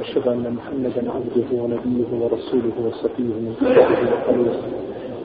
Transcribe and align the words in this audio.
وأشهد 0.00 0.28
أن 0.28 0.56
محمدا 0.58 1.12
عبده 1.12 1.62
ونبيه 1.62 2.10
ورسوله 2.20 2.72
وصفيه 2.86 3.22
من 3.44 3.54
خلقه 3.60 3.92
وخليله 4.12 4.60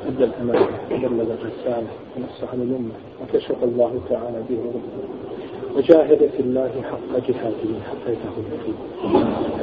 أدى 0.08 0.24
الأمانة 0.24 0.68
وبلغ 0.92 1.28
الرسالة 1.34 1.88
ونصح 2.18 2.54
للأمة 2.54 2.96
وكشف 3.22 3.64
الله 3.64 4.02
تعالى 4.10 4.42
به 4.50 4.60
وجاهد 5.76 6.30
في 6.38 6.40
الله 6.40 6.72
حق 6.92 7.20
جهاده 7.28 7.72
حتى 7.90 8.12
اليقين 8.12 8.76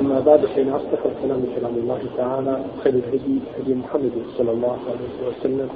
أما 0.00 0.20
بعد 0.20 0.46
فإن 0.46 0.68
أصدق 0.68 1.00
الكلام 1.06 1.42
كلام 1.60 1.74
الله 1.76 1.98
تعالى 2.16 2.64
خير 2.84 2.94
الهدي 2.94 3.38
هدي 3.58 3.74
محمد 3.74 4.12
صلى 4.38 4.50
الله 4.50 4.76
عليه 4.88 5.28
وسلم 5.28 5.68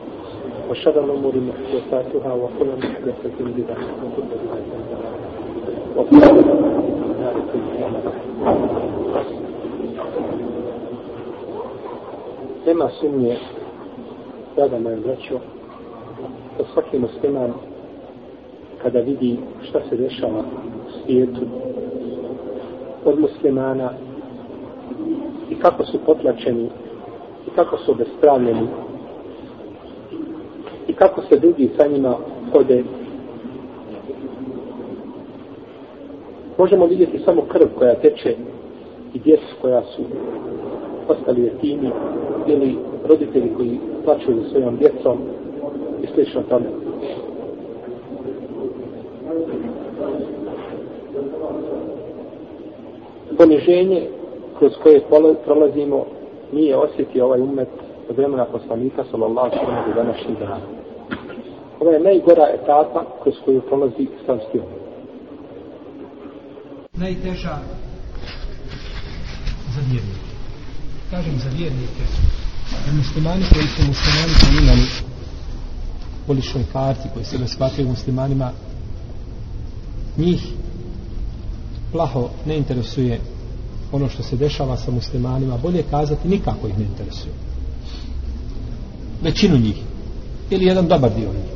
وشر 0.70 1.04
الأمور 1.04 1.32
محدثاتها 1.36 2.32
وكل 2.32 2.68
محدثة 2.78 3.38
بدعة 3.40 3.86
وكل 4.04 4.22
بدعة 4.22 4.86
وكل 5.96 6.46
Nema 12.66 12.88
sumnje, 13.00 13.36
draga 14.56 14.78
moja 14.78 14.96
braćo, 14.96 15.38
da 16.58 16.64
svaki 16.72 16.98
musliman 16.98 17.52
kada 18.82 19.00
vidi 19.00 19.36
šta 19.68 19.80
se 19.88 19.96
dešava 19.96 20.38
u 20.38 20.90
svijetu 21.04 21.40
od 23.04 23.18
muslimana 23.20 23.90
i 25.50 25.54
kako 25.54 25.84
su 25.84 25.98
potlačeni 26.06 26.68
i 27.46 27.50
kako 27.54 27.78
su 27.78 27.92
obespravljeni 27.92 28.66
i 30.88 30.92
kako 30.92 31.22
se 31.22 31.38
drugi 31.38 31.70
sa 31.76 31.86
njima 31.86 32.16
hode 32.52 32.84
možemo 36.58 36.86
vidjeti 36.86 37.18
samo 37.18 37.42
krv 37.42 37.66
koja 37.78 37.94
teče 37.94 38.36
i 39.14 39.18
djecu 39.18 39.56
koja 39.60 39.82
su 39.82 40.02
ostali 41.08 41.42
jetini 41.42 41.90
ili 42.48 42.78
roditelji 43.08 43.54
koji 43.56 43.78
plaćaju 44.04 44.42
za 44.42 44.48
svojom 44.48 44.76
djecom 44.76 45.18
i 46.02 46.06
slično 46.14 46.42
tome. 46.42 46.66
Poniženje 53.38 54.08
kroz 54.58 54.72
koje 54.82 55.02
prolazimo 55.44 56.06
nije 56.52 56.76
osjetio 56.76 57.24
ovaj 57.24 57.40
umet 57.40 57.68
od 58.08 58.16
vremena 58.16 58.44
poslanika 58.44 59.04
sallallahu 59.10 59.56
sallam 59.56 59.84
do 59.88 60.02
današnjih 60.02 60.38
dana. 60.38 60.60
Ovo 61.80 61.90
je 61.90 62.00
najgora 62.00 62.48
etapa 62.62 63.04
kroz 63.22 63.34
koju 63.44 63.60
prolazi 63.60 64.08
islamski 64.22 64.58
umet. 64.58 64.86
Najteža 66.94 67.56
za 69.74 69.80
vjernike. 69.90 70.26
Kažem 71.10 71.34
za 71.38 71.50
vjernike. 71.58 72.35
Muslimani 72.92 73.44
koji 73.52 73.66
su 73.66 73.82
muslimani 73.88 74.34
koji 74.40 74.62
imali 74.62 74.86
poličnoj 76.26 76.64
karti 76.72 77.08
koji 77.14 77.24
se 77.24 77.48
shvataju 77.48 77.88
muslimanima 77.88 78.52
njih 80.16 80.40
plaho 81.92 82.30
ne 82.46 82.56
interesuje 82.56 83.20
ono 83.92 84.08
što 84.08 84.22
se 84.22 84.36
dešava 84.36 84.76
sa 84.76 84.90
muslimanima. 84.90 85.58
Bolje 85.58 85.82
kazati 85.90 86.28
nikako 86.28 86.68
ih 86.68 86.78
ne 86.78 86.84
interesuje. 86.84 87.32
Većinu 89.22 89.58
njih. 89.58 89.76
Ili 90.50 90.64
jedan 90.64 90.88
dobar 90.88 91.14
dio 91.14 91.28
njih. 91.28 91.50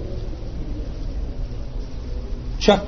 Čak 2.58 2.80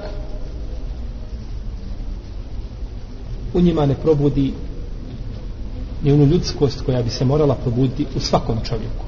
u 3.55 3.61
njima 3.61 3.87
ne 3.87 3.95
probudi 3.95 4.53
ni 6.03 6.13
onu 6.13 6.25
ljudskost 6.27 6.83
koja 6.87 7.03
bi 7.03 7.11
se 7.11 7.25
morala 7.25 7.55
probuditi 7.55 8.07
u 8.17 8.21
svakom 8.21 8.57
čovjeku 8.65 9.05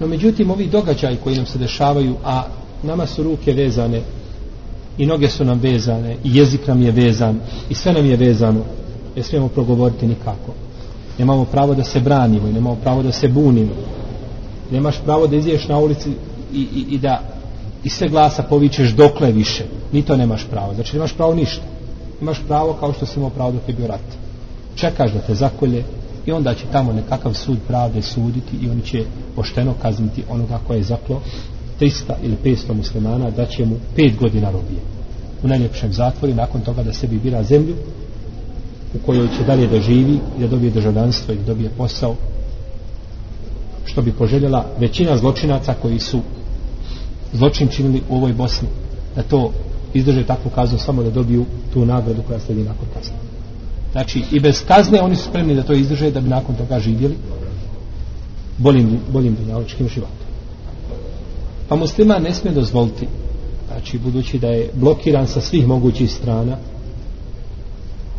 No 0.00 0.06
međutim, 0.06 0.50
ovi 0.50 0.66
događaj 0.66 1.16
koji 1.16 1.36
nam 1.36 1.46
se 1.46 1.58
dešavaju, 1.58 2.16
a 2.24 2.44
nama 2.82 3.06
su 3.06 3.22
ruke 3.22 3.52
vezane 3.52 4.00
i 4.98 5.06
noge 5.06 5.28
su 5.28 5.44
nam 5.44 5.60
vezane 5.60 6.16
i 6.24 6.36
jezik 6.36 6.66
nam 6.66 6.82
je 6.82 6.90
vezan 6.90 7.40
i 7.70 7.74
sve 7.74 7.92
nam 7.92 8.06
je 8.06 8.16
vezano, 8.16 8.64
ne 9.16 9.22
smijemo 9.22 9.48
progovoriti 9.48 10.06
nikako. 10.06 10.54
Nemamo 11.18 11.44
pravo 11.44 11.74
da 11.74 11.84
se 11.84 12.00
branimo 12.00 12.48
i 12.48 12.52
nemamo 12.52 12.76
pravo 12.82 13.02
da 13.02 13.12
se 13.12 13.28
bunimo. 13.28 13.72
Nemaš 14.70 15.00
pravo 15.04 15.26
da 15.26 15.36
izješ 15.36 15.68
na 15.68 15.78
ulici 15.78 16.10
i, 16.52 16.60
i, 16.60 16.86
i 16.90 16.98
da 16.98 17.22
i 17.84 17.88
sve 17.88 18.08
glasa 18.08 18.42
povičeš 18.42 18.90
dokle 18.90 19.32
više. 19.32 19.64
Ni 19.92 20.02
to 20.02 20.16
nemaš 20.16 20.46
pravo. 20.50 20.74
Znači 20.74 20.96
nemaš 20.96 21.12
pravo 21.12 21.34
ništa. 21.34 21.62
Imaš 22.20 22.42
pravo 22.46 22.72
kao 22.80 22.92
što 22.92 23.06
si 23.06 23.18
imao 23.18 23.30
pravo 23.30 23.52
dok 23.52 23.68
je 23.68 23.74
bio 23.74 23.86
rat. 23.86 24.00
Čekaš 24.74 25.12
da 25.12 25.20
te 25.20 25.34
zakolje, 25.34 25.84
i 26.26 26.32
onda 26.32 26.54
će 26.54 26.64
tamo 26.72 26.92
nekakav 26.92 27.34
sud 27.34 27.58
pravde 27.66 28.02
suditi 28.02 28.56
i 28.62 28.70
oni 28.70 28.82
će 28.82 29.04
pošteno 29.36 29.74
kazniti 29.82 30.24
onoga 30.28 30.60
koje 30.66 30.78
je 30.78 30.82
zaklo 30.82 31.20
300 31.80 32.12
ili 32.22 32.36
500 32.44 32.74
muslimana 32.74 33.30
da 33.30 33.46
će 33.46 33.66
mu 33.66 33.76
5 33.96 34.18
godina 34.18 34.50
robije 34.50 34.80
u 35.42 35.48
najljepšem 35.48 35.92
zatvoru 35.92 36.34
nakon 36.34 36.60
toga 36.60 36.82
da 36.82 36.92
sebi 36.92 37.18
bira 37.18 37.42
zemlju 37.42 37.74
u 38.94 39.06
kojoj 39.06 39.28
će 39.36 39.44
dalje 39.44 39.66
da 39.66 39.80
živi 39.80 40.18
i 40.38 40.40
da 40.40 40.46
dobije 40.46 40.70
državljanstvo 40.70 41.34
i 41.34 41.36
da 41.36 41.44
dobije 41.44 41.70
posao 41.76 42.14
što 43.84 44.02
bi 44.02 44.12
poželjela 44.12 44.66
većina 44.78 45.16
zločinaca 45.16 45.74
koji 45.82 45.98
su 45.98 46.20
zločin 47.32 47.68
činili 47.68 48.02
u 48.08 48.16
ovoj 48.16 48.32
Bosni 48.32 48.68
da 49.16 49.22
to 49.22 49.52
izdrže 49.94 50.26
takvu 50.26 50.50
kaznu 50.54 50.78
samo 50.78 51.02
da 51.02 51.10
dobiju 51.10 51.44
tu 51.72 51.84
nagradu 51.84 52.22
koja 52.22 52.40
sledi 52.40 52.62
nakon 52.62 52.86
kazne 52.94 53.16
Znači, 53.92 54.22
i 54.32 54.40
bez 54.40 54.64
kazne 54.68 55.00
oni 55.00 55.16
su 55.16 55.24
spremni 55.24 55.54
da 55.54 55.62
to 55.62 55.72
izdrže 55.72 56.10
da 56.10 56.20
bi 56.20 56.28
nakon 56.28 56.54
toga 56.54 56.80
živjeli 56.80 57.16
boljim, 58.58 59.00
boljim 59.12 59.34
dunjaločkim 59.34 59.88
životom. 59.88 60.26
Pa 61.68 61.76
muslima 61.76 62.18
ne 62.18 62.34
smije 62.34 62.54
dozvoliti, 62.54 63.08
znači, 63.68 63.98
budući 63.98 64.38
da 64.38 64.48
je 64.48 64.70
blokiran 64.74 65.26
sa 65.26 65.40
svih 65.40 65.66
mogućih 65.66 66.12
strana, 66.12 66.56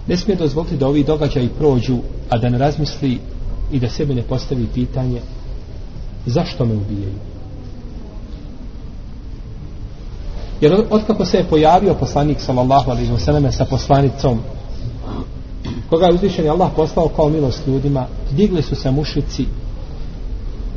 ne 0.08 0.18
smije 0.18 0.38
dozvoliti 0.38 0.78
da 0.78 0.88
ovi 0.88 1.04
događaji 1.04 1.50
prođu, 1.58 1.98
a 2.30 2.38
da 2.38 2.50
ne 2.50 2.58
razmisli 2.58 3.20
i 3.72 3.80
da 3.80 3.90
sebe 3.90 4.16
ne 4.16 4.24
postavi 4.24 4.68
pitanje 4.74 5.22
zašto 6.26 6.66
me 6.66 6.76
ubijaju. 6.76 7.31
Jer 10.61 10.85
otkako 10.91 11.25
se 11.25 11.37
je 11.37 11.45
pojavio 11.45 11.95
poslanik 11.95 12.41
sallallahu 12.41 12.91
alaihi 12.91 13.13
wa 13.13 13.19
sallam 13.19 13.53
sa 13.53 13.65
poslanicom 13.65 14.41
koga 15.91 16.07
je 16.07 16.15
uzvišen 16.15 16.51
Allah 16.51 16.71
poslao 16.77 17.09
kao 17.09 17.29
milost 17.29 17.67
ljudima, 17.67 18.07
digli 18.31 18.63
su 18.63 18.77
se 18.77 18.91
mušici 18.91 19.47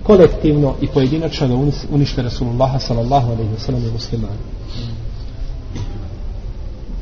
kolektivno 0.04 0.74
i 0.82 0.88
pojedinačno 0.88 1.48
da 1.48 1.56
unište 1.92 2.22
Rasulullah 2.22 2.82
sallallahu 2.82 3.32
alaihi 3.32 3.52
wa 3.54 3.60
sallam 3.60 3.84
i 3.84 3.92
muslimani. 3.92 4.40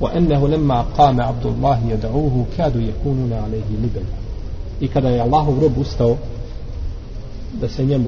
وأنه 0.01 0.47
لما 0.47 0.81
قام 0.81 1.21
عبد 1.21 1.45
الله 1.45 1.79
يدعوه 1.89 2.45
كادوا 2.57 2.81
يكونون 2.81 3.33
عليه 3.33 3.69
لبن 3.83 4.05
i 4.81 4.88
kada 4.88 5.09
je 5.09 5.21
Allahov 5.21 5.59
rob 5.59 5.77
ustao 5.77 6.17
da 7.61 7.69
se 7.69 7.85
njemu 7.85 8.05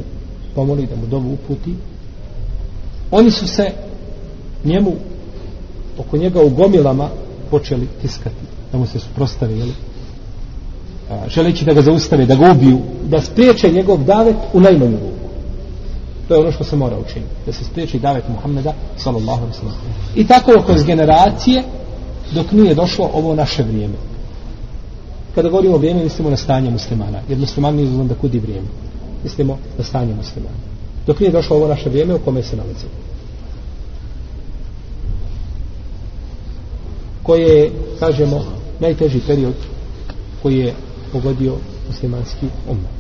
pomoli 0.56 0.85
da 0.85 0.96
mu 0.96 1.06
dovu 1.07 1.34
uputi 1.34 1.75
oni 3.12 3.31
su 3.31 3.47
se 3.47 3.72
njemu 4.64 4.92
oko 5.98 6.16
njega 6.16 6.42
u 6.42 6.50
gomilama 6.50 7.08
počeli 7.50 7.88
tiskati 8.02 8.36
da 8.72 8.78
mu 8.78 8.86
se 8.86 8.98
suprostavi 8.98 9.58
jeli? 9.58 9.72
želeći 11.28 11.64
da 11.64 11.72
ga 11.72 11.82
zaustave, 11.82 12.26
da 12.26 12.34
ga 12.34 12.50
ubiju, 12.50 12.78
da 13.08 13.20
spriječe 13.20 13.72
njegov 13.72 14.04
davet 14.04 14.36
u 14.52 14.60
najmanju 14.60 14.92
ruku. 14.92 15.28
To 16.28 16.34
je 16.34 16.41
ono 16.41 16.52
što 16.52 16.64
se 16.64 16.76
mora 16.76 16.97
učiniti. 16.98 17.32
Da 17.47 17.52
se 17.52 17.64
spriječi 17.64 17.98
davet 17.98 18.25
Muhammeda, 18.28 18.72
sallallahu 18.97 19.41
alaihi 19.41 19.58
sallam. 19.58 19.75
I 20.14 20.26
tako 20.26 20.62
kroz 20.66 20.84
generacije, 20.84 21.62
dok 22.32 22.52
nije 22.52 22.75
došlo 22.75 23.10
ovo 23.14 23.34
naše 23.34 23.62
vrijeme. 23.62 23.94
Kada 25.34 25.49
govorimo 25.49 25.75
o 25.75 25.78
vrijeme, 25.78 26.05
mislimo 26.05 26.31
na 26.31 26.37
stanje 26.37 26.70
muslimana. 26.70 27.20
Jer 27.28 27.38
musliman 27.38 27.75
nije 27.75 27.88
znam 27.88 28.08
da 28.08 28.14
kudi 28.14 28.38
vrijeme. 28.38 28.69
Mislimo 29.25 29.58
na 29.78 29.84
stanje 29.84 30.14
muslimana. 30.14 30.56
Dok 31.06 31.20
nije 31.20 31.32
došlo 31.32 31.56
ovo 31.56 31.69
naše 31.69 31.88
vrijeme, 31.88 32.14
u 32.14 32.19
kome 32.19 32.43
se 32.43 32.56
nalazimo 32.56 33.13
Koje 37.25 37.49
je, 37.49 37.73
kažemo, 37.99 38.44
najteži 38.81 39.21
period 39.26 39.55
koji 40.43 40.59
je 40.59 40.75
pogodio 41.12 41.56
muslimanski 41.88 42.47
umet. 42.69 42.94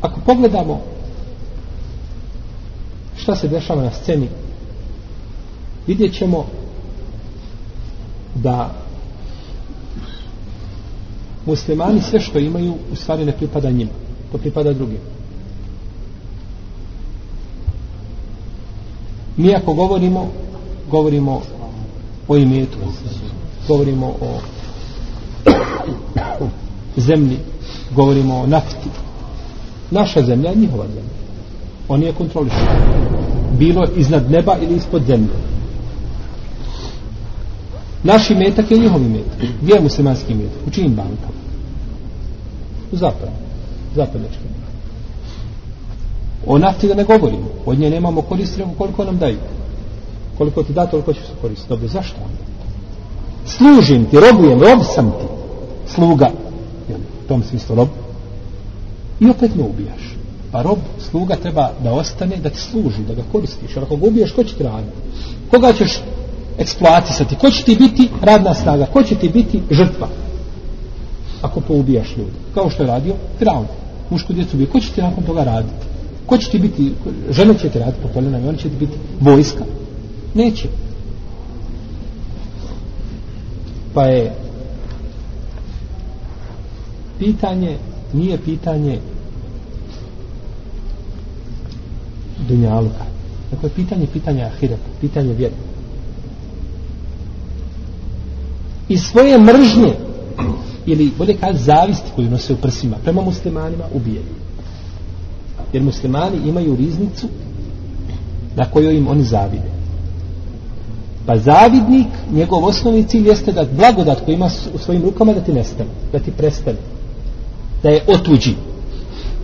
Ako 0.00 0.20
pogledamo 0.26 0.80
šta 3.16 3.36
se 3.36 3.48
dešava 3.48 3.82
na 3.82 3.90
sceni, 3.90 4.28
vidjet 5.86 6.14
ćemo 6.14 6.46
da 8.34 8.74
muslimani 11.46 12.00
sve 12.00 12.20
što 12.20 12.38
imaju 12.38 12.74
u 12.92 12.96
stvari 12.96 13.24
ne 13.24 13.32
pripada 13.32 13.70
njima, 13.70 13.90
to 14.32 14.38
pripada 14.38 14.72
drugim. 14.72 15.11
Mi 19.42 19.54
ako 19.54 19.74
govorimo 19.74 20.28
govorimo 20.90 21.40
o 22.28 22.36
imetu 22.36 22.78
govorimo 23.68 24.06
o 24.06 24.40
zemlji 26.96 27.38
govorimo 27.94 28.34
o 28.34 28.46
nafti. 28.46 28.88
Naša 29.90 30.22
zemlja 30.22 30.50
je 30.50 30.56
njihova 30.56 30.86
zemlja. 30.86 31.12
Oni 31.88 32.06
je 32.06 32.12
kontrolišu 32.12 32.56
bilo 33.58 33.86
iznad 33.96 34.30
neba 34.30 34.56
ili 34.62 34.76
ispod 34.76 35.02
zemlje. 35.06 35.34
Naš 38.04 38.30
imetak 38.30 38.70
je 38.70 38.78
njihov 38.78 39.02
imetak. 39.02 39.38
Gdje 39.62 39.74
je 39.74 39.80
muslimanski 39.80 40.32
imetak? 40.32 40.66
U 40.66 40.70
čijim 40.70 40.94
bankama? 40.94 41.42
U 42.92 42.96
zapadu. 42.96 43.32
zapadnečkim 43.96 44.52
o 46.46 46.58
nafti 46.58 46.88
da 46.88 46.94
ne 46.94 47.04
govorimo 47.04 47.46
od 47.66 47.78
nje 47.78 47.90
nemamo 47.90 48.22
koristi 48.22 48.62
koliko 48.78 49.04
nam 49.04 49.18
daju. 49.18 49.38
Koliko 50.38 50.62
ti 50.62 50.72
da 50.72 50.86
toliko 50.86 51.12
ćeš 51.12 51.22
se 51.22 51.32
koristiti. 51.40 51.68
Dobro 51.68 51.88
zašto? 51.88 52.16
Služim 53.46 54.04
ti 54.04 54.16
robujem 54.20 54.60
rob 54.60 54.80
sam 54.94 55.10
ti. 55.10 55.26
Sluga. 55.86 56.30
U 57.24 57.28
tom 57.28 57.42
smislu 57.42 57.76
rob. 57.76 57.88
I 59.20 59.30
opet 59.30 59.54
me 59.54 59.62
ubijaš. 59.62 60.16
Pa 60.52 60.62
rob 60.62 60.78
sluga 61.10 61.36
treba 61.36 61.70
da 61.82 61.92
ostane 61.92 62.36
da 62.36 62.50
ti 62.50 62.60
služi 62.60 63.02
da 63.08 63.14
ga 63.14 63.22
koristiš. 63.32 63.76
Jer 63.76 63.84
ako 63.84 63.96
ga 63.96 64.06
ubiješ, 64.06 64.32
ko 64.32 64.44
će 64.44 64.54
ti 64.54 64.62
raditi? 64.62 64.96
Koga 65.50 65.72
ćeš 65.72 66.00
eksploatisati? 66.58 67.36
Ko 67.36 67.50
će 67.50 67.64
ti 67.64 67.76
biti 67.76 68.08
radna 68.22 68.54
snaga? 68.54 68.86
Ko 68.86 69.02
će 69.02 69.14
ti 69.14 69.28
biti 69.28 69.62
žrtva? 69.70 70.08
Ako 71.42 71.60
poubijaš 71.60 72.16
ljudi 72.16 72.42
kao 72.54 72.70
što 72.70 72.82
je 72.82 72.86
radio 72.86 73.14
Firaun 73.38 73.66
mušku 74.10 74.32
djecu 74.32 74.56
bio 74.56 74.66
ko 74.66 74.80
će 74.80 74.92
ti 74.92 75.02
nakon 75.02 75.24
toga 75.24 75.44
raditi? 75.44 75.91
Ko 76.26 76.38
će 76.38 76.50
ti 76.50 76.58
biti? 76.58 76.92
Žene 77.30 77.58
će 77.58 77.68
ti 77.68 77.78
raditi 77.78 78.02
po 78.02 78.08
koljena 78.08 78.38
i 78.38 78.48
oni 78.48 78.58
će 78.58 78.68
ti 78.68 78.76
biti 78.76 78.92
vojska. 79.20 79.64
Neće. 80.34 80.68
Pa 83.94 84.04
je 84.04 84.32
pitanje 87.18 87.78
nije 88.12 88.38
pitanje 88.38 88.98
dunjaluka 92.48 93.04
dakle 93.50 93.68
pitanje 93.76 94.06
pitanje 94.12 94.42
ahireta 94.42 94.88
pitanje 95.00 95.34
vjere. 95.34 95.54
I 98.88 98.98
svoje 98.98 99.38
mržnje 99.38 99.94
ili 100.86 101.10
bolje 101.18 101.36
kad 101.36 101.56
zavisti 101.56 102.10
koju 102.16 102.30
nose 102.30 102.52
u 102.52 102.56
prsima 102.56 102.96
prema 103.04 103.22
muslimanima 103.22 103.84
ubijaju 103.94 104.41
jer 105.72 105.82
muslimani 105.82 106.48
imaju 106.48 106.76
riznicu 106.76 107.26
na 108.56 108.64
kojoj 108.70 108.96
im 108.96 109.08
oni 109.08 109.24
zavide. 109.24 109.70
Pa 111.26 111.38
zavidnik 111.38 112.06
njegov 112.32 112.64
osnovni 112.64 113.04
cilj 113.04 113.28
jeste 113.28 113.52
da 113.52 113.66
blagodat 113.76 114.24
koji 114.24 114.34
ima 114.34 114.50
u 114.74 114.78
svojim 114.78 115.02
rukama 115.02 115.32
da 115.32 115.40
ti 115.40 115.52
nestane 115.52 115.90
da 116.12 116.18
ti 116.18 116.30
prestane 116.30 116.78
da 117.82 117.88
je 117.88 118.04
otuđi. 118.06 118.54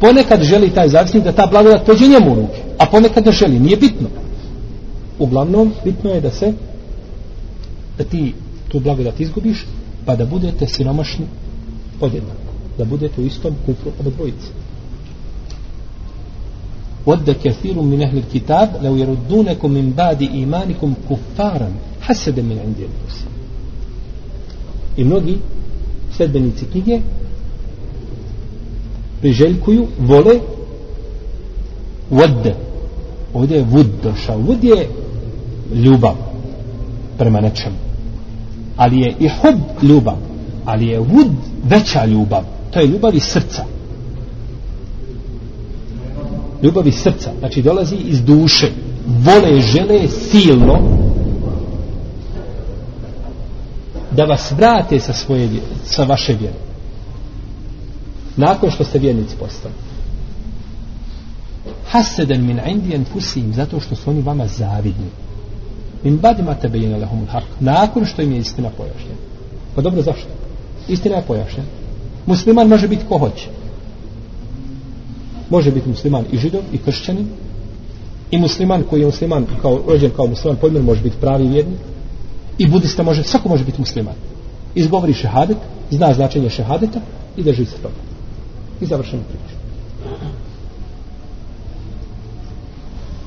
Ponekad 0.01 0.43
želi 0.43 0.71
taj 0.71 0.89
zavisnik 0.89 1.25
da 1.25 1.33
ta 1.33 1.47
blagodat 1.47 1.87
pođe 1.87 2.09
njemu 2.09 2.33
u 2.33 2.35
ruke 2.35 2.63
a 2.79 2.87
ponekad 2.87 3.27
ne 3.27 3.33
želi, 3.33 3.61
nije 3.61 3.77
bitno. 3.77 4.09
Uglavnom 5.19 5.73
bitno 5.85 6.11
je 6.11 6.21
da 6.21 6.31
se 6.31 6.53
da 7.99 8.05
ti 8.05 8.35
tu 8.69 8.81
blagodat 8.81 9.21
izgubiš 9.21 9.67
pa 10.07 10.17
da 10.17 10.27
budete 10.27 10.67
siromašni 10.67 11.27
podjednako 12.01 12.49
da 12.79 12.85
budete 12.85 13.21
u 13.21 13.25
istom 13.25 13.55
kupru 13.67 13.91
obodvojice. 14.01 14.37
dvojice. 14.37 14.68
ود 17.07 17.31
كثير 17.31 17.81
من 17.81 18.03
أهل 18.03 18.19
الكتاب 18.19 18.81
لو 18.83 18.97
يردونكم 18.97 19.71
من 19.71 19.93
بعد 19.97 20.23
إيمانكم 20.23 20.95
كفارا 21.11 21.71
حسدا 22.01 22.43
من 22.43 22.59
عند 22.65 22.77
أنفسهم 22.79 23.33
I 24.97 25.05
mnogi 25.05 25.39
sledbenici 26.17 26.65
knjige 26.65 27.01
priželjkuju, 29.21 29.87
vole 29.99 30.41
vod. 32.11 32.53
Ovdje 33.35 33.57
je 33.57 33.65
vud 33.65 33.87
došao. 34.03 34.39
Vud 34.39 34.65
je 34.65 34.89
ljubav 35.75 36.15
prema 37.19 37.41
nečemu. 37.41 37.77
Ali 38.77 39.01
je 39.01 39.15
i 39.21 39.29
hub 39.29 39.61
ljubav. 39.83 40.17
Ali 40.65 40.87
je 40.87 40.99
vud 40.99 41.31
veća 41.65 42.05
ljubav. 42.05 42.43
To 42.71 42.81
je 42.81 42.87
ljubav 42.87 43.15
iz 43.15 43.23
srca. 43.23 43.65
Ljubav 46.63 46.87
iz 46.87 46.95
srca. 46.95 47.31
Znači 47.39 47.63
dolazi 47.63 47.97
iz 47.97 48.23
duše. 48.23 48.71
Vole, 49.07 49.61
žele 49.61 50.09
silno 50.09 50.79
da 54.11 54.25
vas 54.25 54.53
vrate 54.57 55.01
sa 55.01 55.13
svoje 55.13 55.49
sa 55.85 56.05
vaše 56.05 56.33
vjere. 56.33 56.59
Nakon 58.37 58.71
što 58.71 58.85
ste 58.85 58.99
vjernici 58.99 59.37
postali. 59.37 59.75
Haseden 61.91 62.47
min 62.47 62.61
indijen 62.67 63.05
fusim 63.13 63.53
zato 63.55 63.81
što 63.81 63.97
su 63.97 64.11
oni 64.11 64.23
vama 64.23 64.47
zavidni. 64.47 65.09
Min 66.05 66.19
badima 66.19 66.55
tebe 66.55 66.79
jene 66.79 66.97
lehumul 66.97 67.27
hak 67.27 67.45
nakon 67.61 68.05
što 68.05 68.23
im 68.23 68.33
je 68.33 68.39
istina 68.39 68.71
pojašnjena. 68.77 69.19
Pa 69.75 69.83
dobro 69.83 70.03
zašto? 70.03 70.29
Istina 70.89 71.17
je 71.17 71.23
pojašnjena. 71.23 71.69
Musliman 72.27 72.69
može 72.69 72.89
biti 72.89 73.05
ko 73.09 73.19
hoće 73.19 73.49
može 75.51 75.71
biti 75.71 75.89
musliman 75.89 76.25
i 76.33 76.39
židov 76.39 76.63
i 76.73 76.79
kršćanin 76.79 77.27
i 78.31 78.39
musliman 78.39 78.83
koji 78.91 79.01
je 79.01 79.07
musliman 79.07 79.47
kao, 79.63 79.81
rođen 79.89 80.11
kao 80.17 80.27
musliman 80.27 80.57
podmjer 80.61 80.85
može 80.85 81.03
biti 81.03 81.17
pravi 81.21 81.49
vjernik 81.49 81.79
i 82.59 82.67
budista 82.67 83.03
može, 83.03 83.23
svako 83.23 83.49
može 83.49 83.65
biti 83.65 83.81
musliman. 83.81 84.15
Izgovori 84.75 85.13
šehadet 85.13 85.57
zna 85.91 86.15
značenje 86.15 86.51
šehadeta 86.51 87.01
i 87.37 87.43
drži 87.43 87.65
se 87.65 87.77
toga. 87.77 87.95
I 88.81 88.87
završeno 88.87 89.23
priču 89.23 89.59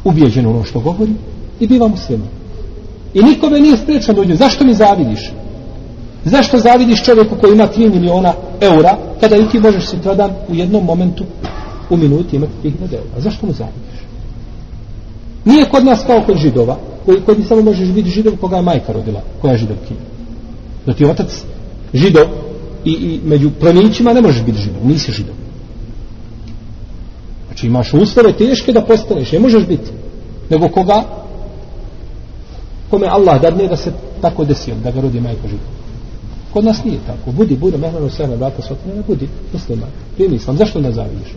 ubijeđen 0.04 0.46
ono 0.46 0.64
što 0.64 0.80
govori 0.80 1.12
i 1.60 1.68
biva 1.68 1.88
musliman. 1.88 2.28
I 3.14 3.24
nikome 3.24 3.60
nije 3.60 3.78
sprečan 3.78 4.16
dođe 4.16 4.36
zašto 4.36 4.66
mi 4.66 4.74
zavidiš? 4.74 5.32
Zašto 6.26 6.60
zavidiš 6.60 7.04
čovjeku 7.04 7.36
koji 7.42 7.54
ima 7.54 7.68
3 7.78 7.94
miliona 7.94 8.34
eura 8.62 8.98
kada 9.20 9.36
i 9.36 9.50
ti 9.52 9.60
možeš 9.60 9.86
sutradan 9.86 10.32
u 10.50 10.56
jednom 10.56 10.86
momentu 10.86 11.24
u 11.92 11.98
minuti 11.98 12.36
imati 12.36 12.52
3000 12.64 12.72
eura 12.94 13.20
zašto 13.22 13.48
mu 13.48 13.54
zavidiš 13.54 14.02
nije 15.46 15.70
kod 15.70 15.86
nas 15.86 16.00
kao 16.08 16.24
kod 16.26 16.38
židova 16.38 16.78
koji 17.06 17.22
kod 17.22 17.38
ti 17.38 17.44
samo 17.44 17.62
možeš 17.62 17.90
biti 17.90 18.10
židov 18.10 18.38
koga 18.38 18.56
je 18.56 18.62
majka 18.62 18.94
rodila 18.94 19.22
koja 19.42 19.52
je 19.52 19.58
židovkinja 19.58 20.00
da 20.86 20.94
ti 20.94 21.06
otac 21.06 21.44
židov 21.94 22.26
i, 22.86 22.92
i 22.92 23.20
među 23.24 23.52
plemićima 23.60 24.14
ne 24.14 24.22
možeš 24.22 24.44
biti 24.44 24.58
židov 24.58 24.88
nisi 24.88 25.12
židov 25.12 25.36
Znači 27.62 27.68
imaš 27.68 27.94
uslove 27.94 28.34
teške 28.34 28.72
da 28.72 28.82
postaneš, 28.82 29.32
ne 29.32 29.40
možeš 29.40 29.68
biti. 29.68 29.92
Nego 30.50 30.70
koga? 30.70 31.04
Kome 32.90 33.08
Allah 33.08 33.42
dadne 33.42 33.68
da 33.68 33.78
se 33.78 33.92
tako 34.22 34.46
desi, 34.46 34.72
da 34.84 34.92
ga 34.92 35.02
rodi 35.02 35.20
majka 35.20 35.48
židov. 35.48 35.68
Kod 36.54 36.66
nas 36.66 36.84
nije 36.84 37.00
tako. 37.08 37.32
Budi, 37.32 37.56
budi, 37.56 37.78
mehmano 37.78 38.10
sve 38.10 38.28
na 38.28 38.36
vrata 38.36 38.62
sotne, 38.62 38.96
ne 38.96 39.04
budi, 39.08 39.28
musliman. 39.54 39.90
Primi 40.16 40.36
islam, 40.36 40.58
zašto 40.58 40.82
ne 40.82 40.92
zavidiš? 40.92 41.36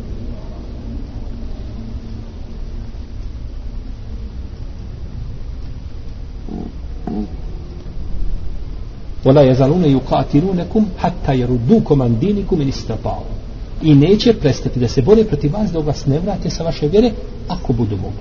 ولا 9.25 9.41
يزالون 9.41 9.85
يقاتلونكم 9.85 10.85
حتى 10.97 11.33
يردوكم 11.39 12.01
عن 12.01 12.19
دينكم 12.19 12.61
إن 12.61 12.67
استطاعوا 12.67 13.39
i 13.81 13.95
neće 13.95 14.33
prestati 14.33 14.79
da 14.79 14.87
se 14.87 15.01
bore 15.01 15.23
protiv 15.23 15.53
vas 15.53 15.71
da 15.71 15.79
vas 15.79 16.05
ne 16.05 16.19
vrate 16.19 16.49
sa 16.49 16.63
vaše 16.63 16.87
vjere 16.87 17.11
ako 17.47 17.73
budu 17.73 17.95
mogli 17.95 18.19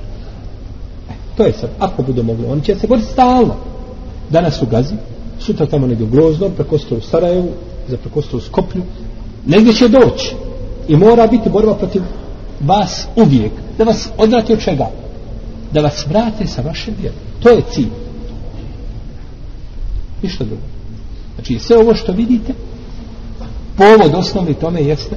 e, 1.11 1.13
to 1.37 1.43
je 1.43 1.53
sad, 1.53 1.71
ako 1.79 2.03
budu 2.03 2.23
mogli 2.23 2.47
oni 2.47 2.63
će 2.63 2.75
se 2.75 2.87
boriti 2.87 3.09
stalno 3.13 3.55
danas 4.31 4.63
u 4.63 4.67
Gazi 4.67 4.95
sutra 5.41 5.67
tamo 5.67 5.87
negdje 5.87 6.07
u 6.07 6.11
Groznom 6.11 6.53
prekostru 6.53 6.97
u 6.97 7.01
Sarajevu 7.01 7.49
za 7.89 7.97
prekostru 7.97 8.39
u 8.39 8.41
Skoplju 8.41 8.83
negdje 9.47 9.73
će 9.73 9.89
doći 9.89 10.35
i 10.89 10.97
mora 10.97 11.27
biti 11.27 11.51
borba 11.51 11.75
protiv 11.75 12.03
vas 12.61 13.07
uvijek 13.17 13.53
da 13.79 13.85
vas 13.85 14.09
odvrati 14.19 14.53
od 14.53 14.61
čega 14.61 14.91
da 15.73 15.81
vas 15.81 16.07
vrate 16.07 16.47
sa 16.47 16.63
vaše 16.63 16.91
vjere 17.01 17.17
to 17.41 17.49
je 17.49 17.63
cilj 17.71 17.91
ništa 20.24 20.44
drugo 20.44 20.62
znači 21.36 21.60
sve 21.60 21.78
ovo 21.78 21.96
što 21.96 22.12
vidite 22.12 22.54
povod 23.78 24.16
osnovni 24.16 24.54
tome 24.54 24.82
jeste 24.82 25.16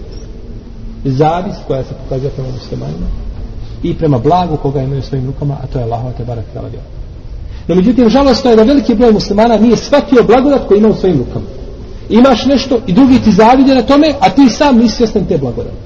zavist 1.05 1.59
koja 1.67 1.85
se 1.85 1.95
pokazuje 2.05 2.31
prema 2.31 2.49
muslimanima 2.51 3.07
i 3.83 3.95
prema 3.95 4.19
blagu 4.19 4.57
koga 4.57 4.83
imaju 4.83 5.03
svojim 5.03 5.27
rukama, 5.27 5.57
a 5.63 5.67
to 5.67 5.79
je 5.79 5.85
Allahova 5.85 6.13
te 6.13 6.25
barak 6.25 6.45
tala 6.55 6.69
djela. 6.69 6.85
No 7.69 7.75
međutim, 7.75 8.09
žalostno 8.09 8.51
je 8.51 8.57
da 8.57 8.63
veliki 8.63 8.95
broj 8.95 9.13
muslimana 9.13 9.57
nije 9.57 9.77
shvatio 9.77 10.23
blagodat 10.23 10.69
koji 10.69 10.79
ima 10.79 10.89
u 10.89 10.95
svojim 10.95 11.19
rukama. 11.19 11.47
Imaš 12.09 12.47
nešto 12.47 12.79
i 12.87 12.93
drugi 12.93 13.19
ti 13.19 13.33
zavide 13.33 13.75
na 13.75 13.83
tome, 13.83 14.15
a 14.21 14.31
ti 14.31 14.49
sam 14.49 14.79
nisi 14.79 14.97
svjestan 14.97 15.25
te 15.25 15.39
blagodati. 15.39 15.77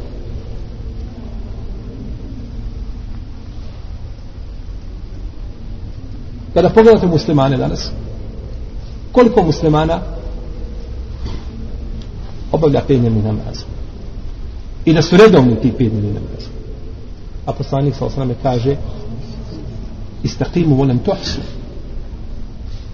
Kada 6.55 6.69
pogledate 6.69 7.07
muslimane 7.07 7.57
danas, 7.57 7.91
koliko 9.12 9.43
muslimana 9.43 10.00
obavlja 12.52 12.83
penjeni 12.88 13.23
namaz? 13.23 13.64
I 14.85 14.93
da 14.93 15.02
su 15.02 15.17
redovni 15.17 15.61
ti 15.61 15.73
penjeni 15.73 16.07
namaz. 16.07 16.45
A 17.47 17.52
poslanik 17.52 17.95
sa 17.95 18.05
osrame 18.05 18.35
kaže 18.43 18.76
istaqimu 20.23 20.75
volem 20.75 20.99
tuhsu. 20.99 21.40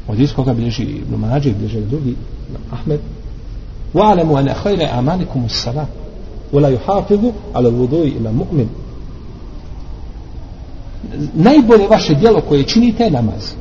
Od 0.09 0.21
iz 0.21 0.33
koga 0.33 0.55
bilježi 0.55 0.83
Ibn 0.83 1.15
Mađe, 1.15 1.53
bilježi 1.53 1.81
drugi 1.81 2.17
Ahmed. 2.73 3.01
Wa'alamu 3.95 4.39
ana 4.39 4.55
khayra 4.65 4.89
amalikum 4.93 5.45
as-salat 5.45 5.89
Wala 6.53 6.71
yuhafizu 6.71 7.33
ala 7.55 7.69
al-wudu'i 7.69 8.17
ila 8.17 8.33
mu'min. 8.33 8.69
Najbolje 11.35 11.89
vaše 11.89 12.15
djelo 12.15 12.41
koje 12.41 12.63
činite 12.63 13.05
je 13.05 13.11
namaz. 13.11 13.53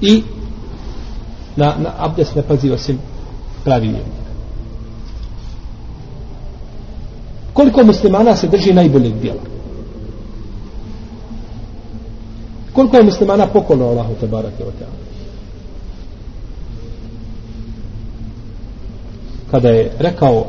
I 0.00 0.22
na, 1.58 1.74
na 1.78 1.92
abdest 1.98 2.36
ne 2.36 2.42
pazi 2.42 2.70
osim 2.70 2.98
pravi. 3.64 3.94
Koliko 7.52 7.84
muslimana 7.84 8.36
se 8.36 8.48
drži 8.48 8.72
najboljeg 8.72 9.14
djela? 9.20 9.40
Koliko 12.72 12.96
je 12.96 13.02
muslimana 13.02 13.46
pokolno 13.46 13.84
Allahu 13.88 14.14
te 14.20 14.26
barake 14.26 14.64
o 14.64 14.70
teala? 14.78 14.92
Kada 19.50 19.68
je 19.68 19.90
rekao 19.98 20.34
uh, 20.34 20.44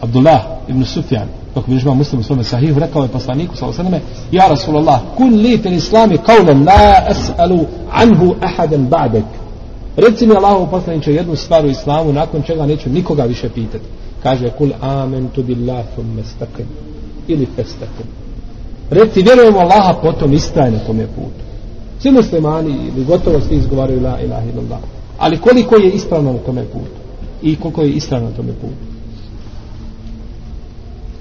Abdullah 0.00 0.40
ibn 0.68 0.84
Sufjan, 0.84 1.28
kako 1.54 1.70
bi 1.70 1.84
muslim 1.84 2.20
u 2.20 2.24
svome 2.24 2.44
sahihu, 2.44 2.80
rekao 2.80 3.02
je 3.02 3.08
poslaniku, 3.08 3.56
sa 3.56 3.66
osaname, 3.66 4.00
Ja 4.32 4.48
Rasulallah, 4.48 5.00
kun 5.16 5.34
li 5.34 5.58
fil 5.58 5.72
islami 5.72 6.18
kaulan 6.18 6.64
la 6.64 7.10
es'alu 7.10 7.66
anhu 7.92 8.34
ahadan 8.40 8.88
ba'dek. 8.88 9.45
Reci 9.96 10.26
mi 10.26 10.34
Allahu 10.34 10.70
poslaniče 10.70 11.14
jednu 11.14 11.36
stvar 11.36 11.64
u 11.64 11.70
islamu, 11.70 12.12
nakon 12.12 12.42
čega 12.42 12.66
neću 12.66 12.90
nikoga 12.90 13.24
više 13.24 13.48
pitati. 13.48 13.84
Kaže, 14.22 14.50
kul 14.58 14.70
amentu 14.80 15.42
billah 15.42 15.84
thumma 15.94 16.20
istaqim. 16.20 16.66
Ili 17.28 17.46
festaqim. 17.56 18.06
Reci, 18.90 19.22
vjerujemo 19.22 19.58
Allaha, 19.58 19.94
potom 20.02 20.32
istraje 20.32 20.70
na 20.70 20.78
tome 20.78 21.06
putu. 21.06 21.42
Svi 22.00 22.10
muslimani 22.10 22.70
ili 22.70 23.04
gotovo 23.04 23.40
svi 23.40 23.56
izgovaraju 23.56 24.00
la 24.00 24.20
ilaha 24.20 24.46
illallah. 24.52 24.80
Ali 25.18 25.38
koliko 25.38 25.76
je 25.76 25.90
ispravno 25.90 26.32
na 26.32 26.38
tome 26.38 26.64
putu? 26.64 26.96
I 27.42 27.56
koliko 27.56 27.82
je 27.82 27.90
ispravno 27.90 28.28
na 28.30 28.36
tome 28.36 28.52
putu? 28.52 28.86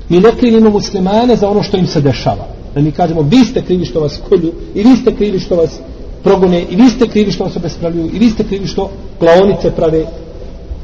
Mi 0.10 0.20
ne 0.20 0.32
krivimo 0.40 0.70
muslimane 0.70 1.36
za 1.36 1.50
ono 1.50 1.64
što 1.64 1.78
im 1.78 1.88
se 1.88 2.02
dešava. 2.02 2.48
Da 2.76 2.82
mi 2.82 2.92
kažemo, 2.92 3.22
vi 3.22 3.46
ste 3.46 3.62
krivi 3.62 3.86
što 3.86 4.00
vas 4.00 4.20
kolju 4.30 4.52
i 4.76 4.84
vi 4.84 4.96
ste 4.96 5.16
krivi 5.16 5.40
što 5.40 5.56
vas 5.56 5.80
progone 6.26 6.66
i 6.70 6.76
vi 6.76 6.90
ste 6.90 7.08
krivi 7.08 7.32
što 7.32 7.44
vas 7.44 7.56
obespravljuju 7.56 8.10
i 8.14 8.20
vi 8.20 8.30
ste 8.30 8.44
krivi 8.44 8.68
što 8.68 8.92
klaonice 9.20 9.72
prave 9.72 10.06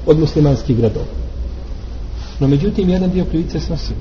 od 0.05 0.19
muslimanskih 0.19 0.77
gradova. 0.77 1.05
No 2.39 2.47
međutim, 2.47 2.89
jedan 2.89 3.09
dio 3.09 3.25
krivice 3.25 3.59
snosi. 3.59 3.93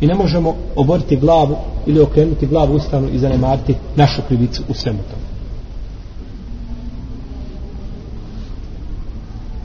I 0.00 0.06
ne 0.06 0.14
možemo 0.14 0.56
oboriti 0.76 1.16
glavu 1.16 1.56
ili 1.86 2.00
okrenuti 2.00 2.46
glavu 2.46 2.74
u 2.74 2.80
i 3.14 3.18
zanemariti 3.18 3.74
našu 3.96 4.22
krivicu 4.28 4.62
u 4.68 4.74
svemu 4.74 4.98
tomu. 4.98 5.22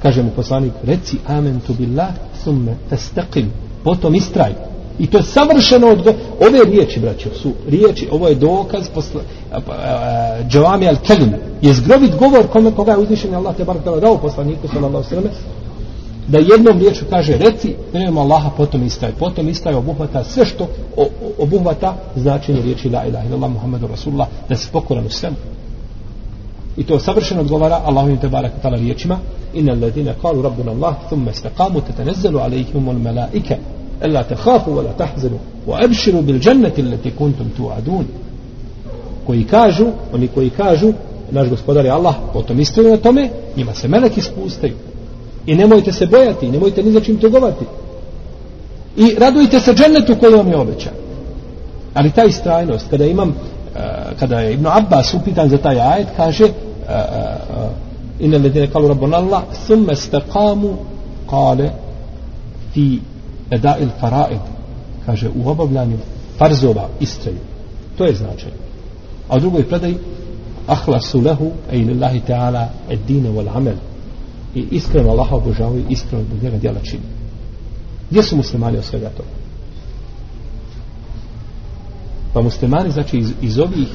Kaže 0.02 0.24
mu 0.24 0.32
poslanik, 0.36 0.74
reci 0.84 1.18
amen 1.28 1.60
tu 1.60 1.74
billah, 1.74 2.14
summe 2.44 2.76
testaqim, 2.90 3.46
potom 3.84 4.16
istraj. 4.16 4.54
I 5.00 5.08
to 5.08 5.18
je 5.18 5.24
savršeno 5.24 5.88
odgo... 5.88 6.10
ove 6.40 6.60
riječi, 6.66 7.00
braćo, 7.00 7.30
su 7.42 7.52
riječi, 7.68 8.08
ovo 8.12 8.28
je 8.28 8.36
dokaz 8.36 8.90
posle 8.94 9.22
pa, 9.66 9.74
Džavami 10.50 10.86
al-Kelim, 10.86 11.32
je 11.62 11.74
zgrovit 11.74 12.16
govor 12.16 12.48
kome, 12.48 12.72
koga 12.72 12.92
je 12.92 12.98
uzvišen 12.98 13.36
Allah 13.36 13.56
te 13.56 13.64
bar 13.64 13.76
dao 14.02 14.18
poslaniku 14.18 14.68
sallallahu 14.68 15.04
sallam 15.04 15.24
da 16.28 16.38
jednom 16.38 16.80
riječu 16.80 17.06
kaže 17.10 17.38
reci 17.38 17.76
vjerujemo 17.92 18.22
Allaha 18.22 18.50
potom 18.58 18.84
istaje 18.84 19.14
potom 19.20 19.50
istaje 19.50 19.76
obuhvata 19.76 20.24
sve 20.24 20.46
što 20.46 20.68
obuhvata 21.40 21.96
značenje 22.16 22.62
riječi 22.62 22.90
la 22.90 23.06
ilaha 23.06 23.28
illallah 23.28 23.52
muhammedu 23.52 23.88
rasulullah 23.88 24.28
da 24.50 24.56
se 24.56 24.68
pokoran 24.72 25.06
u 25.06 25.10
svemu. 25.10 25.36
I 26.78 26.84
to 26.84 27.00
savršeno 27.00 27.42
odgovara 27.42 27.82
Allahu 27.86 28.18
te 28.22 28.28
barak 28.28 28.52
tala 28.62 28.78
riječima 28.78 29.20
inna 29.54 29.72
alladine 29.72 30.16
kalu 30.22 30.42
rabbuna 30.42 30.72
Allah 30.72 30.96
thumme 31.10 31.32
istaqamu, 31.32 31.82
tetanezzalu 31.82 32.40
alaihim 32.40 32.88
ul 32.88 33.00
malaike 33.00 33.58
alla 34.04 34.24
تخافوا 34.24 34.76
ولا 34.76 34.92
تحزنوا 34.92 35.40
tahzanu 35.68 36.22
بالجنة 36.22 36.74
التي 36.78 37.12
bil 37.12 37.12
توعدون 37.12 37.12
allati 37.12 37.12
kuntum 37.12 37.52
tu'adun 37.58 38.06
koji 39.26 39.44
kažu 39.44 39.86
oni 40.14 40.28
koji 40.28 40.50
kažu 40.50 40.94
naš 41.32 41.50
gospodar 41.50 41.86
je 41.86 41.92
Allah 41.92 42.16
potom 42.34 42.60
istraju 42.60 42.92
na 42.92 42.98
tome 42.98 43.30
njima 43.58 43.74
se 43.74 43.88
meleki 43.88 44.22
spustaju 44.22 44.74
I 45.46 45.56
nemojte 45.56 45.92
se 45.92 46.06
bojati, 46.06 46.52
nemojte 46.52 46.84
ni 46.84 46.92
za 46.92 47.00
čim 47.00 47.18
tugovati. 47.18 47.66
I 48.98 49.16
radujte 49.20 49.60
se 49.60 49.74
džennetu 49.74 50.16
koji 50.20 50.34
vam 50.34 50.48
je 50.48 50.58
obećan. 50.58 50.94
Ali 51.94 52.12
ta 52.12 52.24
istrajnost, 52.24 52.90
kada 52.90 53.06
imam, 53.06 53.30
eh, 53.30 53.80
kada 54.20 54.40
je 54.40 54.54
Ibn 54.54 54.68
Abbas 54.68 55.14
upitan 55.14 55.50
za 55.50 55.58
taj 55.58 55.82
ajet, 55.82 56.08
kaže 56.18 56.44
uh, 56.44 56.52
inna 58.20 58.38
ledine 58.38 58.68
kalu 58.68 58.88
rabbon 58.88 59.14
Allah, 59.14 59.42
thumme 59.66 59.96
stakamu 59.96 60.76
kale 61.30 61.70
fi 62.74 63.00
edail 63.50 63.90
faraid, 64.00 64.42
kaže 65.06 65.30
u 65.30 65.50
obavljanju 65.50 65.98
farzova 66.38 66.90
istraju. 67.00 67.38
To 67.98 68.06
je 68.06 68.16
značaj. 68.16 68.52
A 69.30 69.38
u 69.38 69.40
drugoj 69.40 69.68
predaj, 69.68 69.94
ahlasu 70.68 71.22
lehu, 71.22 71.52
e 71.72 71.78
ilillahi 71.78 72.22
ta'ala, 72.28 72.68
ed 72.90 73.00
dine 73.08 73.30
wal 73.30 73.50
amel, 73.56 73.76
i 74.56 74.68
iskreno 74.72 75.10
Allaha 75.10 75.36
obožavaju 75.36 75.86
iskreno 75.90 76.24
zbog 76.24 76.44
njega 76.44 76.58
djela 76.58 76.80
čini 76.84 77.04
gdje 78.10 78.24
su 78.24 78.36
muslimani 78.36 78.78
od 78.78 78.84
svega 78.84 79.10
toga 79.10 79.30
pa 82.34 82.42
muslimani 82.42 82.92
znači 82.92 83.18
iz, 83.18 83.32
iz 83.42 83.60
ovih 83.60 83.88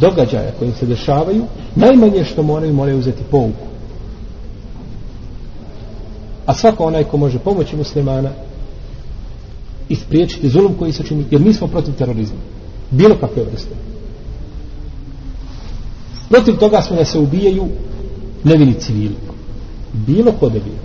događaja 0.00 0.52
koji 0.58 0.72
se 0.72 0.86
dešavaju 0.86 1.44
najmanje 1.74 2.24
što 2.24 2.42
moraju 2.42 2.74
moraju 2.74 2.98
uzeti 2.98 3.22
pouku 3.30 3.66
a 6.46 6.54
svako 6.54 6.84
onaj 6.84 7.04
ko 7.04 7.16
može 7.16 7.38
pomoći 7.38 7.76
muslimana 7.76 8.30
i 9.88 9.94
spriječiti 9.94 10.48
zulum 10.48 10.74
koji 10.78 10.92
se 10.92 11.02
čini 11.02 11.24
jer 11.30 11.40
mi 11.40 11.52
smo 11.52 11.66
protiv 11.66 11.94
terorizma 11.94 12.38
bilo 12.90 13.14
kakve 13.14 13.44
vrste 13.44 13.74
protiv 16.28 16.56
toga 16.56 16.82
smo 16.82 16.96
da 16.96 17.04
se 17.04 17.18
ubijaju 17.18 17.68
nevini 18.44 18.74
civili 18.74 19.14
bilo 20.06 20.32
ko 20.32 20.48
da 20.48 20.58
bio. 20.58 20.80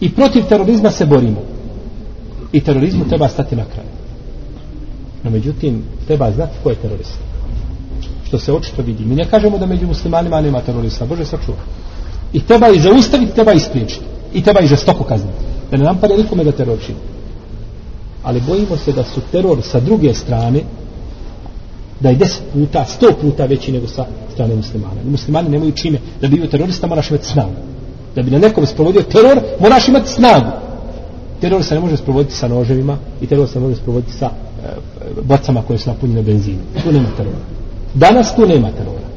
I 0.00 0.10
protiv 0.12 0.42
terorizma 0.48 0.90
se 0.90 1.06
borimo. 1.06 1.42
I 2.52 2.60
terorizmu 2.60 3.08
treba 3.08 3.28
stati 3.28 3.56
na 3.56 3.64
kraj. 3.64 3.86
No 5.22 5.30
međutim, 5.30 5.82
treba 6.06 6.32
znati 6.32 6.56
ko 6.62 6.70
je 6.70 6.76
terorist. 6.76 7.18
Što 8.26 8.38
se 8.38 8.52
očito 8.52 8.82
vidi. 8.82 9.04
Mi 9.04 9.14
ne 9.14 9.24
kažemo 9.24 9.58
da 9.58 9.66
među 9.66 9.86
muslimanima 9.86 10.40
nema 10.40 10.60
terorista. 10.60 11.06
Bože 11.06 11.24
sačuva. 11.24 11.58
I 12.32 12.40
treba 12.40 12.68
i 12.68 12.80
zaustaviti, 12.80 13.34
treba 13.34 13.52
i 13.52 13.60
spriječiti. 13.60 14.04
I 14.34 14.42
treba 14.42 14.60
i 14.60 14.66
žestoko 14.66 15.04
kazniti. 15.04 15.38
Da 15.70 15.76
ne 15.76 15.84
nam 15.84 15.98
pare 16.00 16.16
nikome 16.16 16.44
da 16.44 16.52
teror 16.52 16.78
čini. 16.86 16.98
Ali 18.26 18.40
bojimo 18.40 18.76
se 18.76 18.92
da 18.92 19.04
su 19.04 19.20
teror 19.32 19.62
sa 19.62 19.80
druge 19.80 20.14
strane 20.14 20.60
da 22.00 22.08
je 22.08 22.16
deset 22.16 22.42
puta, 22.52 22.84
sto 22.84 23.12
puta 23.20 23.44
veći 23.44 23.72
nego 23.72 23.86
sa 23.86 24.06
strane 24.32 24.54
muslimana. 24.54 25.00
Muslimani 25.04 25.48
nemaju 25.48 25.72
čime 25.72 25.98
da 26.20 26.28
bi 26.28 26.36
bio 26.36 26.46
terorista, 26.46 26.86
moraš 26.86 27.10
imati 27.10 27.26
snagu. 27.26 27.54
Da 28.14 28.22
bi 28.22 28.30
na 28.30 28.38
nekom 28.38 28.66
sprovodio 28.66 29.02
teror, 29.02 29.40
moraš 29.60 29.88
imati 29.88 30.12
snagu. 30.12 30.50
Teror 31.40 31.64
se 31.64 31.74
ne 31.74 31.80
može 31.80 31.96
sprovoditi 31.96 32.34
sa 32.34 32.48
noževima 32.48 32.98
i 33.20 33.26
teror 33.26 33.48
se 33.48 33.60
ne 33.60 33.66
može 33.66 33.80
sprovoditi 33.80 34.12
sa 34.12 34.26
e, 34.26 34.68
bocama 35.22 35.62
koje 35.62 35.78
su 35.78 35.90
napunjene 35.90 36.22
benzinom. 36.22 36.62
Tu 36.82 36.92
nema 36.92 37.08
terora. 37.16 37.38
Danas 37.94 38.34
tu 38.34 38.46
nema 38.46 38.70
terora. 38.70 39.08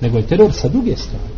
Nego 0.00 0.18
je 0.18 0.26
teror 0.26 0.52
sa 0.52 0.68
druge 0.68 0.96
strane. 0.96 1.33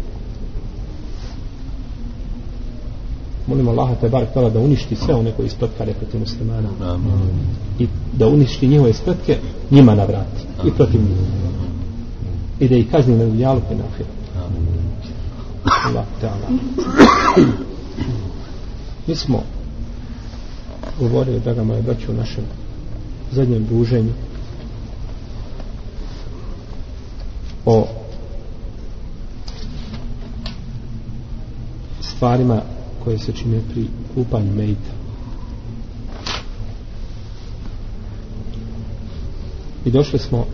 Molim 3.47 3.69
Allaha 3.69 3.95
te 3.95 4.09
bar 4.09 4.27
htjela 4.27 4.51
da 4.51 4.59
uništi 4.59 4.97
sve 4.97 5.15
one 5.15 5.33
koji 5.33 5.47
isprotkare 5.47 5.95
protiv 5.95 6.21
muslimana. 6.21 6.69
Amen. 6.81 7.31
I 7.79 7.89
da 8.13 8.29
uništi 8.29 8.69
njihove 8.69 8.91
ispretke 8.91 9.39
njima 9.71 9.95
na 9.95 10.05
vrati. 10.05 10.43
I 10.67 10.71
protiv 10.71 11.01
njih. 11.01 11.19
I 12.61 12.69
da 12.69 12.77
ih 12.77 12.91
kazni 12.91 13.17
na 13.17 13.25
dunjalu 13.25 13.61
i 13.73 13.75
na 13.75 13.85
ahiru. 13.85 14.09
Allah 15.87 16.05
te 16.21 16.29
Mi 19.07 19.15
smo 19.15 19.43
govorili, 21.01 21.41
draga 21.41 21.65
moja 21.65 21.83
braća, 21.83 22.13
u 22.13 22.15
našem 22.15 22.45
zadnjem 23.33 23.67
druženju 23.67 24.13
o 27.67 27.87
stvarima 32.01 32.63
koje 33.07 33.19
se 33.19 33.33
čine 33.33 33.61
pri 33.73 33.87
kupanju 34.15 34.53
mejta. 34.57 34.93
I 39.85 39.91
došli 39.91 40.19
smo 40.19 40.47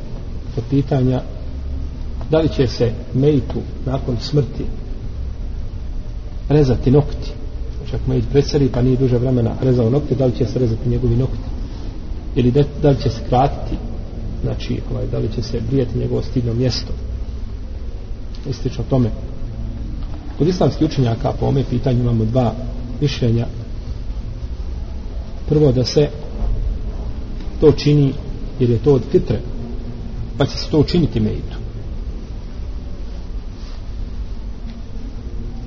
do 0.57 0.63
pitanja 0.71 1.23
da 2.31 2.39
li 2.39 2.49
će 2.49 2.67
se 2.67 2.93
mejtu 3.15 3.61
nakon 3.87 4.17
smrti 4.21 4.65
rezati 6.49 6.91
nokti. 6.91 7.33
Znači 7.77 7.97
ako 7.97 8.11
mejt 8.11 8.25
preseli 8.33 8.69
pa 8.73 8.83
nije 8.83 8.97
duže 8.97 9.19
vremena 9.19 9.55
rezao 9.63 9.91
nokte 9.91 10.15
da 10.15 10.27
li 10.27 10.37
će 10.39 10.47
se 10.47 10.59
rezati 10.59 10.89
njegovi 10.89 11.17
nokti? 11.17 11.49
Ili 12.37 12.51
da, 12.51 12.63
da 12.83 12.91
li 12.91 12.97
će 13.03 13.11
se 13.11 13.21
kratiti? 13.29 13.77
Znači 14.43 14.81
ovaj, 14.93 15.07
da 15.07 15.19
li 15.19 15.29
će 15.35 15.43
se 15.43 15.61
brijati 15.71 15.99
njegovo 15.99 16.23
stidno 16.23 16.55
mjesto? 16.55 16.93
Istično 18.51 18.85
tome 18.91 19.11
kod 20.43 20.49
islamskih 20.49 20.87
učenjaka 20.87 21.33
po 21.41 21.47
ome 21.47 21.65
pitanju 21.71 22.01
imamo 22.01 22.25
dva 22.25 22.55
mišljenja. 23.01 23.47
Prvo 25.49 25.73
da 25.73 25.85
se 25.85 26.09
to 27.61 27.73
čini 27.73 28.13
jer 28.61 28.71
je 28.71 28.79
to 28.79 28.95
od 28.95 29.03
fitre 29.11 29.41
pa 30.39 30.47
će 30.47 30.57
se 30.57 30.71
to 30.71 30.79
učiniti 30.79 31.21
meitu. 31.21 31.57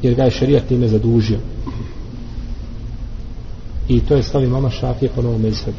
jer 0.01 0.13
ga 0.15 0.23
je 0.23 0.31
šarija 0.31 0.59
time 0.59 0.87
zadužio. 0.87 1.39
I 3.87 3.99
to 3.99 4.15
je 4.15 4.23
stavi 4.23 4.47
mama 4.47 4.69
šafije 4.69 5.11
po 5.15 5.21
novom 5.21 5.41
mezhebu. 5.41 5.77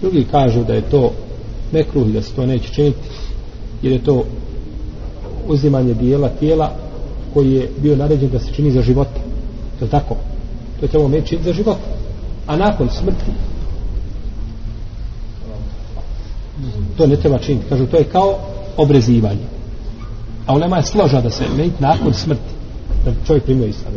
Drugi 0.00 0.26
kažu 0.30 0.64
da 0.64 0.74
je 0.74 0.90
to 0.90 1.12
mekruh 1.72 2.06
da 2.06 2.22
se 2.22 2.32
to 2.32 2.46
neće 2.46 2.74
činiti 2.74 2.98
jer 3.82 3.92
je 3.92 4.04
to 4.04 4.24
uzimanje 5.48 5.94
dijela 5.94 6.28
tijela 6.28 6.91
koji 7.34 7.52
je 7.52 7.70
bio 7.78 7.96
naređen 7.96 8.30
da 8.30 8.38
se 8.38 8.52
čini 8.52 8.70
za 8.70 8.82
života 8.82 9.20
je 9.80 9.90
tako? 9.90 10.16
To 10.80 10.84
je 10.84 10.88
trebalo 10.88 11.08
meći 11.08 11.28
činiti 11.28 11.48
za 11.48 11.52
života 11.52 11.80
a 12.46 12.56
nakon 12.56 12.88
smrti 12.88 13.30
to 16.96 17.06
ne 17.06 17.16
treba 17.16 17.38
činiti. 17.38 17.68
Kažu 17.68 17.86
to 17.86 17.96
je 17.96 18.04
kao 18.04 18.38
obrezivanje. 18.76 19.46
A 20.46 20.54
ulema 20.54 20.76
je 20.76 20.82
složa 20.82 21.20
da 21.20 21.30
se 21.30 21.44
meći 21.56 21.74
nakon 21.78 22.14
smrti. 22.14 22.52
Da 23.04 23.12
čovjek 23.26 23.44
primio 23.44 23.66
islam 23.66 23.92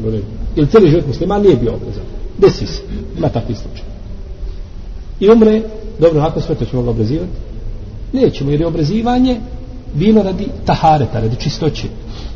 ili 0.56 0.68
cijeli 0.68 0.89
život 0.89 1.08
muslima 1.08 1.38
nije 1.38 1.56
bio 1.56 1.74
obrezan. 1.74 2.04
Desi 2.38 2.68
se, 2.68 2.82
ima 3.18 3.30
takvi 3.30 3.56
slučaj 3.56 3.96
i 5.20 5.30
umre 5.30 5.62
dobro, 6.00 6.22
nakon 6.22 6.42
smrti 6.42 6.65
ćemo 6.65 6.82
ga 6.82 6.89
obrezivati? 6.89 7.32
Nećemo 8.13 8.51
jer 8.51 8.62
je 8.62 8.68
obrezivanje 8.68 9.39
bilo 9.94 10.24
radi 10.24 10.48
tahareta, 10.65 11.20
radi 11.20 11.36
čistoće 11.36 11.88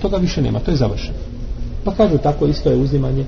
toga 0.02 0.18
više 0.18 0.42
nema, 0.42 0.60
to 0.60 0.72
je 0.72 0.78
završeno. 0.78 1.18
Pa 1.84 1.92
kažu 1.92 2.18
tako 2.18 2.48
isto 2.48 2.70
je 2.70 2.78
uzimanje 2.78 3.26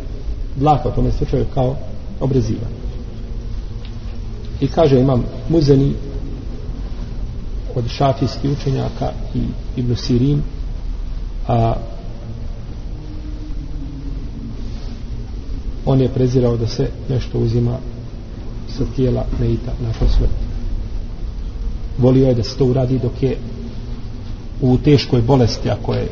dlaka 0.55 0.89
u 0.89 0.91
tome 0.91 1.11
slučaju 1.11 1.45
kao 1.53 1.75
obrezivanje 2.19 2.81
i 4.61 4.67
kaže 4.67 4.99
imam 4.99 5.23
muzeni 5.49 5.93
od 7.75 7.87
šafijskih 7.87 8.51
učenjaka 8.51 9.11
i 9.35 9.41
Ibn 9.75 9.95
Sirin 9.95 10.41
a 11.47 11.75
on 15.85 16.01
je 16.01 16.09
prezirao 16.09 16.57
da 16.57 16.67
se 16.67 16.89
nešto 17.09 17.39
uzima 17.39 17.77
sa 18.77 18.83
tijela 18.95 19.25
neita 19.39 19.71
nakon 19.81 20.07
smrti. 20.09 20.45
Volio 21.97 22.27
je 22.27 22.35
da 22.35 22.43
se 22.43 22.57
to 22.57 22.65
uradi 22.65 22.99
dok 22.99 23.23
je 23.23 23.37
u 24.61 24.77
teškoj 24.77 25.21
bolesti 25.21 25.69
ako 25.69 25.93
je 25.93 26.07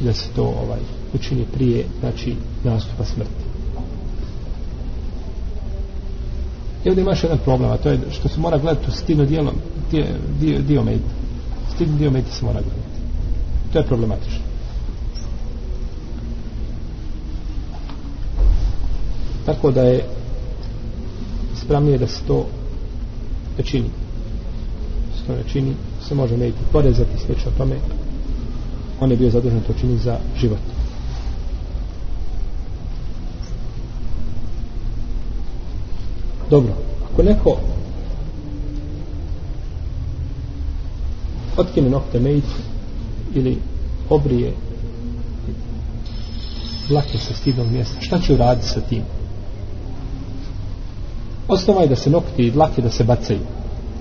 da 0.00 0.12
se 0.12 0.28
to 0.36 0.42
ovaj 0.42 0.80
učini 1.14 1.44
prije 1.54 1.84
znači 2.00 2.34
nastupa 2.64 3.04
smrti. 3.04 3.46
I 6.84 6.88
ovdje 6.88 7.02
imaš 7.02 7.22
jedan 7.22 7.38
problem 7.38 7.70
a 7.70 7.76
to 7.76 7.88
je 7.88 7.98
što 8.10 8.28
se 8.28 8.40
mora 8.40 8.58
gledati 8.58 8.86
u 8.88 8.92
stidno 8.92 9.24
dijelo 9.24 9.52
dio, 9.90 10.04
dio, 10.40 10.58
dio 10.58 10.82
medita 10.82 11.26
stidno 11.76 11.98
dio 11.98 12.10
medita 12.10 12.32
se 12.32 12.44
mora 12.44 12.60
gledati. 12.60 13.00
To 13.72 13.78
je 13.78 13.86
problematično. 13.86 14.40
Tako 19.46 19.70
da 19.70 19.82
je 19.82 20.04
spravnije 21.56 21.98
da 21.98 22.06
se 22.06 22.20
to 22.26 22.46
ne 23.58 23.64
čini. 23.64 23.90
Se 25.16 25.26
to 25.26 25.32
ne 25.32 25.42
čini 25.52 25.74
se 26.08 26.14
može 26.14 26.36
mediti 26.36 26.58
porezati 26.72 27.18
slično 27.26 27.50
tome 27.58 27.76
on 29.00 29.10
je 29.10 29.16
bio 29.16 29.30
zadužen 29.30 29.60
to 29.60 29.72
čini 29.80 29.98
za 29.98 30.18
život. 30.40 30.58
Dobro 36.50 36.72
ako 37.12 37.22
neko 37.22 37.56
otkine 41.56 41.90
nokte 41.90 42.20
mediti 42.20 42.54
ili 43.34 43.58
obrije 44.10 44.52
dlake 46.88 47.18
sa 47.18 47.34
stidnog 47.34 47.66
mjesta 47.70 48.00
šta 48.00 48.18
će 48.18 48.34
uraditi 48.34 48.66
sa 48.66 48.80
tim? 48.80 49.02
Osnova 51.48 51.82
je 51.82 51.88
da 51.88 51.96
se 51.96 52.10
nokti 52.10 52.42
i 52.42 52.50
dlake 52.50 52.82
da 52.82 52.90
se 52.90 53.04
bacaju. 53.04 53.40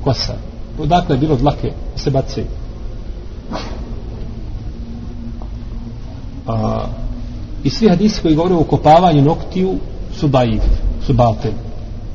Kosa. 0.03 0.33
Odakle 0.79 1.15
je 1.15 1.19
bilo 1.19 1.35
dlake 1.35 1.67
da 1.67 2.01
se 2.01 2.11
bacaju? 2.11 2.45
A, 6.47 6.85
i 7.63 7.69
svi 7.69 7.89
hadisi 7.89 8.21
koji 8.21 8.35
govore 8.35 8.55
o 8.55 8.63
kopavanju 8.63 9.21
noktiju 9.21 9.75
su 10.13 10.27
daif, 10.27 10.63
su 11.05 11.13
batel 11.13 11.51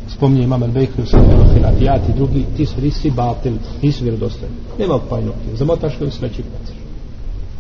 spominje 0.09 0.43
imam 0.43 0.63
al-Bekri 0.63 1.03
u 1.03 1.07
svojom 1.07 1.55
filatijat 1.55 2.09
i 2.09 2.13
drugi, 2.13 2.47
ti 2.57 2.67
su 2.67 2.75
hadisi 2.75 3.11
batel 3.11 3.53
nisu 3.83 4.05
vjerodostojni, 4.05 4.55
nema 4.79 4.95
ukopavanja 4.95 5.27
noktiju 5.27 5.57
zamotaš 5.57 5.97
koji 5.99 6.11
sveći 6.11 6.43
bacaš 6.43 6.81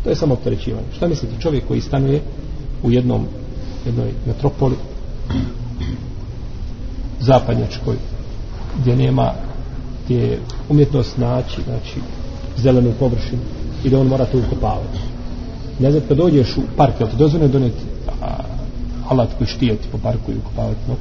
to 0.04 0.10
je 0.10 0.16
samo 0.16 0.34
opterećivanje. 0.34 0.86
Šta 0.96 1.08
mislite 1.08 1.40
čovjek 1.40 1.66
koji 1.68 1.80
stanuje 1.80 2.20
u 2.82 2.90
jednom 2.90 3.26
jednoj 3.86 4.12
metropoli 4.26 4.76
zapadnjačkoj 7.20 7.96
gdje 8.80 8.96
nema 8.96 9.32
gdje 10.04 10.38
umjetnost 10.68 11.18
naći 11.18 11.62
znači 11.64 12.00
zelenu 12.56 12.92
površinu 12.98 13.42
i 13.84 13.90
da 13.90 14.00
on 14.00 14.06
mora 14.06 14.24
to 14.24 14.38
ukopavati? 14.38 14.98
Ne 15.80 15.90
znam 15.90 16.02
kad 16.08 16.16
dođeš 16.16 16.56
u 16.56 16.62
park 16.76 17.00
jel 17.00 17.08
ti 17.08 17.16
dozvore 17.16 17.48
doneti 17.48 17.84
alat 19.08 19.28
koji 19.38 19.48
štijeti 19.48 19.88
po 19.92 19.98
parku 19.98 20.32
i 20.32 20.36
ukopavati 20.36 20.80
nogu? 20.88 21.00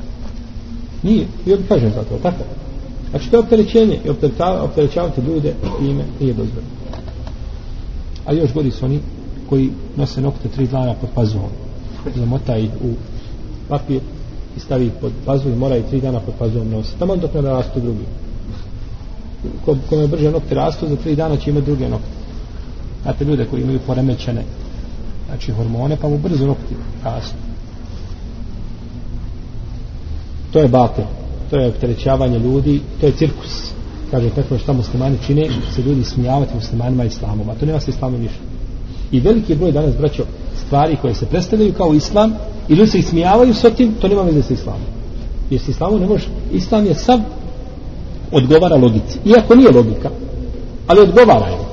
nije, 1.04 1.28
ja 1.46 1.58
bi 1.58 1.64
kažem 1.64 1.90
za 1.90 2.04
to 2.04 2.18
tako 2.24 2.44
znači 3.10 3.30
to 3.30 3.36
je 3.38 3.40
opterećenje 3.40 4.00
i 4.06 4.10
opterećavati 4.64 5.22
ljude 5.22 5.54
ime 5.82 6.04
nije 6.20 6.34
dozvore 6.34 6.66
a 8.26 8.34
još 8.34 8.54
godi 8.54 8.72
su 8.72 8.86
oni 8.86 9.00
koji 9.50 9.70
nose 9.96 10.22
nokte 10.22 10.50
tri 10.50 10.68
dana 10.68 10.94
pod 10.94 11.10
pazuhom. 11.16 11.50
zamota 12.16 12.58
ih 12.58 12.70
u 12.84 12.94
papir 13.70 14.02
i 14.58 14.60
stavi 14.60 14.86
ih 14.86 14.92
pod 15.02 15.12
pazu 15.26 15.50
i 15.50 15.56
mora 15.56 15.78
i 15.78 15.84
tri 15.84 16.02
dana 16.02 16.20
pod 16.20 16.34
pazuhom 16.40 16.70
nositi. 16.70 17.00
Tamo 17.00 17.16
dok 17.16 17.34
ne 17.34 17.42
rastu 17.42 17.80
drugi. 17.80 18.06
Ko, 19.66 19.76
kome 19.90 20.08
brže 20.08 20.32
nokte 20.32 20.56
rastu, 20.56 20.88
za 20.88 20.96
tri 20.96 21.16
dana 21.16 21.38
će 21.38 21.50
imati 21.50 21.66
druge 21.66 21.90
nokte. 21.90 22.08
Znate 23.04 23.26
ljude 23.26 23.46
koji 23.46 23.62
imaju 23.62 23.80
poremećene 23.88 24.44
znači 25.30 25.52
hormone, 25.52 25.98
pa 26.02 26.10
mu 26.10 26.18
brzo 26.18 26.46
nokti 26.46 26.76
rastu. 27.04 27.36
To 30.52 30.60
je 30.60 30.68
batel. 30.68 31.06
To 31.50 31.58
je 31.58 31.68
opterećavanje 31.68 32.40
ljudi, 32.40 32.82
to 33.00 33.06
je 33.06 33.12
cirkus. 33.12 33.72
Kaže, 34.12 34.30
tako 34.30 34.58
šta 34.58 34.74
muslimani 34.74 35.18
čine, 35.26 35.50
se 35.76 35.82
ljudi 35.82 36.04
smijavati 36.04 36.56
muslimanima 36.56 37.04
i 37.04 37.08
islamom. 37.08 37.50
A 37.50 37.56
to 37.56 37.66
nema 37.66 37.80
se 37.80 37.92
islamom 37.92 38.22
ništa. 38.22 38.40
I 39.12 39.20
veliki 39.20 39.56
broj 39.56 39.72
danas, 39.72 39.96
braćo, 39.98 40.24
stvari 40.66 40.98
koje 41.02 41.16
se 41.16 41.26
predstavljaju 41.26 41.74
kao 41.74 41.94
islam, 41.94 42.34
i 42.70 42.74
ljudi 42.74 42.92
se 42.92 43.00
ismijavaju 43.00 43.54
s 43.54 43.66
tim, 43.78 43.94
to 44.02 44.08
nema 44.08 44.22
veze 44.22 44.42
sa 44.42 44.54
islamom. 44.54 44.88
Jer 45.50 45.62
s 45.62 45.68
islamom 45.68 46.00
ne 46.00 46.08
može, 46.08 46.28
islam 46.52 46.86
je 46.86 46.96
sav 46.96 47.20
odgovara 48.32 48.76
logici. 48.76 49.20
Iako 49.26 49.56
nije 49.56 49.72
logika, 49.72 50.10
ali 50.88 51.02
odgovara 51.02 51.48
je. 51.48 51.69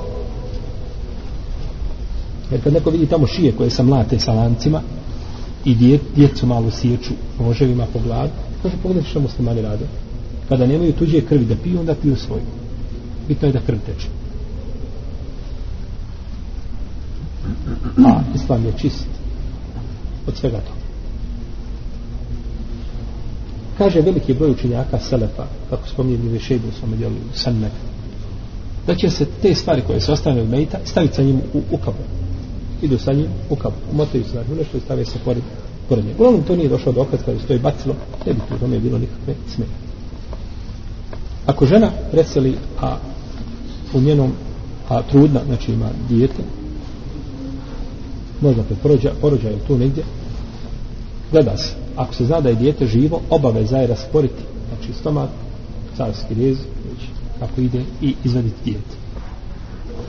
Jer 2.51 2.63
kad 2.63 2.73
neko 2.73 2.91
vidi 2.91 3.07
tamo 3.07 3.27
šije 3.27 3.53
koje 3.53 3.71
se 3.71 3.83
mlate 3.83 4.19
sa 4.19 4.33
lancima 4.33 4.81
i 5.65 5.75
djet, 5.75 6.01
djecu 6.17 6.47
malo 6.47 6.71
siječu 6.71 7.13
noževima 7.41 7.87
po 7.93 7.99
glavi, 7.99 8.31
kaže 8.63 8.75
pogledaj 8.83 9.11
što 9.11 9.21
muslimani 9.21 9.63
rade. 9.63 9.85
Kada 10.49 10.67
nemaju 10.67 10.93
tuđe 10.93 11.21
krvi 11.21 11.45
da 11.45 11.57
piju, 11.57 11.81
onda 11.81 11.95
piju 11.95 12.17
svoju. 12.17 12.43
Bitno 13.29 13.49
je 13.49 13.53
da 13.53 13.61
krv 13.61 13.79
teče. 13.87 14.09
A 18.07 18.21
islam 18.35 18.65
je 18.65 18.73
čist 18.79 19.07
od 20.27 20.37
svega 20.37 20.59
toga 20.59 20.87
kaže 23.79 24.01
veliki 24.01 24.35
broj 24.35 24.51
učenjaka 24.51 24.99
Selefa, 24.99 25.47
kako 25.71 25.89
spominje 25.89 26.19
mi 26.19 26.29
Vešejbu 26.29 26.69
u 26.69 26.79
svom 26.79 26.97
dijelu 26.97 27.15
da 28.87 28.95
će 28.95 29.11
se 29.11 29.27
te 29.43 29.55
stvari 29.55 29.83
koje 29.87 30.01
se 30.01 30.13
ostane 30.13 30.43
od 30.43 30.51
Mejta 30.51 30.79
staviti 30.85 31.15
sa 31.15 31.23
njim 31.23 31.41
u, 31.55 31.63
u 31.71 31.77
kabu. 31.77 32.03
Idu 32.87 32.99
sa 32.99 33.13
njim 33.13 33.27
u 33.51 33.57
kabu. 33.57 33.77
Umotaju 33.93 34.25
se 34.25 34.35
na 34.35 34.43
nešto 34.59 34.77
i 34.77 34.81
stave 34.81 35.05
se 35.05 35.19
pored, 35.25 35.43
pored 35.89 36.05
njega. 36.05 36.17
Uglavnom 36.19 36.43
to 36.43 36.57
nije 36.57 36.69
došao 36.69 36.93
dokaz 36.93 37.21
kada 37.25 37.39
se 37.39 37.47
to 37.47 37.53
je 37.53 37.59
bacilo, 37.59 37.95
ne 38.27 38.33
bi 38.33 38.41
tu 38.49 38.59
tome 38.61 38.79
bilo 38.79 38.99
nikakve 38.99 39.35
smije. 39.55 39.69
Ako 41.47 41.67
žena 41.67 41.91
preseli, 42.11 42.57
a 42.81 42.97
u 43.95 44.01
njenom 44.01 44.33
a 44.89 45.03
trudna, 45.03 45.41
znači 45.47 45.73
ima 45.73 45.89
dijete, 46.09 46.43
možda 48.41 48.63
pred 48.63 48.79
porođa, 48.79 49.13
porođa 49.21 49.49
je 49.49 49.59
tu 49.67 49.79
negdje, 49.79 50.05
gleda 51.33 51.57
se, 51.57 51.75
ako 51.97 52.15
se 52.15 52.27
zna 52.27 52.41
da 52.41 52.49
je 52.49 52.55
dijete 52.55 52.87
živo, 52.87 53.21
obaveza 53.31 53.77
je 53.77 53.87
rasporiti, 53.87 54.43
znači 54.69 54.93
stomak, 55.01 55.31
carski 55.97 56.35
rez, 56.35 56.57
već 56.59 57.09
kako 57.39 57.61
ide 57.61 57.83
i 58.03 58.15
izvaditi 58.25 58.57
dijete. 58.65 58.97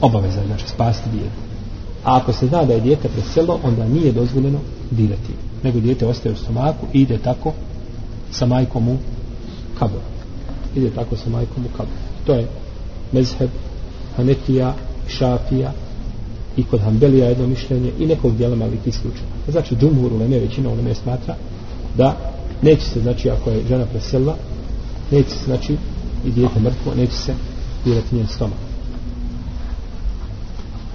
Obaveza 0.01 0.39
je, 0.39 0.47
znači 0.47 0.67
spasti 0.67 1.09
dijete. 1.09 1.46
A 2.07 2.15
ako 2.15 2.33
se 2.33 2.47
zna 2.47 2.65
da 2.65 2.73
je 2.73 2.79
dijete 2.79 3.09
preselo, 3.09 3.59
onda 3.63 3.87
nije 3.87 4.11
dozvoljeno 4.11 4.59
dirati. 4.91 5.33
Nego 5.63 5.79
dijete 5.79 6.07
ostaje 6.07 6.33
u 6.33 6.37
stomaku 6.37 6.85
i 6.93 7.01
ide 7.01 7.17
tako 7.17 7.53
sa 8.31 8.45
majkom 8.45 8.87
u 8.87 8.97
kabor. 9.79 9.99
Ide 10.75 10.89
tako 10.89 11.15
sa 11.17 11.29
majkom 11.29 11.65
u 11.65 11.77
kabor. 11.77 11.93
To 12.25 12.33
je 12.33 12.47
mezheb, 13.11 13.49
hanetija, 14.15 14.73
šafija 15.07 15.71
i 16.57 16.63
kod 16.63 16.81
Hanbelija 16.81 17.27
jedno 17.27 17.47
mišljenje 17.47 17.91
i 17.99 18.05
nekog 18.05 18.37
dijela 18.37 18.55
malikih 18.55 18.95
slučaja. 18.95 19.27
Znači, 19.47 19.75
džumhur 19.75 20.13
u 20.13 20.17
Leme, 20.17 20.39
većina 20.39 20.69
u 20.69 20.75
Leme 20.75 20.95
smatra 20.95 21.35
da 21.97 22.17
neće 22.61 22.85
se, 22.85 23.01
znači, 23.01 23.29
ako 23.29 23.49
je 23.49 23.63
žena 23.69 23.85
preselila, 23.85 24.35
neće 25.11 25.29
se, 25.29 25.45
znači, 25.45 25.77
i 26.25 26.31
dijete 26.31 26.59
mrtvo, 26.59 26.95
neće 26.95 27.13
se 27.13 27.33
dirati 27.85 28.15
njen 28.15 28.27
stomak. 28.27 28.66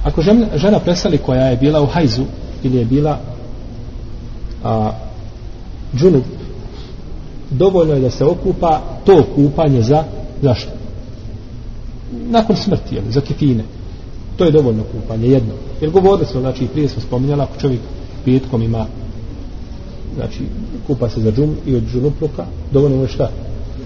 Ako 0.03 0.23
žena, 0.23 0.47
žena 0.55 0.79
presali 0.79 1.19
koja 1.19 1.47
je 1.47 1.57
bila 1.57 1.83
u 1.83 1.87
hajzu 1.87 2.23
ili 2.62 2.79
je 2.79 2.85
bila 2.85 3.19
a, 4.65 4.93
džunup, 5.97 6.25
dovoljno 7.51 7.95
je 7.95 8.01
da 8.01 8.11
se 8.11 8.25
okupa 8.25 8.81
to 9.05 9.25
kupanje 9.35 9.83
za 9.83 10.05
zašto? 10.43 10.71
Nakon 12.31 12.57
smrti, 12.57 12.95
jel, 12.95 13.05
za 13.11 13.21
kefine. 13.21 13.65
To 14.37 14.45
je 14.45 14.51
dovoljno 14.51 14.83
kupanje, 14.83 15.29
jedno. 15.29 15.53
Jer 15.81 15.91
govorili 15.91 16.27
smo, 16.27 16.41
znači, 16.41 16.67
prije 16.67 16.88
smo 16.88 17.03
spominjali, 17.03 17.43
ako 17.43 17.61
čovjek 17.61 17.81
petkom 18.25 18.62
ima 18.62 18.87
znači, 20.15 20.38
kupa 20.87 21.09
se 21.09 21.21
za 21.21 21.33
džum 21.33 21.57
i 21.67 21.77
od 21.77 21.83
džunupluka, 21.93 22.45
dovoljno 22.73 23.03
je 23.03 23.09
šta? 23.09 23.31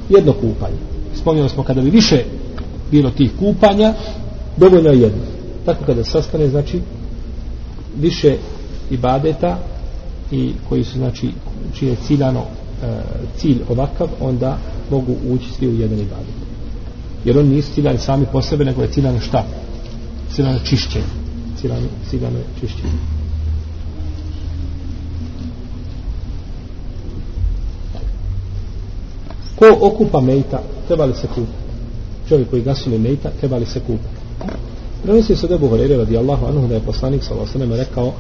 Jedno 0.09 0.33
kupanje. 0.33 0.77
Spominjali 1.15 1.51
smo 1.51 1.63
kada 1.63 1.81
bi 1.81 1.91
više 1.91 2.25
bilo 2.91 3.11
tih 3.11 3.31
kupanja, 3.39 3.95
dovoljno 4.57 4.91
je 4.91 5.01
jedno 5.01 5.36
tako 5.67 5.85
kada 5.85 6.05
sastane 6.05 6.49
znači 6.49 6.81
više 8.01 8.37
ibadeta 8.91 9.59
i 10.31 10.53
koji 10.69 10.85
su 10.85 10.99
znači 10.99 11.31
čije 11.75 11.91
je 11.91 11.97
ciljano 12.07 12.41
e, 12.41 12.47
cilj 13.37 13.59
ovakav 13.69 14.09
onda 14.21 14.59
mogu 14.91 15.17
ući 15.31 15.53
svi 15.53 15.69
u 15.69 15.81
jedan 15.81 15.99
ibadet. 15.99 16.35
Jer 17.25 17.39
oni 17.39 17.49
nisu 17.49 17.73
ciljani 17.75 17.99
sami 17.99 18.27
po 18.33 18.43
sebe 18.43 18.65
nego 18.65 18.83
je 18.83 18.89
ciljano 18.89 19.21
šta? 19.21 19.45
Ciljano 20.33 20.59
čišćenje. 20.59 21.05
Ciljano, 21.61 21.87
ciljano 22.11 22.39
čišćenje. 22.61 22.93
Ko 29.57 29.79
okupa 29.81 30.21
mejta 30.21 30.63
treba 30.87 31.05
li 31.05 31.15
se 31.15 31.27
kupati? 31.27 31.67
Čovjek 32.29 32.51
koji 32.51 32.63
gasuli 32.63 32.99
mejta 32.99 33.31
treba 33.41 33.57
li 33.57 33.67
se 33.67 33.81
kupati? 33.81 34.17
Prenosi 35.07 35.37
se 35.37 35.47
da 35.47 35.59
Buhari 35.59 35.97
radijallahu 35.97 36.47
anhu 36.47 36.69
da 36.69 36.75
je 36.75 36.81
poslanik 36.81 37.23
sallallahu 37.23 37.51
alejhi 37.55 37.73
ve 37.73 37.79
rekao 37.79 38.13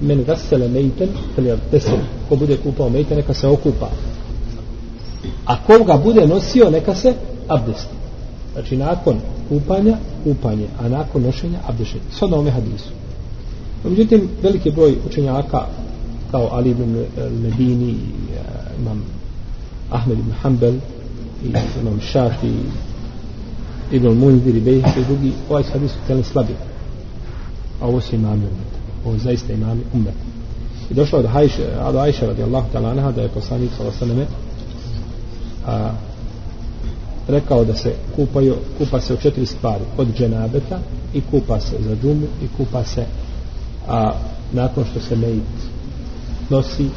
men 0.00 0.24
gasele 0.24 0.68
mejten 0.68 1.08
falyabtasil 1.36 1.98
ko 2.28 2.36
bude 2.36 2.56
kupao 2.56 2.90
mejta 2.90 3.14
neka 3.14 3.34
se 3.34 3.46
okupa. 3.46 3.90
A 5.46 5.56
ko 5.66 5.84
ga 5.84 5.96
bude 5.96 6.26
nosio 6.26 6.70
neka 6.70 6.94
se 6.94 7.14
abdesti. 7.48 7.94
Znači 8.52 8.76
nakon 8.76 9.16
kupanja 9.48 9.96
kupanje 10.24 10.66
a 10.80 10.88
nakon 10.88 11.22
nošenja 11.22 11.58
abdešenje. 11.68 12.02
Sad 12.18 12.30
na 12.30 12.36
ome 12.36 12.50
hadisu. 12.50 12.90
Međutim 13.84 14.28
veliki 14.42 14.70
broj 14.70 14.96
učenjaka 15.06 15.66
kao 16.30 16.48
Ali 16.52 16.70
ibn 16.70 17.04
Medini 17.42 17.90
eh, 17.90 18.40
imam 18.80 19.04
Ahmed 19.90 20.18
ibn 20.18 20.32
Hanbel 20.42 20.74
i 21.44 21.48
imam 21.80 22.00
Šafi 22.00 22.52
Ibn 23.90 24.08
Munzir 24.08 24.56
i 24.56 24.60
Bejhek 24.60 24.96
i 24.96 25.04
drugi 25.04 25.32
ovaj 25.50 25.62
hadis 25.62 25.90
su 25.90 25.98
cijeli 26.06 26.24
slabi. 26.24 26.54
A 27.80 27.86
ovo 27.86 28.00
su 28.00 28.14
imami 28.14 28.42
umeta. 28.42 28.78
Ovo 29.04 29.18
zaista 29.18 29.52
imami 29.52 29.82
umeta. 29.92 30.18
I 30.90 30.94
došlo 30.94 31.18
od 31.18 31.26
Hajše 31.26 31.66
Ado 31.80 31.98
Ajše 31.98 32.26
radijallahu 32.26 32.66
ta'ala 32.72 32.90
anha 32.90 33.12
da 33.12 33.22
je 33.22 33.28
poslanik 33.28 33.70
sallallahu 33.76 34.32
a 35.66 35.90
rekao 37.28 37.64
da 37.64 37.74
se 37.74 37.94
kupaju 38.16 38.56
kupa 38.78 39.00
se 39.00 39.14
u 39.14 39.16
četiri 39.16 39.46
stvari. 39.46 39.84
Od 39.98 40.08
dženabeta 40.18 40.78
i 41.14 41.20
kupa 41.30 41.60
se 41.60 41.76
za 41.80 41.96
džumu 42.02 42.26
i 42.42 42.48
kupa 42.56 42.84
se 42.84 43.04
a 43.88 44.12
nakon 44.52 44.84
što 44.90 45.00
se 45.00 45.16
mejit 45.16 45.42
nosi 46.50 46.88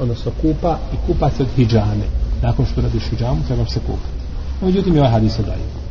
odnosno 0.00 0.32
kupa 0.40 0.78
i 0.92 0.96
kupa 1.06 1.30
se 1.30 1.42
od 1.42 1.48
hijjame. 1.56 2.06
Nakon 2.42 2.66
što 2.66 2.80
radiš 2.80 3.02
hijjamu 3.02 3.40
trebaš 3.46 3.70
se 3.70 3.80
kupati. 3.80 4.16
Međutim 4.62 4.96
i 4.96 4.98
ovaj 4.98 5.10
hadis 5.10 5.36
daje 5.46 5.85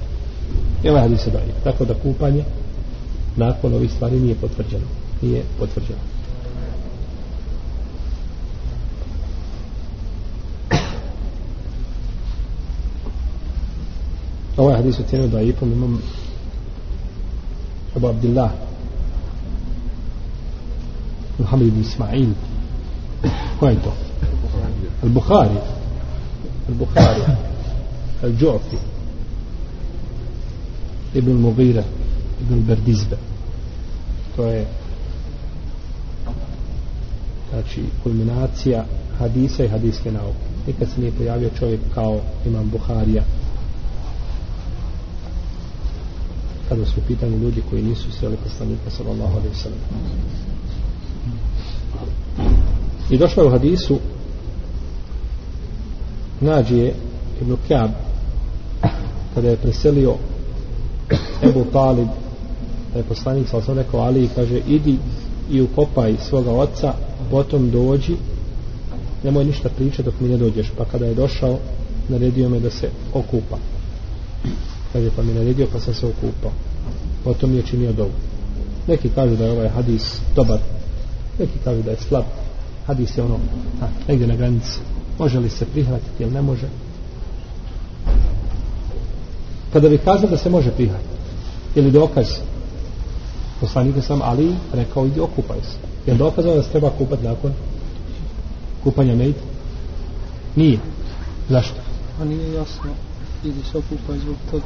I 0.86 0.90
ovaj 0.90 1.02
hadis 1.02 1.28
je. 1.28 1.54
Tako 1.64 1.86
da 1.86 1.94
kupanje 1.94 2.44
nakon 3.36 3.74
ovih 3.74 3.92
stvari 3.92 4.20
nije 4.20 4.36
potvrđeno. 4.36 4.86
Nije 5.22 5.44
potvrđeno. 5.60 6.00
Ovaj 14.58 14.76
hadis 14.76 15.00
ocjenio 15.00 15.28
da 15.28 15.40
je 15.40 15.50
ipom 15.50 15.72
imam 15.72 16.02
Abu 17.96 18.08
Abdillah 18.08 18.52
Muhammed 21.40 21.68
ibn 21.68 21.82
Ismail 21.82 22.30
ko 23.60 23.68
je 23.68 23.76
to? 23.84 23.94
Al-Bukhari 25.04 25.58
Al-Bukhari 26.70 27.22
Al-Ju'fi 28.24 28.95
Ibn 31.16 31.32
Mugira, 31.32 31.84
Ibn 32.42 32.62
Berdizbe. 32.62 33.18
To 34.36 34.46
je 34.46 34.66
znači 37.50 37.84
kulminacija 38.04 38.86
hadisa 39.20 39.64
i 39.64 39.68
hadiske 39.68 40.12
nauke. 40.12 40.46
Nikad 40.68 40.90
se 40.90 41.02
nije 41.02 41.12
pojavio 41.12 41.50
čovjek 41.60 41.80
kao 41.94 42.20
imam 42.46 42.70
Buharija. 42.70 43.24
Kada 46.70 46.86
su 46.86 47.02
pitani 47.08 47.38
ljudi 47.38 47.64
koji 47.70 47.84
nisu 47.84 48.12
sreli 48.12 48.38
poslanika 48.44 48.90
sallallahu 48.90 49.38
alaihi 49.38 49.56
sallam. 49.56 49.80
I 53.10 53.18
došlo 53.18 53.44
je 53.44 53.48
u 53.48 53.52
hadisu 53.52 54.00
nađi 56.42 56.78
je 56.78 56.94
Ibn 57.42 57.56
Kjab 57.68 57.92
kada 59.34 59.50
je 59.50 59.58
preselio 59.58 60.16
Ebu 61.42 61.66
Talib 61.74 62.08
da 62.94 63.00
je 63.00 63.04
poslanik 63.04 63.50
sa 63.50 63.58
osam 63.58 63.78
rekao 63.78 64.00
Ali 64.00 64.30
kaže 64.36 64.58
idi 64.68 64.98
i 65.52 65.62
ukopaj 65.62 66.16
svoga 66.30 66.52
oca 66.52 66.94
potom 67.32 67.72
dođi 67.72 68.16
nemoj 69.24 69.46
ništa 69.46 69.70
pričati 69.70 70.04
dok 70.04 70.20
mi 70.20 70.30
ne 70.30 70.38
dođeš. 70.38 70.72
Pa 70.78 70.86
kada 70.86 71.06
je 71.06 71.14
došao 71.14 71.58
naredio 72.10 72.50
me 72.50 72.60
da 72.60 72.70
se 72.70 72.90
okupa. 73.14 73.58
Kaže 74.94 75.10
pa 75.16 75.24
mi 75.24 75.34
naredio 75.34 75.68
pa 75.74 75.80
sam 75.80 75.94
se 75.94 76.06
okupao. 76.06 76.52
Potom 77.24 77.56
je 77.56 77.62
činio 77.62 77.94
dovu. 77.94 78.12
Neki 78.88 79.10
kažu 79.10 79.36
da 79.36 79.46
je 79.46 79.52
ovaj 79.52 79.70
hadis 79.70 80.20
dobar 80.36 80.60
neki 81.40 81.60
kažu 81.64 81.82
da 81.82 81.92
je 81.92 81.98
slab. 81.98 82.24
Hadis 82.86 83.18
je 83.18 83.24
ono 83.24 83.36
a, 83.82 83.86
negdje 84.08 84.28
na 84.28 84.36
granici. 84.36 84.80
Može 85.20 85.40
li 85.40 85.50
se 85.50 85.66
prihvatiti 85.66 86.24
ili 86.24 86.32
ne 86.32 86.42
može? 86.42 86.68
Kada 89.74 89.90
bi 89.90 89.98
kazao 89.98 90.30
da 90.30 90.38
se 90.38 90.50
može 90.50 90.72
prihvatiti 90.72 91.15
ili 91.76 91.92
dokaz? 91.92 92.28
Poslanika 93.60 94.02
sam 94.02 94.22
Ali 94.22 94.56
rekao 94.74 95.06
idi 95.06 95.20
okupaj 95.20 95.58
se. 95.58 96.12
Je 96.12 96.18
dokaz 96.18 96.46
da 96.46 96.64
se 96.64 96.70
treba 96.70 96.90
kupati 96.90 97.24
nakon 97.24 97.54
kupanja 98.84 99.16
mejta? 99.16 99.42
Nije. 100.56 100.80
Zašto? 101.50 101.76
A 102.22 102.26
nije 102.26 102.54
jasno. 102.54 102.92
Idi 103.44 103.60
se 103.72 103.78
okupaj 103.78 104.20
zbog 104.20 104.36
toga. 104.52 104.64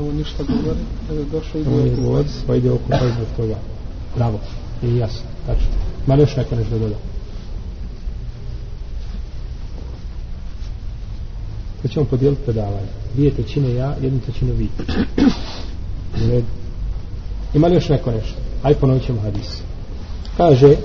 Ovo 0.00 0.12
ništa 0.12 0.42
govori 0.42 0.80
da 1.08 1.14
je 1.14 1.24
došao 1.24 1.58
i 1.58 1.62
ide 1.62 2.00
okupaj 2.00 2.24
se 2.24 2.58
ide 2.58 2.70
okupaj 2.70 2.98
zbog 2.98 3.26
toga. 3.36 3.56
Bravo. 4.16 4.38
Nije 4.82 4.96
jasno. 4.96 5.22
Tačno. 5.46 5.68
Ma 6.06 6.14
još 6.14 6.36
neko 6.36 6.56
nešto 6.56 6.78
dodati 6.78 7.11
Pa 11.82 11.88
ćemo 11.88 12.04
podijeliti 12.04 12.42
predavanje. 12.42 12.88
Dvije 13.14 13.34
trećine 13.34 13.74
ja, 13.74 13.96
jednu 14.02 14.20
trećinu 14.20 14.52
vi. 14.54 14.68
Ima 17.54 17.66
li 17.66 17.74
još 17.74 17.88
neko 17.88 18.10
nešto? 18.10 18.34
Aj 18.62 18.74
ponovit 18.74 19.06
ćemo 19.06 19.20
hadis. 19.20 19.58
Kaže, 20.36 20.76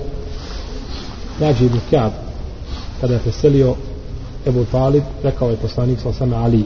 nađi 1.40 1.64
Ibn 1.64 1.78
Kjab, 1.90 2.12
kada 3.00 3.14
je 3.14 3.20
preselio 3.20 3.74
Ebu 4.46 4.64
Talib, 4.64 5.02
rekao 5.22 5.50
je 5.50 5.56
poslanik 5.56 6.00
sa 6.00 6.08
osama 6.08 6.36
Ali, 6.36 6.64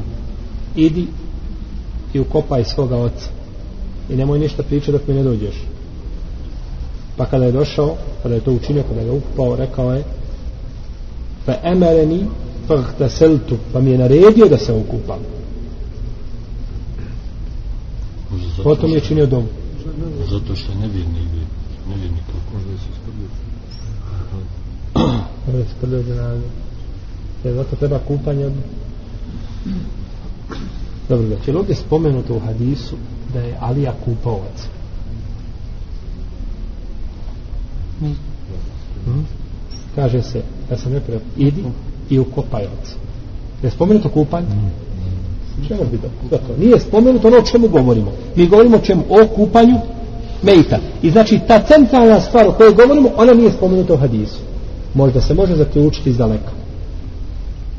idi 0.77 1.07
i 2.15 2.21
ukopaj 2.21 2.65
svoga 2.65 2.97
oca 2.97 3.29
i 4.11 4.17
nemoj 4.17 4.39
ništa 4.39 4.63
pričati 4.63 4.93
dok 4.93 5.07
mi 5.09 5.15
ne 5.15 5.23
dođeš 5.23 5.55
pa 7.17 7.27
kada 7.27 7.45
je 7.45 7.53
došao 7.53 7.97
kada 8.23 8.35
je 8.35 8.41
to 8.41 8.53
učinio, 8.53 8.83
kada 8.89 9.01
je 9.01 9.11
ukupao 9.11 9.57
rekao 9.57 9.95
je 9.95 10.03
fa 11.47 11.55
emereni 11.63 12.25
fahtaseltu 12.77 13.57
pa 13.73 13.81
mi 13.81 13.91
je 13.91 13.99
naredio 13.99 14.49
da 14.49 14.59
se 14.59 14.73
okupam. 14.73 15.19
Potom 18.63 18.91
je 18.91 19.01
činio 19.01 19.27
dom. 19.27 19.47
Zato 20.31 20.57
što 20.57 20.75
ne 20.75 20.89
vjerni 20.89 21.33
ne 21.89 21.97
vjerni 21.97 22.19
kako 22.27 22.55
možda 22.55 22.71
se 22.71 22.89
isprljio 22.93 23.29
možda 25.47 25.65
se 25.65 25.71
isprljio 25.75 26.39
jer 27.45 27.55
zato 27.55 27.77
treba 27.77 27.99
kupanje 27.99 28.51
dobro 31.09 31.29
da 31.29 31.45
će 31.45 31.57
ovdje 31.57 31.75
spomenuto 31.75 32.35
u 32.35 32.41
hadisu 32.41 32.97
da 33.33 33.41
je 33.41 33.57
Alija 33.61 33.95
kupaovac 34.05 34.67
hmm? 38.01 39.27
kaže 39.95 40.23
se 40.23 40.43
da 40.69 40.77
sam 40.77 40.93
nepre 40.93 41.21
idi 41.37 41.65
i 42.13 42.19
ukopaj 42.19 42.63
oca 42.63 42.95
je 43.63 43.71
spomenuto 43.71 44.09
kupanje? 44.09 44.47
Čemu 45.69 45.81
bi 45.91 45.99
dobro 46.31 46.55
nije 46.59 46.81
spomenuto 46.81 47.29
ono 47.29 47.39
o 47.39 47.43
čemu 47.43 47.69
govorimo. 47.69 48.13
Mi 48.37 48.47
govorimo 48.47 48.77
o 48.77 48.81
čemu? 48.81 49.03
O 49.09 49.27
kupanju 49.27 49.79
mejta. 50.43 50.79
I 51.03 51.11
znači 51.11 51.41
ta 51.49 51.63
centralna 51.63 52.21
stvar 52.21 52.49
o 52.49 52.53
kojoj 52.53 52.75
govorimo 52.75 53.11
ona 53.17 53.33
nije 53.33 53.53
spomenuta 53.53 53.95
u 53.95 53.97
hadisu. 53.97 54.39
Možda 54.95 55.21
se 55.21 55.35
može 55.35 55.57
zaključiti 55.57 56.11
iz 56.11 56.17
daleka 56.17 56.51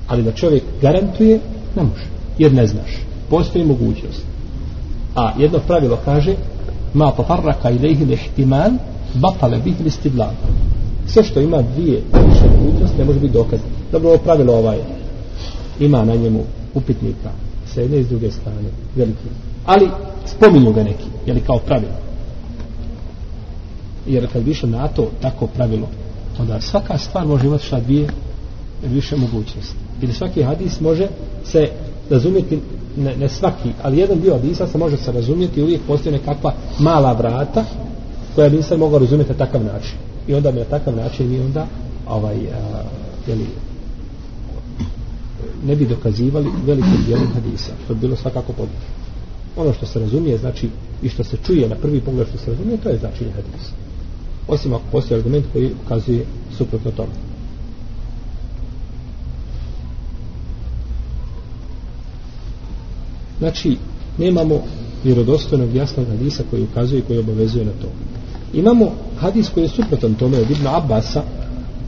ali 0.07 0.23
da 0.23 0.31
čovjek 0.31 0.63
garantuje 0.81 1.39
ne 1.75 1.83
može. 1.83 2.05
Jer 2.37 2.53
ne 2.53 2.67
znaš. 2.67 2.91
Postoji 3.29 3.65
mogućnost. 3.65 4.21
A 5.15 5.31
jedno 5.39 5.59
pravilo 5.59 5.97
kaže 6.05 6.35
ma 6.93 7.11
tafarraka 7.11 7.69
ilaihi 7.69 8.05
lihtiman 8.05 8.77
batale 9.13 9.59
bih 9.59 9.75
listidlan 9.83 10.35
sve 11.07 11.23
što 11.23 11.39
ima 11.39 11.61
dvije 11.75 12.01
više 12.27 12.45
mogućnosti 12.57 12.97
ne 12.97 13.05
može 13.05 13.19
biti 13.19 13.33
dokaz 13.33 13.59
dobro 13.93 14.09
ovo 14.09 14.17
pravilo 14.17 14.53
ovaj 14.53 14.77
ima 15.79 16.05
na 16.05 16.15
njemu 16.15 16.43
upitnika 16.73 17.29
sa 17.65 17.81
jedne 17.81 17.99
i 17.99 18.03
s 18.03 18.07
druge 18.07 18.31
strane 18.31 18.69
veliki. 18.95 19.27
Ali 19.65 19.89
spominju 20.25 20.73
ga 20.73 20.83
neki 20.83 21.05
jeli 21.25 21.41
kao 21.41 21.59
pravilo. 21.59 21.93
Jer 24.07 24.27
kad 24.33 24.43
više 24.43 24.67
na 24.67 24.87
to 24.87 25.09
tako 25.21 25.47
pravilo 25.47 25.87
onda 26.39 26.61
svaka 26.61 26.97
stvar 26.97 27.27
može 27.27 27.47
imati 27.47 27.65
šta 27.65 27.79
dvije 27.79 28.07
više 28.83 29.15
mogućnosti. 29.15 29.75
Ili 30.01 30.13
svaki 30.13 30.43
hadis 30.43 30.79
može 30.79 31.07
se 31.45 31.67
razumjeti 32.09 32.59
ne, 32.97 33.15
ne 33.15 33.29
svaki, 33.29 33.69
ali 33.83 33.97
jedan 33.97 34.19
dio 34.19 34.33
hadisa 34.33 34.67
se 34.67 34.77
može 34.77 34.97
se 34.97 35.11
razumjeti 35.11 35.63
uvijek 35.63 35.81
postoji 35.87 36.13
nekakva 36.13 36.53
mala 36.79 37.13
vrata 37.13 37.65
koja 38.35 38.49
bi 38.49 38.63
se 38.63 38.77
mogao 38.77 38.99
razumjeti 38.99 39.31
na 39.31 39.37
takav 39.37 39.63
način. 39.63 39.97
I 40.27 40.33
onda 40.33 40.51
mi 40.51 40.59
na 40.59 40.65
takav 40.65 40.95
način 40.95 41.29
mi 41.29 41.39
onda 41.39 41.67
ovaj, 42.07 42.35
a, 42.35 42.83
jeli, 43.27 43.45
ne 45.65 45.75
bi 45.75 45.85
dokazivali 45.85 46.49
velikim 46.65 47.03
dijelom 47.05 47.27
hadisa. 47.33 47.71
To 47.87 47.93
bi 47.93 47.99
bilo 47.99 48.15
svakako 48.15 48.53
područno 48.53 49.03
ono 49.55 49.73
što 49.73 49.85
se 49.85 49.99
razumije 49.99 50.37
znači 50.37 50.69
i 51.03 51.09
što 51.09 51.23
se 51.23 51.37
čuje 51.45 51.69
na 51.69 51.75
prvi 51.75 52.01
pogled 52.01 52.27
što 52.27 52.37
se 52.37 52.51
razumije 52.51 52.77
to 52.77 52.89
je 52.89 52.97
značenje 52.97 53.31
hadisa. 53.31 53.71
Osim 54.47 54.73
ako 54.73 54.83
postoji 54.91 55.17
argument 55.17 55.45
koji 55.53 55.71
ukazuje 55.85 56.25
suprotno 56.57 56.91
tome. 56.91 57.11
Znači 63.39 63.77
nemamo 64.17 64.61
vjerodostojnog 65.03 65.75
jasnog 65.75 66.07
hadisa 66.07 66.43
koji 66.49 66.63
ukazuje 66.63 66.99
i 66.99 67.03
koji 67.03 67.19
obavezuje 67.19 67.65
na 67.65 67.71
to. 67.81 67.87
Imamo 68.53 68.91
hadis 69.17 69.49
koji 69.49 69.63
je 69.63 69.69
suprotan 69.69 70.13
tome 70.13 70.37
od 70.37 70.51
Ibn 70.51 70.67
Abbasa 70.67 71.23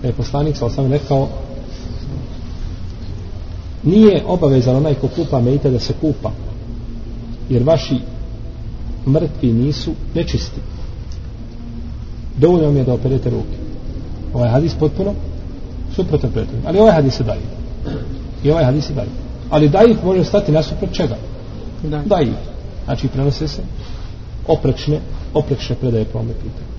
je 0.04 0.12
poslanik 0.14 0.58
sa 0.58 0.66
osam 0.66 0.92
rekao 0.92 1.30
nije 3.86 4.24
obavezan 4.28 4.76
onaj 4.76 4.94
ko 4.94 5.08
kupa 5.08 5.42
mejte 5.42 5.70
da 5.70 5.80
se 5.80 5.94
kupa 6.02 6.32
jer 7.50 7.64
vaši 7.64 8.00
mrtvi 9.08 9.54
nisu 9.54 9.92
nečisti. 10.16 10.62
Dovoljno 12.38 12.72
mi 12.72 12.80
je 12.80 12.86
da 12.86 12.94
operete 12.94 13.30
ruke. 13.30 13.58
Ovaj 14.34 14.50
hadis 14.50 14.74
potpuno 14.80 15.14
suprotan 15.96 16.32
pretom 16.32 16.60
ali 16.66 16.80
ovaj 16.80 16.94
hadis 16.94 17.14
se 17.14 17.24
daje 17.24 17.42
i 18.44 18.52
ovaj 18.52 18.66
hadis 18.66 18.86
se 18.86 18.94
daje 18.94 19.08
ali 19.50 19.70
daje 19.70 19.96
može 20.06 20.24
stati 20.24 20.52
nasuprot 20.52 20.94
čega? 20.94 21.16
Da. 21.84 22.02
daje 22.06 22.34
znači 22.86 23.08
prenose 23.08 23.48
se 23.48 23.62
oprečne 24.48 25.00
oprečne 25.34 25.76
predaje 25.76 26.06
po 26.06 26.20
ome 26.20 26.34
pitanju 26.34 26.75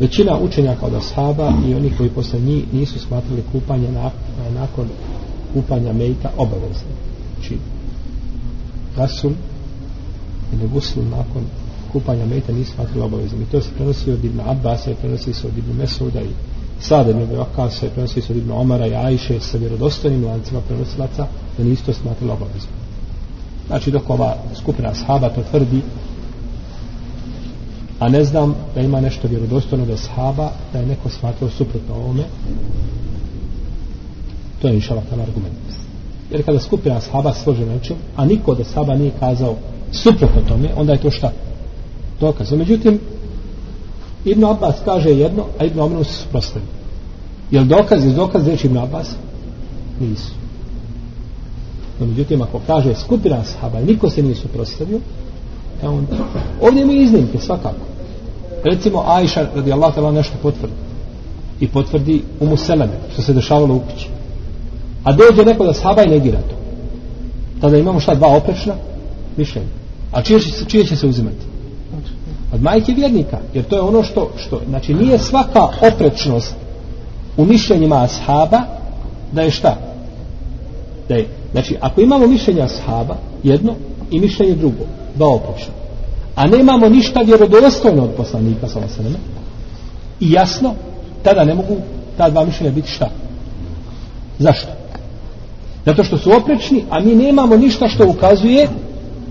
većina 0.00 0.38
učenjaka 0.38 0.86
od 0.86 0.94
ashaba 0.94 1.52
i 1.68 1.74
oni 1.74 1.90
koji 1.96 2.10
posle 2.10 2.40
njih 2.40 2.64
nisu 2.72 2.98
smatrali 2.98 3.42
kupanje 3.52 3.92
na, 3.92 4.10
nakon 4.54 4.88
kupanja 5.54 5.92
mejta 5.92 6.30
obavezno. 6.36 6.92
Znači 7.34 7.58
rasul 8.96 9.32
ili 10.52 10.68
gusul 10.68 11.04
nakon 11.04 11.42
kupanja 11.92 12.26
mejta 12.26 12.52
nisu 12.52 12.72
smatrali 12.72 13.02
obavezno 13.02 13.38
i 13.42 13.50
to 13.52 13.60
se 13.60 13.68
prenosi 13.76 14.12
od 14.12 14.24
Ibn 14.24 14.40
Abbas 14.40 14.86
i 14.86 14.94
prenosi 15.00 15.32
se 15.32 15.46
od 15.46 15.58
Ibn 15.58 15.78
Mesuda 15.78 16.20
i 16.20 16.30
Sada 16.80 17.10
ibn 17.10 17.36
Vakal 17.36 17.70
se 17.70 17.90
prenosi 17.90 18.20
se 18.20 18.32
od 18.32 18.38
Ibn 18.38 18.50
Omara 18.50 18.86
i 18.86 18.94
Ajše 18.94 19.40
sa 19.40 19.58
vjerodostojnim 19.58 20.24
lancima 20.24 20.60
prenosilaca 20.60 21.26
da 21.58 21.64
nisu 21.64 21.84
to 21.84 21.92
smatrali 21.92 22.32
obavezno 22.32 22.70
znači 23.66 23.90
dok 23.90 24.10
ova 24.10 24.36
skupina 24.54 24.88
ashaba 24.88 25.28
to 25.28 25.42
tvrdi 25.50 25.82
a 27.98 28.08
ne 28.08 28.24
znam 28.24 28.54
da 28.74 28.80
ima 28.80 29.00
nešto 29.00 29.28
vjerodostojno 29.28 29.86
da 29.86 29.96
sahaba 29.96 30.50
da 30.72 30.78
je 30.78 30.86
neko 30.86 31.08
smatrao 31.08 31.50
suprotno 31.50 31.94
ovome. 31.94 32.24
To 34.62 34.68
je 34.68 34.74
inšala 34.74 35.02
tam 35.10 35.20
argument. 35.20 35.54
Jer 36.30 36.44
kada 36.44 36.60
skupina 36.60 37.00
sahaba 37.00 37.32
slože 37.32 37.66
nečem 37.66 37.96
a 38.16 38.24
niko 38.24 38.54
da 38.54 38.64
sahaba 38.64 38.94
nije 38.94 39.12
kazao 39.20 39.56
suprotno 39.92 40.42
tome 40.48 40.68
onda 40.76 40.92
je 40.92 41.00
to 41.00 41.10
šta? 41.10 41.32
Dokaz. 42.20 42.52
Međutim 42.52 43.00
Ibn 44.24 44.44
Abbas 44.44 44.76
kaže 44.84 45.10
jedno 45.10 45.44
a 45.58 45.64
Ibn 45.64 45.80
Omenu 45.80 46.04
se 46.04 46.12
suprostavi 46.12 46.64
jel 47.50 47.64
dokaz 47.64 48.04
je 48.04 48.12
dokaz 48.12 48.46
reći 48.46 48.66
Ibn 48.66 48.78
Abbas? 48.78 49.08
Nisu. 50.00 50.32
No 52.00 52.06
međutim 52.06 52.42
ako 52.42 52.60
kaže 52.66 52.94
skupina 52.94 53.44
sahaba 53.44 53.80
niko 53.80 54.10
se 54.10 54.22
nije 54.22 54.34
suprostavio 54.34 55.00
E 55.82 55.88
on, 55.88 56.06
ovdje 56.60 56.86
mi 56.86 56.94
iznimke 56.94 57.38
svakako. 57.38 57.86
Recimo 58.64 59.04
Ajša 59.06 59.46
radi 59.54 59.72
Allah 59.72 59.94
tala 59.94 60.12
nešto 60.12 60.34
potvrdi. 60.42 60.74
I 61.60 61.68
potvrdi 61.68 62.22
u 62.40 62.46
Museleme 62.46 62.92
što 63.12 63.22
se 63.22 63.32
dešavalo 63.32 63.74
u 63.74 63.80
kući. 63.80 64.08
A 65.04 65.12
dođe 65.12 65.44
neko 65.44 65.64
da 65.64 65.74
sahaba 65.74 66.02
i 66.02 66.10
negira 66.10 66.38
to. 66.38 66.54
Tada 67.60 67.76
imamo 67.76 68.00
šta 68.00 68.14
dva 68.14 68.36
oprečna? 68.36 68.74
Mišljenja. 69.36 69.68
A 70.12 70.22
čije 70.22 70.40
će, 70.40 70.64
čije 70.66 70.84
će 70.84 70.96
se 70.96 71.06
uzimati? 71.06 71.46
Od 72.52 72.62
majke 72.62 72.92
vjernika. 72.92 73.38
Jer 73.54 73.64
to 73.64 73.76
je 73.76 73.82
ono 73.82 74.02
što, 74.02 74.30
što 74.36 74.60
znači 74.68 74.94
nije 74.94 75.18
svaka 75.18 75.68
oprečnost 75.92 76.54
u 77.36 77.44
mišljenjima 77.44 78.02
ashaba 78.02 78.60
da 79.32 79.42
je 79.42 79.50
šta? 79.50 79.76
Da 81.08 81.14
je, 81.14 81.28
znači 81.52 81.76
ako 81.80 82.00
imamo 82.00 82.26
mišljenja 82.26 82.64
ashaba 82.64 83.16
jedno 83.42 83.74
i 84.10 84.20
mišljenje 84.20 84.54
drugo 84.54 84.84
dva 85.14 85.28
opuća. 85.28 85.70
a 86.34 86.46
nemamo 86.46 86.88
ništa 86.88 87.20
vjerodostojno 87.20 88.04
od 88.04 88.10
poslanika 88.16 88.68
sa 88.68 88.78
vaseleme 88.78 89.16
i 90.20 90.32
jasno 90.32 90.74
tada 91.22 91.44
ne 91.44 91.54
mogu 91.54 91.76
ta 92.16 92.30
dva 92.30 92.44
mišljenja 92.44 92.72
biti 92.72 92.90
šta? 92.90 93.08
Zašto? 94.38 94.68
Zato 95.86 96.04
što 96.04 96.18
su 96.18 96.30
oprečni 96.36 96.84
a 96.90 97.00
mi 97.00 97.14
nemamo 97.14 97.56
ništa 97.56 97.88
što 97.88 98.08
ukazuje 98.08 98.68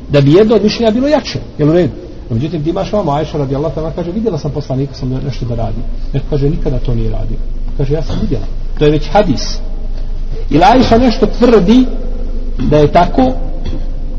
da 0.10 0.22
bi 0.22 0.34
jedno 0.34 0.56
od 0.56 0.64
mišljenja 0.64 0.92
bilo 0.92 1.08
jače. 1.08 1.40
Jel 1.58 1.70
u 1.70 1.74
redu? 1.74 1.94
Međutim 2.30 2.64
ti 2.64 2.70
imaš 2.70 2.92
vamo 2.94 3.12
Ajša 3.12 3.38
radi 3.38 3.56
Allah 3.56 3.74
tamo 3.76 3.92
kaže 3.96 4.12
vidjela 4.12 4.38
sam 4.38 4.52
poslanika 4.52 4.94
sam 4.94 5.10
nešto 5.10 5.46
da 5.46 5.56
radi. 5.56 5.82
Neko 6.14 6.26
kaže 6.30 6.50
nikada 6.50 6.80
to 6.80 6.96
nije 6.96 7.12
radio. 7.12 7.38
Kaže 7.78 7.94
ja 7.94 8.04
sam 8.04 8.16
vidjela. 8.22 8.46
To 8.80 8.86
je 8.86 8.92
već 8.92 9.10
hadis. 9.12 9.58
Ili 10.50 10.64
Ajša 10.64 10.98
nešto 10.98 11.26
tvrdi 11.26 11.86
da 12.70 12.78
je 12.78 12.92
tako 12.92 13.34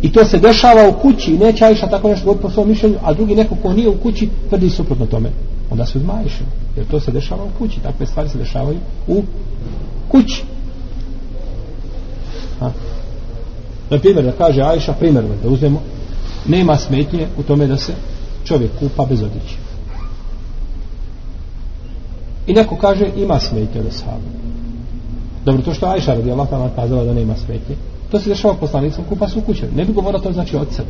I 0.03 0.13
to 0.13 0.25
se 0.25 0.39
dešava 0.39 0.89
u 0.89 0.93
kući 0.93 1.31
i 1.31 1.39
neće 1.39 1.65
Ajša 1.65 1.87
tako 1.87 2.09
nešto 2.09 2.25
govoriti 2.25 2.43
po 2.43 2.51
svom 2.51 2.69
mišljenju, 2.69 2.97
a 3.03 3.15
drugi 3.15 3.35
neko 3.35 3.55
ko 3.63 3.73
nije 3.73 3.89
u 3.89 3.99
kući 3.99 4.29
tvrdi 4.49 4.71
suprotno 4.71 5.07
tome. 5.07 5.31
Onda 5.71 5.87
se 5.87 5.99
uzmajiše. 5.99 6.45
Jer 6.77 6.87
to 6.87 7.01
se 7.01 7.13
dešava 7.13 7.45
u 7.45 7.59
kući. 7.59 7.81
Takve 7.81 8.07
stvari 8.07 8.29
se 8.29 8.39
dešavaju 8.39 8.79
u 9.07 9.23
kući. 10.09 10.45
Ha. 12.61 12.71
Na 13.91 13.99
primjer, 13.99 14.25
da 14.25 14.33
kaže 14.33 14.63
Ajša, 14.63 14.93
primjer 14.93 15.25
da 15.43 15.49
uzmemo, 15.49 15.81
nema 16.47 16.77
smetnje 16.77 17.27
u 17.39 17.43
tome 17.43 17.67
da 17.67 17.77
se 17.77 17.93
čovjek 18.45 18.71
kupa 18.79 19.07
bez 19.07 19.23
odjeće. 19.23 19.57
I 22.47 22.53
neko 22.53 22.77
kaže, 22.77 23.11
ima 23.17 23.41
smetnje 23.41 23.83
da 23.83 23.91
se 23.91 24.05
Dobro, 25.45 25.63
to 25.63 25.75
što 25.75 25.87
Ajša 25.87 26.15
radi 26.15 26.31
Allah 26.31 26.49
kazala 26.77 27.05
da 27.05 27.15
nema 27.15 27.37
smetnje, 27.37 27.77
To 28.11 28.21
se 28.21 28.29
dešava 28.29 28.55
poslanicom 28.55 29.05
kupa 29.05 29.25
pa 29.25 29.31
su 29.31 29.39
u 29.39 29.43
kuće. 29.43 29.69
Ne 29.77 29.85
bi 29.85 29.93
govorio 29.93 30.21
to 30.21 30.33
znači 30.33 30.57
od 30.57 30.69
sebe. 30.73 30.89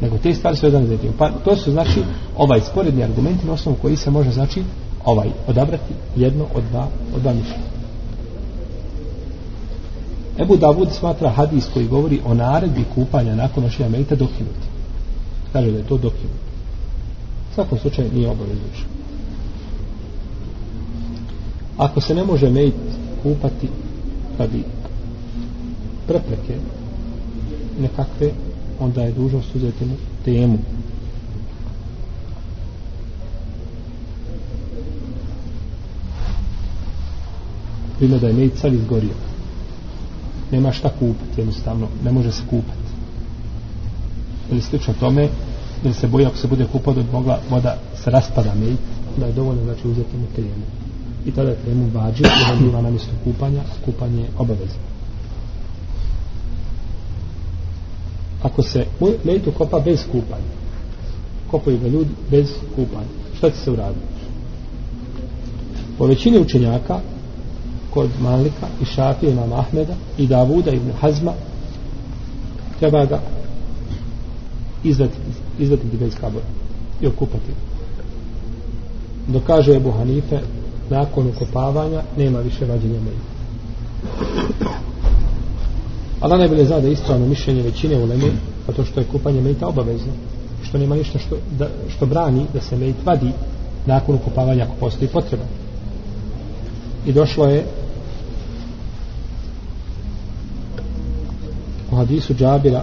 Nego 0.00 0.18
te 0.18 0.34
stvari 0.34 0.56
su 0.56 0.66
vezane 0.66 0.86
za 0.86 0.96
tim. 0.96 1.12
Pa 1.18 1.30
to 1.30 1.56
su 1.56 1.70
znači 1.70 2.02
ovaj 2.36 2.60
sporedni 2.60 3.04
argumenti 3.04 3.46
na 3.46 3.52
osnovu 3.52 3.78
koji 3.82 3.96
se 3.96 4.10
može 4.10 4.30
znači 4.30 4.62
ovaj 5.04 5.28
odabrati 5.46 5.94
jedno 6.16 6.44
od 6.54 6.64
dva 6.70 6.88
od 7.14 7.22
dva 7.22 7.32
mišljenja. 7.32 7.76
Ebu 10.38 10.56
Davud 10.56 10.92
smatra 10.92 11.30
hadis 11.30 11.66
koji 11.74 11.88
govori 11.88 12.20
o 12.24 12.34
naredbi 12.34 12.84
kupanja 12.94 13.34
nakon 13.34 13.64
nošenja 13.64 13.88
mejta 13.88 14.14
dokinuti. 14.14 14.66
Kaže 15.52 15.70
da 15.70 15.78
je 15.78 15.86
to 15.86 15.96
dokinuti. 15.96 16.46
U 17.50 17.54
svakom 17.54 17.78
slučaju 17.78 18.10
nije 18.14 18.28
obavezujuće. 18.28 18.84
Ako 21.78 22.00
se 22.00 22.14
ne 22.14 22.24
može 22.24 22.50
mejt 22.50 22.74
kupati 23.22 23.68
pa 24.38 24.44
radi 24.44 24.64
prepreke 26.06 26.56
nekakve, 27.80 28.30
onda 28.80 29.02
je 29.02 29.12
dužnost 29.12 29.54
uzeti 29.54 29.84
mu 29.84 29.96
temu. 30.24 30.58
Primjer 37.98 38.20
da 38.20 38.26
je 38.26 38.32
mejt 38.32 38.58
sad 38.58 38.72
izgorio. 38.72 39.14
Nema 40.50 40.72
šta 40.72 40.88
kupiti 40.88 41.40
jednostavno, 41.40 41.88
ne 42.04 42.12
može 42.12 42.32
se 42.32 42.42
kupati 42.50 42.86
ili 44.50 44.62
slično 44.62 44.94
tome 45.00 45.28
jer 45.84 45.94
se 45.94 46.06
boji 46.06 46.26
ako 46.26 46.36
se 46.36 46.48
bude 46.48 46.66
kupao 46.72 46.94
da 46.94 47.02
mogla 47.12 47.38
voda 47.50 47.78
se 48.04 48.10
raspada 48.10 48.54
mejt 48.54 48.78
da 49.16 49.26
je 49.26 49.32
dovoljno 49.32 49.64
znači 49.64 49.88
uzeti 49.88 50.16
mu 50.16 50.26
temu. 50.36 50.66
I 51.26 51.30
tada 51.32 51.50
je 51.50 51.56
temu 51.56 51.90
vađi, 51.94 52.22
i 52.22 52.52
on 52.52 52.58
biva 52.58 52.82
na 52.82 52.90
mjestu 52.90 53.10
kupanja 53.24 53.60
a 53.60 53.84
kupanje 53.84 54.22
je 54.22 54.28
obavezno 54.38 54.95
ako 58.46 58.62
se 58.62 58.84
mejt 59.24 59.42
kopa 59.58 59.80
bez 59.80 60.04
kupanja. 60.12 60.52
Kopaju 61.50 61.78
ga 61.78 61.88
ljudi 61.88 62.10
bez 62.30 62.52
kupanja. 62.76 63.12
Šta 63.36 63.50
će 63.50 63.56
se 63.56 63.70
uraditi? 63.70 64.06
Po 65.98 66.06
većini 66.06 66.38
učenjaka 66.38 67.00
kod 67.90 68.10
Malika 68.20 68.66
i 68.82 68.84
Šafije 68.84 69.32
imam 69.32 69.52
Ahmeda 69.52 69.94
i 70.18 70.26
Davuda 70.26 70.70
ibn 70.70 70.90
Hazma 71.00 71.32
treba 72.78 73.04
ga 73.04 73.20
izvati, 74.84 75.16
izvati 75.58 75.82
bez 76.00 76.08
iz 76.08 76.20
kabora 76.20 76.44
i 77.00 77.06
okupati. 77.06 77.52
Dok 79.28 79.42
kaže 79.42 79.76
Ebu 79.76 79.90
Hanife 79.90 80.40
nakon 80.90 81.26
ukopavanja 81.26 82.02
nema 82.16 82.40
više 82.40 82.64
vađenja 82.64 83.00
meja 83.00 83.36
Allah 86.20 86.38
najbolje 86.38 86.64
zna 86.64 86.80
da 86.80 86.86
je 86.86 86.92
ispravno 86.92 87.26
mišljenje 87.26 87.62
većine 87.62 87.96
u 87.96 88.06
Leme 88.06 88.30
zato 88.66 88.84
što 88.84 89.00
je 89.00 89.06
kupanje 89.06 89.40
mejta 89.40 89.68
obavezno 89.68 90.12
što 90.68 90.78
nema 90.78 90.96
ništa 90.96 91.18
što, 91.18 91.36
da, 91.58 91.68
što 91.96 92.06
brani 92.06 92.46
da 92.54 92.60
se 92.60 92.76
mejt 92.76 92.96
vadi 93.04 93.30
nakon 93.86 94.14
ukupavanja 94.14 94.64
ako 94.64 94.74
postoji 94.80 95.08
potreba. 95.08 95.44
I 97.06 97.12
došlo 97.12 97.46
je 97.46 97.64
u 101.92 101.96
hadisu 101.96 102.34
Džabira 102.34 102.82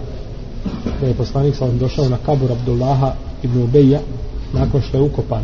da 1.00 1.06
je 1.06 1.14
poslanik 1.14 1.56
sa 1.56 1.68
došao 1.68 2.08
na 2.08 2.16
kabur 2.26 2.52
Abdullaha 2.52 3.12
ibn 3.42 3.62
Ubeja 3.62 4.00
nakon 4.52 4.82
što 4.82 4.96
je 4.96 5.02
ukopan. 5.02 5.42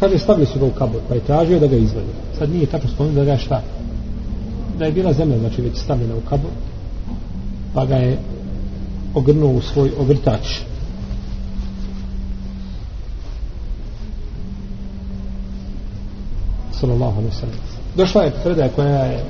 Kaže 0.00 0.18
stavili 0.18 0.46
su 0.46 0.58
ga 0.58 0.66
u 0.66 0.70
kabur 0.70 1.00
pa 1.08 1.14
je 1.14 1.20
tražio 1.20 1.60
da 1.60 1.66
ga 1.66 1.76
izvede 1.76 2.12
sad 2.38 2.50
nije 2.50 2.66
tačno 2.66 2.90
spomenuo 2.90 3.24
da 3.24 3.24
ga 3.24 3.36
šta? 3.36 3.62
Da 4.80 4.86
je 4.86 4.92
bila 4.92 5.12
zemlja 5.12 5.38
znači 5.38 5.62
već 5.62 5.78
stavljena 5.78 6.16
u 6.16 6.20
kabur 6.20 6.50
pa 7.74 7.86
ga 7.86 7.94
je 7.94 8.18
ogrnuo 9.14 9.52
u 9.52 9.60
svoj 9.60 9.90
ogrtač. 9.98 10.46
Sallallahu 16.72 17.18
alaihi 17.18 17.36
sallam. 17.36 17.56
Došla 17.96 18.22
je 18.22 18.32
predaja 18.44 18.68
koja 18.68 19.04
je 19.04 19.24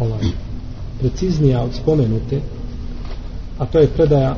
ovaj, 0.00 0.20
preciznija 1.00 1.62
od 1.62 1.74
spomenute 1.74 2.40
a 3.58 3.66
to 3.66 3.78
je 3.78 3.88
predaja 3.88 4.36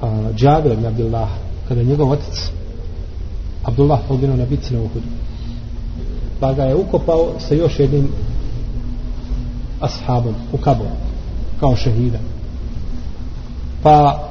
a, 0.00 0.32
Džabir 0.36 0.72
ibn 0.72 0.86
Abdullah 0.86 1.28
kada 1.68 1.80
je 1.80 1.86
njegov 1.86 2.10
otac 2.10 2.50
Abdullah 3.64 4.00
poginuo 4.08 4.36
na 4.36 4.44
bici 4.44 4.74
na 4.74 4.80
Uhudu 4.80 5.17
pa 6.40 6.52
ga 6.52 6.62
je 6.62 6.74
ukopao 6.74 7.32
sa 7.38 7.54
još 7.54 7.78
jednim 7.78 8.08
ashabom 9.80 10.34
u 10.52 10.56
kaboru 10.56 10.90
kao 11.60 11.76
šehida. 11.76 12.18
Pa 13.82 14.28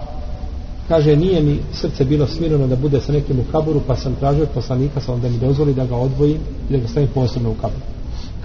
kaže 0.87 1.15
nije 1.15 1.41
mi 1.41 1.59
srce 1.73 2.05
bilo 2.05 2.27
smirano 2.27 2.67
da 2.67 2.75
bude 2.75 3.01
sa 3.01 3.11
nekim 3.11 3.39
u 3.39 3.51
kaburu 3.51 3.81
pa 3.87 3.95
sam 3.95 4.15
tražio 4.15 4.45
poslanika 4.53 5.01
sa 5.01 5.15
da 5.15 5.29
mi 5.29 5.37
dozvoli 5.37 5.73
da 5.73 5.85
ga 5.85 5.95
odvojim 5.95 6.39
i 6.69 6.73
da 6.73 6.77
ga 6.77 6.87
stavim 6.87 7.09
posebno 7.13 7.51
u 7.51 7.55
kaburu 7.55 7.97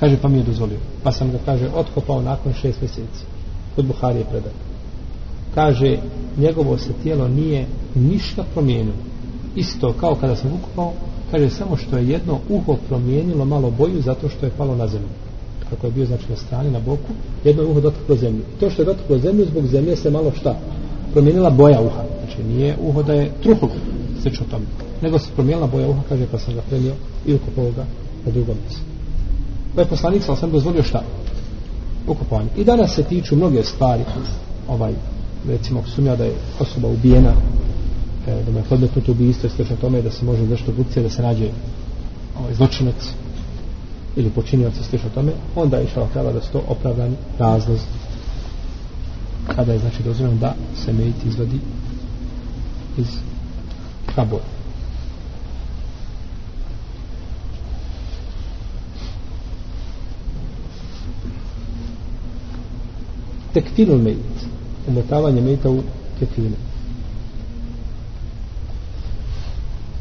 kaže 0.03 0.17
pa 0.19 0.29
mi 0.29 0.39
je 0.39 0.45
dozvolio. 0.45 0.79
Pa 1.03 1.13
sam 1.13 1.31
ga 1.31 1.39
kaže 1.45 1.69
otkopao 1.75 2.23
nakon 2.23 2.53
šest 2.53 2.81
mjeseci. 2.81 3.25
Kod 3.77 3.85
Buhari 3.87 4.19
je 4.19 4.25
predat. 4.25 4.53
Kaže 5.55 5.99
njegovo 6.39 6.79
se 6.79 6.93
tijelo 7.03 7.29
nije 7.29 7.67
ništa 7.95 8.45
promijenilo. 8.53 8.97
Isto 9.57 9.93
kao 9.93 10.15
kada 10.15 10.37
sam 10.37 10.53
ukopao 10.53 10.93
kaže 11.33 11.51
samo 11.51 11.77
što 11.77 11.97
je 11.97 12.09
jedno 12.09 12.39
uho 12.49 12.77
promijenilo 12.89 13.45
malo 13.45 13.71
boju 13.71 14.03
zato 14.03 14.29
što 14.29 14.47
je 14.47 14.53
palo 14.59 14.77
na 14.77 14.87
zemlju. 14.87 15.09
Kako 15.71 15.87
je 15.87 15.93
bio 15.93 16.07
znači 16.07 16.25
na 16.31 16.37
strani 16.37 16.71
na 16.71 16.81
boku. 16.81 17.13
Jedno 17.45 17.71
uho 17.71 17.81
dotaklo 17.81 18.17
zemlju. 18.17 18.43
To 18.61 18.71
što 18.71 18.83
je 18.83 18.87
dotaklo 18.87 19.19
zemlju 19.19 19.47
zbog 19.47 19.67
zemlje 19.67 19.97
se 19.97 20.11
malo 20.11 20.33
šta? 20.41 20.57
Promijenila 21.13 21.51
boja 21.51 21.81
uha. 21.81 22.05
Znači 22.25 22.43
nije 22.49 22.77
uho 22.83 23.03
da 23.03 23.13
je 23.13 23.31
truhlo 23.43 23.69
slično 24.23 24.47
tome 24.51 24.65
nego 25.03 25.19
se 25.19 25.31
promijenila 25.35 25.67
boja 25.67 25.89
uha 25.89 26.03
kaže 26.09 26.27
pa 26.31 26.39
sam 26.39 26.55
ga 26.55 26.61
premio 26.69 26.95
i 27.27 27.35
ukopao 27.35 27.71
ga 27.71 27.85
na 28.27 28.33
drugom 28.33 28.57
mjestu. 28.63 28.83
Pa 29.75 29.81
je 29.81 29.89
poslanik 29.89 30.23
sam 30.23 30.51
dozvolio 30.51 30.83
šta? 30.83 31.03
Ukopovanje 32.09 32.49
i 32.57 32.65
danas 32.65 32.95
se 32.95 33.03
tiču 33.03 33.37
mnoge 33.37 33.63
stvari. 33.63 34.03
Ovaj 34.69 34.95
recimo 35.49 35.83
sumnja 35.95 36.17
da 36.17 36.25
je 36.25 36.35
osoba 36.61 36.89
ubijena. 36.89 37.33
E, 38.27 38.43
da 38.45 38.53
mu 38.53 38.59
je 38.59 38.65
podmetnuto 38.65 39.13
ubijstvo 39.13 39.47
i 39.47 39.51
slično 39.51 39.77
tome 39.77 40.03
da 40.03 40.11
se 40.11 40.25
može 40.25 40.43
nešto 40.43 40.73
drugcije 40.73 41.03
da 41.03 41.11
se 41.11 41.23
nađe 41.23 41.49
ovaj, 42.41 42.55
zločinac 42.55 43.11
ili 44.17 44.31
počinioc 44.31 44.75
i 44.81 44.85
slično 44.85 45.11
tome 45.15 45.33
onda 45.55 45.77
je 45.77 45.85
išao 45.85 46.09
treba 46.13 46.33
da 46.33 46.41
se 46.41 46.51
to 46.53 46.63
opravdani 46.69 47.17
razloz 47.39 47.81
kada 49.57 49.73
je 49.73 49.79
znači 49.79 50.03
dozvoljeno 50.03 50.41
da 50.41 50.55
se 50.85 50.93
medit 50.93 51.25
izvadi 51.25 51.61
iz 52.99 53.07
kabora. 54.15 54.45
Tekfinul 63.53 63.99
medit, 63.99 64.47
umotavanje 64.89 65.41
medita 65.41 65.71
u 65.71 65.83
kefine. 66.19 66.72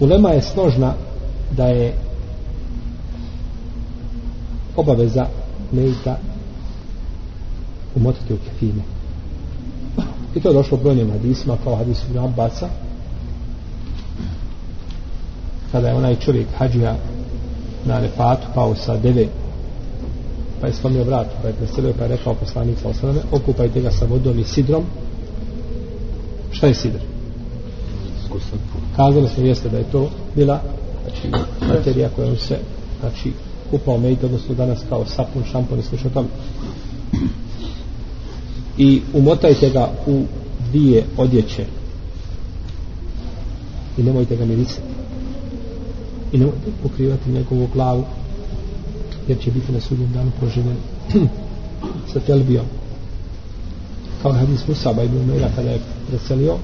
Ulema 0.02 0.30
je 0.30 0.42
složna 0.42 0.94
da 1.52 1.66
je 1.66 1.94
obaveza 4.76 5.26
mejta 5.72 6.18
umotiti 7.96 8.34
u 8.34 8.38
kefine. 8.38 8.84
I 10.36 10.40
to 10.40 10.50
je 10.50 10.54
došlo 10.54 10.78
brojnim 10.78 11.12
hadisima, 11.12 11.58
kao 11.64 11.76
hadis 11.76 12.04
Ibn 12.10 12.20
Abbasa, 12.20 12.69
kada 15.71 15.88
je 15.88 15.96
onaj 15.96 16.15
čovjek 16.15 16.48
hađija 16.58 16.96
na 17.86 18.00
refatu 18.00 18.48
pao 18.56 18.75
sa 18.75 18.98
deve 18.98 19.28
pa 20.62 20.67
je 20.67 20.73
slomio 20.73 21.04
vrat 21.04 21.28
pa 21.42 21.48
je 21.48 21.54
preselio 21.54 21.94
pa 21.98 22.04
je 22.04 22.08
rekao 22.08 22.36
poslanik 22.36 22.80
sa 22.80 22.90
osaname 22.90 23.19
okupajte 23.32 23.82
ga 23.82 23.92
sa 23.92 24.06
vodom 24.06 24.40
i 24.40 24.44
sidrom 24.44 24.84
šta 26.52 26.67
je 26.67 26.73
sidr? 26.73 27.00
Kazali 28.96 29.27
smo 29.27 29.44
jeste 29.44 29.69
da 29.69 29.77
je 29.77 29.92
to 29.92 30.10
bila 30.35 30.62
znači 31.04 31.46
materija 31.67 32.10
kojom 32.10 32.37
se 32.37 32.58
znači 33.00 33.31
kupao 33.71 33.98
mejt 33.98 34.23
odnosno 34.23 34.56
danas 34.56 34.79
kao 34.89 35.06
sapun, 35.06 35.44
šampon 35.52 35.79
i 35.79 35.83
slično 35.83 36.10
tome. 36.10 36.27
I 38.77 39.02
umotajte 39.13 39.69
ga 39.69 39.92
u 40.08 40.23
dvije 40.71 41.06
odjeće. 41.17 41.65
I 43.98 44.04
nemojte 44.04 44.35
ga 44.35 44.46
mirisati. 44.46 44.87
I 46.31 46.37
nemojte 46.37 46.71
pokrivati 46.83 47.31
njegovu 47.31 47.67
glavu 47.73 48.04
jer 49.27 49.39
će 49.44 49.52
biti 49.52 49.71
na 49.71 49.81
sudnjem 49.81 50.12
danu 50.13 50.31
proživljen 50.39 50.77
sa 52.13 52.19
telbijom. 52.19 52.65
Kao 54.21 54.31
hadis 54.31 54.67
Musaba 54.67 55.04
ibn 55.04 55.17
Umeira 55.17 55.50
kada 55.56 55.69
je 55.69 55.79
preselio 56.08 56.58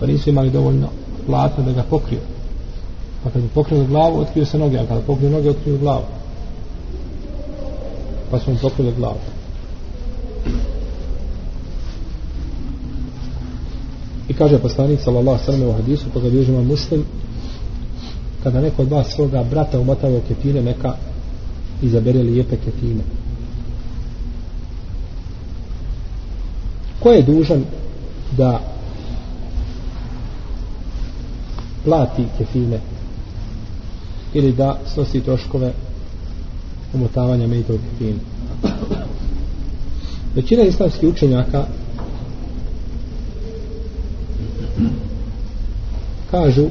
pa 0.00 0.06
nisu 0.06 0.30
imali 0.30 0.50
dovoljno 0.50 0.88
platno 1.26 1.64
da 1.64 1.72
ga 1.72 1.82
pokrio. 1.82 2.20
pa 3.24 3.30
kad 3.30 3.42
je 3.42 3.48
pokrio 3.54 3.84
glavu 3.84 4.20
otkrio 4.20 4.44
se 4.44 4.58
noge 4.58 4.78
a 4.78 4.86
kada 4.86 5.00
pokrio 5.00 5.30
noge 5.30 5.50
otkrio 5.50 5.78
glavu 5.78 6.04
pa 8.32 8.38
smo 8.38 8.52
mu 8.52 8.58
pokrili 8.58 8.92
glavu. 8.96 9.18
I 14.28 14.34
kaže 14.34 14.58
poslanik 14.58 15.00
sallallahu 15.00 15.44
sallam 15.44 15.68
u 15.68 15.72
hadisu, 15.72 16.04
pa 16.04 16.12
koga 16.12 16.30
bilježima 16.30 16.62
muslim, 16.62 17.04
kada 18.42 18.60
neko 18.60 18.82
od 18.82 18.90
vas 18.90 19.08
svoga 19.08 19.44
brata 19.44 19.80
umotava 19.80 20.16
u 20.16 20.20
kefine, 20.28 20.62
neka 20.62 20.94
izabere 21.82 22.22
lijepe 22.22 22.56
ketine. 22.56 23.04
Ko 27.00 27.10
je 27.10 27.22
dužan 27.22 27.64
da 28.36 28.60
plati 31.84 32.24
kefine 32.38 32.80
ili 34.34 34.52
da 34.52 34.78
snosi 34.94 35.20
troškove 35.20 35.72
umotavanja 36.94 37.46
medita 37.46 37.74
u 37.74 37.78
kefine? 37.78 38.18
Većina 40.34 40.62
islamskih 40.62 41.08
učenjaka 41.08 41.66
kažu 46.30 46.66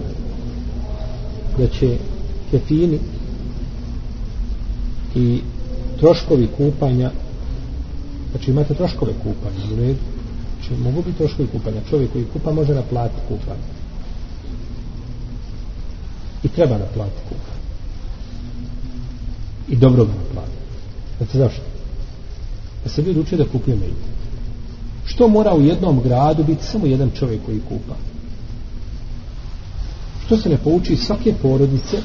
da 1.57 1.67
će 1.67 1.97
kefini 2.51 2.99
i 5.15 5.39
troškovi 5.99 6.47
kupanja 6.57 7.11
znači 8.31 8.51
imate 8.51 8.73
troškove 8.73 9.13
kupanja 9.13 9.73
u 9.73 9.75
redu. 9.75 9.99
Znači 10.59 10.81
mogu 10.81 11.01
biti 11.01 11.17
troškovi 11.17 11.47
kupanja. 11.47 11.81
Čovjek 11.89 12.11
koji 12.11 12.25
kupa 12.33 12.51
može 12.51 12.73
naplatiti 12.73 13.21
kupanje 13.27 13.80
i 16.43 16.47
treba 16.47 16.77
da 16.77 16.85
plati 16.85 17.21
kufr. 17.29 17.51
i 19.69 19.75
dobro 19.75 20.05
ga 20.05 20.11
naplatiti. 20.11 20.57
Znate 21.17 21.37
zašto? 21.37 21.61
Da 22.83 22.89
se 22.89 23.01
ljudi 23.01 23.19
uče 23.19 23.37
da 23.37 23.45
kupuje 23.45 23.75
medije 23.75 24.11
što 25.05 25.27
mora 25.27 25.53
u 25.53 25.61
jednom 25.61 26.01
gradu 26.01 26.43
biti 26.43 26.65
samo 26.65 26.85
jedan 26.85 27.11
čovjek 27.19 27.45
koji 27.45 27.59
kupa? 27.59 27.95
Što 30.25 30.37
se 30.37 30.49
ne 30.49 30.57
pouči 30.57 30.95
svake 30.95 31.33
porodice 31.41 31.97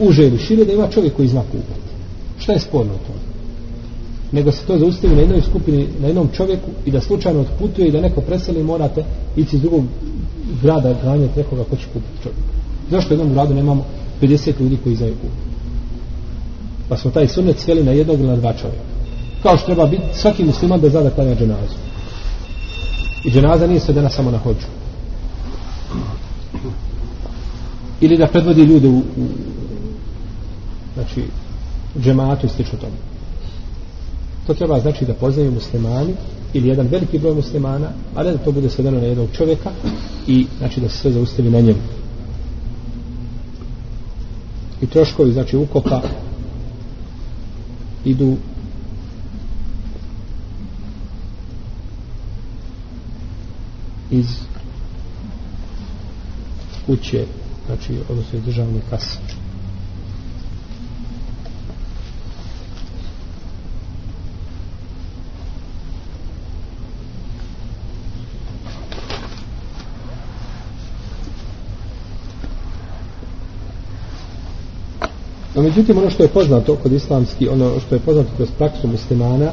uže 0.00 0.26
ili 0.26 0.38
šire 0.38 0.64
da 0.64 0.72
ima 0.72 0.88
čovjek 0.88 1.16
koji 1.16 1.28
zna 1.28 1.42
kupati? 1.42 1.90
Šta 2.38 2.52
je 2.52 2.60
sporno 2.60 2.92
to 2.92 3.12
nego 4.32 4.52
se 4.52 4.66
to 4.66 4.78
zaustavi 4.78 5.14
na 5.14 5.20
jednoj 5.20 5.40
skupini 5.40 5.86
na 6.00 6.06
jednom 6.06 6.28
čovjeku 6.36 6.70
i 6.86 6.90
da 6.90 7.00
slučajno 7.00 7.40
otputuje 7.40 7.88
i 7.88 7.92
da 7.92 8.00
neko 8.00 8.20
preseli 8.20 8.62
morate 8.62 9.04
ići 9.36 9.56
iz 9.56 9.62
drugog 9.62 9.84
grada 10.62 10.94
ganjati 11.02 11.38
nekoga 11.38 11.64
ko 11.64 11.76
će 11.76 11.86
kupiti 11.92 12.22
čovjeka 12.22 12.59
zašto 12.90 13.14
u 13.14 13.16
jednom 13.16 13.32
gradu 13.34 13.54
nemamo 13.54 13.84
50 14.22 14.60
ljudi 14.60 14.78
koji 14.84 14.96
znaju 14.96 15.14
kupiti 15.14 15.50
pa 16.90 16.96
smo 16.96 17.10
taj 17.10 17.28
sunet 17.28 17.58
sveli 17.58 17.84
na 17.84 17.92
jednog 17.92 18.20
ili 18.20 18.28
na 18.28 18.36
dva 18.36 18.52
čovjeka. 18.52 18.84
Kao 19.42 19.56
što 19.56 19.66
treba 19.66 19.86
biti 19.86 20.02
svaki 20.14 20.44
musliman 20.44 20.80
da 20.80 20.90
zna 20.90 21.02
da 21.02 21.10
klanja 21.10 21.34
dženazu. 21.34 21.74
I 23.24 23.30
dženaza 23.30 23.66
nije 23.66 23.80
svedena 23.80 24.10
samo 24.10 24.30
na 24.30 24.38
hođu. 24.38 24.66
Ili 28.00 28.16
da 28.16 28.26
predvodi 28.26 28.62
ljude 28.62 28.88
u, 28.88 28.98
u 28.98 29.28
znači 30.94 31.22
džematu 32.02 32.46
i 32.46 32.48
slično 32.48 32.78
tomu. 32.78 32.96
to 34.46 34.54
treba 34.54 34.80
znači 34.80 35.04
da 35.04 35.14
poznaju 35.14 35.52
muslimani 35.52 36.14
ili 36.52 36.68
jedan 36.68 36.86
veliki 36.86 37.18
broj 37.18 37.34
muslimana 37.34 37.88
ali 38.14 38.32
da 38.32 38.38
to 38.38 38.52
bude 38.52 38.70
svedeno 38.70 39.00
na 39.00 39.06
jednog 39.06 39.28
čovjeka 39.36 39.70
i 40.26 40.46
znači 40.58 40.80
da 40.80 40.88
se 40.88 40.98
sve 40.98 41.12
zaustavi 41.12 41.50
na 41.50 41.60
njemu 41.60 41.99
i 44.82 44.86
troškovi 44.86 45.32
znači 45.32 45.56
ukopa 45.56 46.02
idu 48.04 48.36
iz 54.10 54.26
kuće 56.86 57.26
znači 57.66 57.98
odnosno 58.08 58.38
iz 58.38 58.44
državne 58.44 58.80
kase. 58.90 59.39
No, 75.54 75.62
međutim, 75.62 75.98
ono 75.98 76.10
što 76.10 76.22
je 76.22 76.28
poznato 76.28 76.76
kod 76.82 76.92
islamski, 76.92 77.48
ono 77.48 77.80
što 77.80 77.94
je 77.94 78.00
poznato 78.00 78.28
kroz 78.36 78.48
praksu 78.58 78.88
muslimana, 78.88 79.50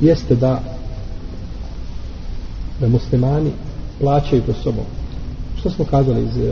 jeste 0.00 0.34
da 0.34 0.62
da 2.80 2.88
muslimani 2.88 3.50
plaćaju 4.00 4.42
to 4.42 4.52
sobom. 4.52 4.84
Što 5.58 5.70
smo 5.70 5.84
kazali 5.84 6.22
iz 6.22 6.36
uh, 6.36 6.42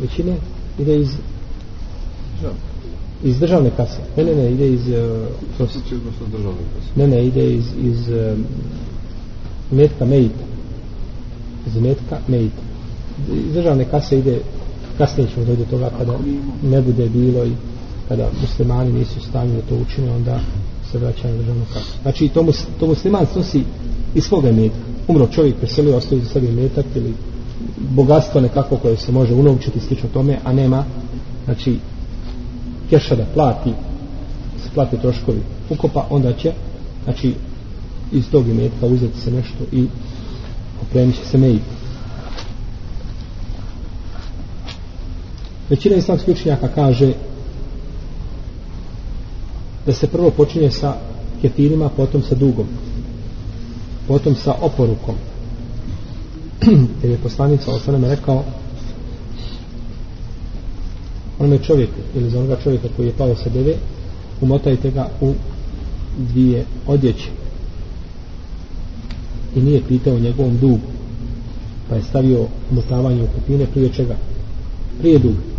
većine? 0.00 0.36
Ide 0.78 0.96
iz 0.96 1.08
iz 3.24 3.38
državne 3.38 3.70
kase. 3.76 4.00
Ne, 4.16 4.24
ne, 4.24 4.34
ne, 4.34 4.52
ide 4.52 4.68
iz 4.68 4.80
uh, 4.80 5.68
ne, 6.96 7.08
ne, 7.08 7.26
ide 7.26 7.54
iz 7.54 7.64
iz 7.82 8.08
uh, 8.08 8.38
metka 9.70 10.04
mejita 10.04 10.44
Iz 11.66 11.76
metka 11.76 12.18
mejita 12.28 12.62
Iz 13.48 13.54
državne 13.54 13.84
kase 13.84 14.18
ide 14.18 14.40
kasnije 14.98 15.28
ćemo 15.34 15.46
doći 15.46 15.58
do 15.58 15.64
toga 15.64 15.90
kada 15.98 16.18
ne 16.62 16.82
bude 16.82 17.08
bilo 17.08 17.44
i 17.44 17.52
kada 18.08 18.28
muslimani 18.40 18.92
nisu 18.92 19.20
stanju 19.20 19.54
da 19.54 19.62
to 19.68 19.76
učine, 19.76 20.12
onda 20.12 20.40
se 20.92 20.98
vraća 20.98 21.28
na 21.28 21.36
državnu 21.36 21.64
kasu. 21.74 21.92
Znači, 22.02 22.28
to, 22.28 22.42
mus, 22.42 22.64
to 22.80 22.86
musliman 22.86 23.26
snosi 23.32 23.62
iz 24.14 24.24
svoga 24.24 24.52
metka. 24.52 24.78
Umro 25.08 25.26
čovjek, 25.26 25.56
preselio, 25.56 25.96
ostaje 25.96 26.20
za 26.20 26.28
sebi 26.28 26.52
metak 26.52 26.86
ili 26.94 27.14
bogatstvo 27.78 28.40
nekako 28.40 28.76
koje 28.76 28.96
se 28.96 29.12
može 29.12 29.34
unovčiti 29.34 29.80
slično 29.80 30.08
tome, 30.12 30.38
a 30.44 30.52
nema, 30.52 30.84
znači, 31.44 31.76
keša 32.90 33.16
da 33.16 33.24
plati, 33.34 33.70
se 34.62 34.70
plate 34.74 34.96
troškovi 34.96 35.40
ukopa, 35.70 36.06
onda 36.10 36.32
će, 36.32 36.52
znači, 37.04 37.34
iz 38.14 38.30
tog 38.30 38.48
imetka 38.48 38.86
uzeti 38.86 39.20
se 39.20 39.30
nešto 39.30 39.64
i 39.72 39.86
opremit 40.82 41.16
će 41.16 41.24
se 41.24 41.38
mejit. 41.38 41.62
Većina 45.70 45.96
islamskih 45.96 46.34
učenjaka 46.34 46.68
kaže 46.68 47.12
da 49.86 49.92
se 49.92 50.06
prvo 50.06 50.30
počinje 50.30 50.70
sa 50.70 50.94
kefirima, 51.42 51.88
potom 51.88 52.22
sa 52.22 52.34
dugom, 52.34 52.66
potom 54.08 54.34
sa 54.34 54.54
oporukom. 54.60 55.14
Jer 57.02 57.12
je 57.12 57.18
poslanica 57.22 57.70
Osanem 57.70 58.04
rekao 58.04 58.44
onome 61.38 61.58
čovjeku 61.58 62.00
ili 62.14 62.30
za 62.30 62.38
onoga 62.38 62.56
čovjeka 62.64 62.88
koji 62.96 63.06
je 63.06 63.16
pao 63.18 63.36
sa 63.36 63.50
deve 63.50 63.74
umotajte 64.40 64.90
ga 64.90 65.08
u 65.20 65.32
dvije 66.18 66.64
odjeće 66.86 67.43
i 69.56 69.60
nije 69.60 69.82
pitao 69.88 70.18
njegovom 70.18 70.58
dugu 70.58 70.86
pa 71.88 71.94
je 71.94 72.02
stavio 72.02 72.46
umotavanje 72.70 73.22
u 73.22 73.26
kupine 73.26 73.66
prije 73.66 73.88
čega 73.92 74.16
prije 75.00 75.18
duga 75.18 75.54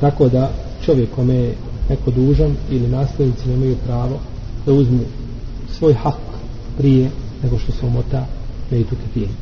tako 0.00 0.28
da 0.28 0.50
čovjek 0.84 1.10
kome 1.14 1.34
je 1.34 1.54
neko 1.88 2.10
dužan 2.10 2.56
ili 2.70 2.88
nasljednici 2.88 3.48
nemaju 3.48 3.76
pravo 3.86 4.20
da 4.66 4.72
uzmu 4.72 5.00
svoj 5.78 5.94
hak 5.94 6.14
prije 6.78 7.10
nego 7.42 7.58
što 7.58 7.72
se 7.72 7.86
umota 7.86 8.26
meditu 8.70 8.96
kefinu. 8.96 9.34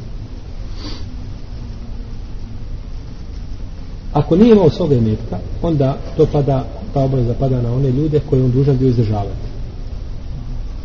Ako 4.13 4.37
nije 4.37 4.53
imao 4.53 4.71
svoga 4.71 4.95
imetka, 4.95 5.39
onda 5.63 5.99
to 6.17 6.27
pada, 6.27 6.65
ta 6.95 7.01
obaveza 7.01 7.35
pada 7.35 7.63
na 7.63 7.73
one 7.73 7.91
ljude 7.91 8.21
koje 8.31 8.45
on 8.45 8.51
dužan 8.51 8.79
bio 8.79 8.89
izdržavati. 8.89 9.49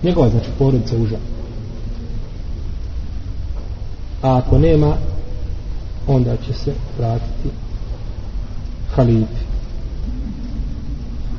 Njegova, 0.04 0.30
znači, 0.30 0.50
porodica 0.60 0.96
uža. 0.98 1.18
A 4.22 4.38
ako 4.38 4.58
nema, 4.58 4.98
onda 6.08 6.38
će 6.38 6.54
se 6.54 6.74
vratiti 6.98 7.50
halifi. 8.96 9.44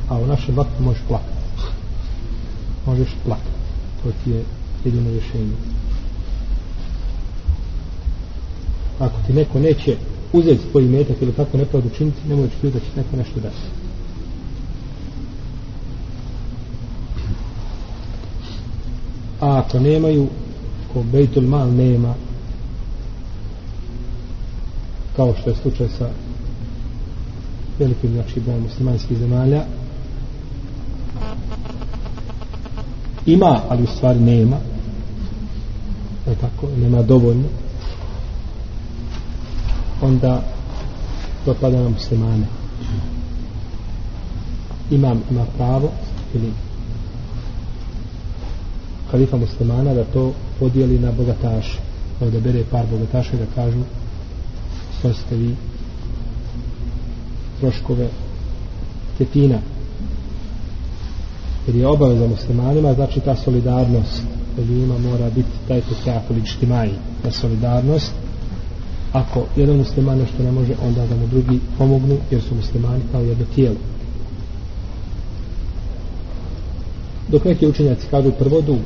A 0.09 0.19
u 0.19 0.27
našem 0.27 0.57
vaktu 0.57 0.83
možeš 0.83 1.03
plakati. 1.09 1.31
Možeš 2.87 3.09
plakati. 3.25 3.49
To 4.03 4.11
ti 4.25 4.31
je 4.31 4.45
jedino 4.85 5.11
rješenje. 5.11 5.57
Ako 8.99 9.15
ti 9.27 9.33
neko 9.33 9.59
neće 9.59 9.97
uzeti 10.33 10.71
svoj 10.71 10.83
metak 10.83 11.17
ili 11.21 11.33
tako 11.33 11.57
nepravdu 11.57 11.91
činiti, 11.97 12.29
nemoj 12.29 12.45
očekivati 12.45 12.79
da 12.79 12.85
će 12.85 12.91
neko 12.97 13.17
nešto 13.17 13.41
dati. 13.41 13.57
A 19.45 19.59
ako 19.59 19.79
nemaju 19.81 20.29
ko 20.93 21.03
Bejtul 21.13 21.43
Mal 21.43 21.69
nema. 21.73 22.15
Kao 25.17 25.35
što 25.41 25.51
je 25.51 25.57
slučaj 25.57 25.89
sa 25.99 26.09
velikim 27.79 28.13
znači 28.13 28.41
brojem 28.41 28.63
muslimanskih 28.63 29.19
zemalja. 29.19 29.65
Ima 33.27 33.61
ali 33.69 33.83
u 33.83 33.87
stvari 33.87 34.21
nema. 34.21 34.57
Je 36.27 36.35
tako, 36.35 36.69
nema 36.77 37.03
dovoljno. 37.03 37.49
Onda 40.03 40.43
to 41.45 41.55
pada 41.61 41.81
na 41.81 41.89
muslimane. 41.89 42.47
Imam 44.91 45.23
ima 45.31 45.45
pravo 45.57 45.91
ili 46.35 46.53
kalifa 49.15 49.37
muslimana 49.37 49.95
da 49.95 50.05
to 50.05 50.33
podijeli 50.59 50.99
na 50.99 51.13
bogataše. 51.13 51.79
Da 52.21 52.41
bere 52.41 52.65
par 52.71 52.87
bogataša 52.91 53.37
da 53.37 53.47
kažu 53.55 53.83
snosite 55.01 55.37
vi 55.37 55.55
troškove 57.61 58.09
ketina. 59.19 59.59
Jer 61.67 61.77
je 61.77 61.87
obaveza 61.87 62.27
muslimanima 62.27 62.95
znači 62.95 63.21
ta 63.21 63.37
solidarnost 63.37 64.23
među 64.57 64.73
njima 64.73 64.99
mora 64.99 65.31
biti 65.31 65.59
taj 65.69 65.81
tekaful 65.81 66.37
ičtimaj 66.37 66.91
ta 67.23 67.31
solidarnost 67.31 68.13
ako 69.13 69.47
jedan 69.57 69.77
musliman 69.77 70.19
nešto 70.19 70.43
ne 70.43 70.53
može 70.53 70.75
onda 70.87 71.07
da 71.07 71.17
mu 71.17 71.27
drugi 71.27 71.61
pomognu 71.79 72.17
jer 72.31 72.43
su 72.43 72.55
muslimani 72.55 73.03
kao 73.13 73.21
jedno 73.21 73.45
tijelo. 73.55 73.77
Dok 77.29 77.45
neki 77.45 77.67
učenjaci 77.67 78.07
kažu 78.11 78.31
prvo 78.39 78.61
dug 78.61 78.79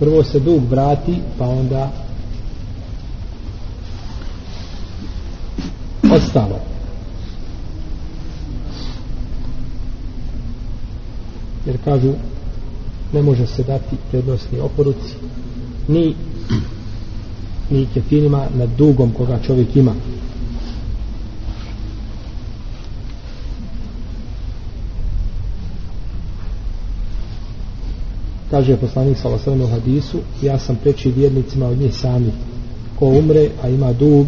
prvo 0.00 0.24
se 0.24 0.40
dug 0.40 0.62
vrati 0.70 1.14
pa 1.38 1.48
onda 1.48 1.90
ostalo. 6.12 6.60
Jer 11.66 11.78
kažu 11.84 12.12
ne 13.12 13.22
može 13.22 13.46
se 13.46 13.62
dati 13.62 13.96
prednosni 14.10 14.60
oporuci 14.60 15.14
ni 15.88 16.14
ni 17.70 17.86
kefinima 17.94 18.46
nad 18.54 18.68
dugom 18.78 19.12
koga 19.12 19.38
čovjek 19.46 19.76
ima. 19.76 19.94
Kaže 28.50 28.76
poslanik 28.76 29.18
sallallahu 29.18 29.64
u 29.64 29.66
hadisu 29.66 30.18
ja 30.42 30.58
sam 30.58 30.76
preči 30.76 31.10
vjernicima 31.10 31.66
od 31.66 31.78
njih 31.78 31.96
sami 31.96 32.32
ko 32.98 33.06
umre 33.06 33.48
a 33.62 33.68
ima 33.68 33.92
dug 33.92 34.26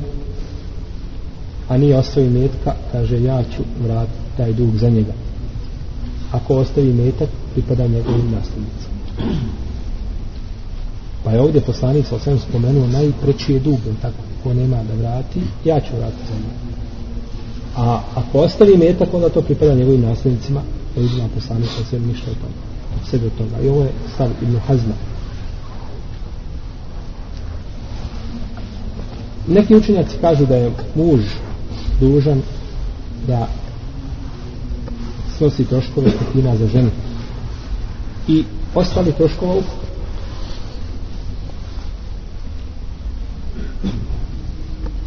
a 1.69 1.77
nije 1.77 1.99
ostavi 1.99 2.31
metka 2.31 2.75
kaže 2.93 3.23
ja 3.23 3.43
ću 3.43 3.63
vratiti 3.85 4.23
taj 4.37 4.53
dug 4.53 4.77
za 4.77 4.89
njega. 4.89 5.13
Ako 6.33 6.55
ostavi 6.55 6.93
metak 6.93 7.29
pripada 7.53 7.87
njegovim 7.87 8.31
nasljednicima. 8.31 8.93
pa 11.25 11.31
je 11.31 11.41
ovdje 11.41 11.61
poslanik 11.61 12.07
sa 12.07 12.17
osvijem 12.17 12.39
spomenuo 12.39 12.87
najpreći 12.87 13.53
je 13.53 13.61
dug 13.61 13.79
tako? 14.03 14.23
Ko 14.43 14.55
nema 14.55 14.77
da 14.77 14.95
vrati 14.95 15.41
ja 15.65 15.81
ću 15.81 15.97
vratiti 15.99 16.23
za 16.29 16.35
njega. 16.35 16.83
A 17.77 18.01
ako 18.15 18.39
ostavi 18.39 18.77
metak 18.77 19.15
onda 19.15 19.29
to 19.29 19.43
pripada 19.43 19.75
njegovim 19.75 20.01
nasljednicima 20.01 20.63
ne 20.97 21.03
je 21.03 21.29
poslanik 21.35 21.69
sa 21.69 21.83
osvijem 21.83 22.07
ništa 22.07 22.31
o 22.31 22.35
tome 22.35 22.72
sve 23.11 23.19
do 23.19 23.31
toga. 23.39 23.63
I 23.63 23.69
ovo 23.69 23.83
je 23.83 23.93
stav 24.15 24.31
Ibn 24.43 24.57
Hazma. 24.67 24.95
Neki 29.49 29.77
učenjaci 29.77 30.17
kažu 30.21 30.47
da 30.47 30.57
je 30.57 30.73
muž 30.95 31.21
dužan 32.01 32.43
da 33.27 33.49
snosi 35.37 35.65
troškove 35.65 36.11
skupina 36.11 36.57
za 36.57 36.67
ženu. 36.67 36.91
I 38.29 38.45
ostali 38.75 39.13
troškova 39.13 39.53
ukupno 39.53 39.83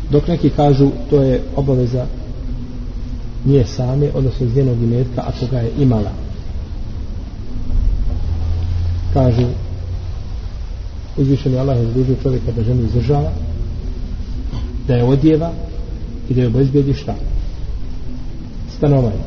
dok 0.09 0.27
neki 0.27 0.49
kažu 0.49 0.89
to 1.09 1.21
je 1.21 1.41
obaveza 1.55 2.05
nije 3.45 3.65
same 3.65 4.09
odnosno 4.13 4.45
iz 4.45 4.55
njenog 4.55 4.81
imetka 4.81 5.21
ako 5.21 5.45
ga 5.51 5.57
je 5.57 5.71
imala 5.77 6.24
kažu 9.15 9.47
uzvišeni 11.17 11.57
Allah 11.57 11.77
je 11.77 11.85
zadužio 11.85 12.15
čovjeka 12.23 12.51
da 12.51 12.63
ženu 12.63 12.85
izdržava 12.85 13.31
da 14.87 14.95
je 14.95 15.03
odjeva 15.03 15.51
i 16.29 16.33
da 16.33 16.41
je 16.41 16.47
obezbijedi 16.47 16.93
šta? 16.93 17.15
Stanovanje. 18.77 19.25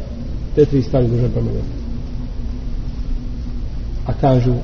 Te 0.55 0.65
tri 0.65 0.83
stvari 0.83 1.09
dužan 1.09 1.31
promeniti 1.31 1.79
a 4.09 4.13
kažu 4.21 4.55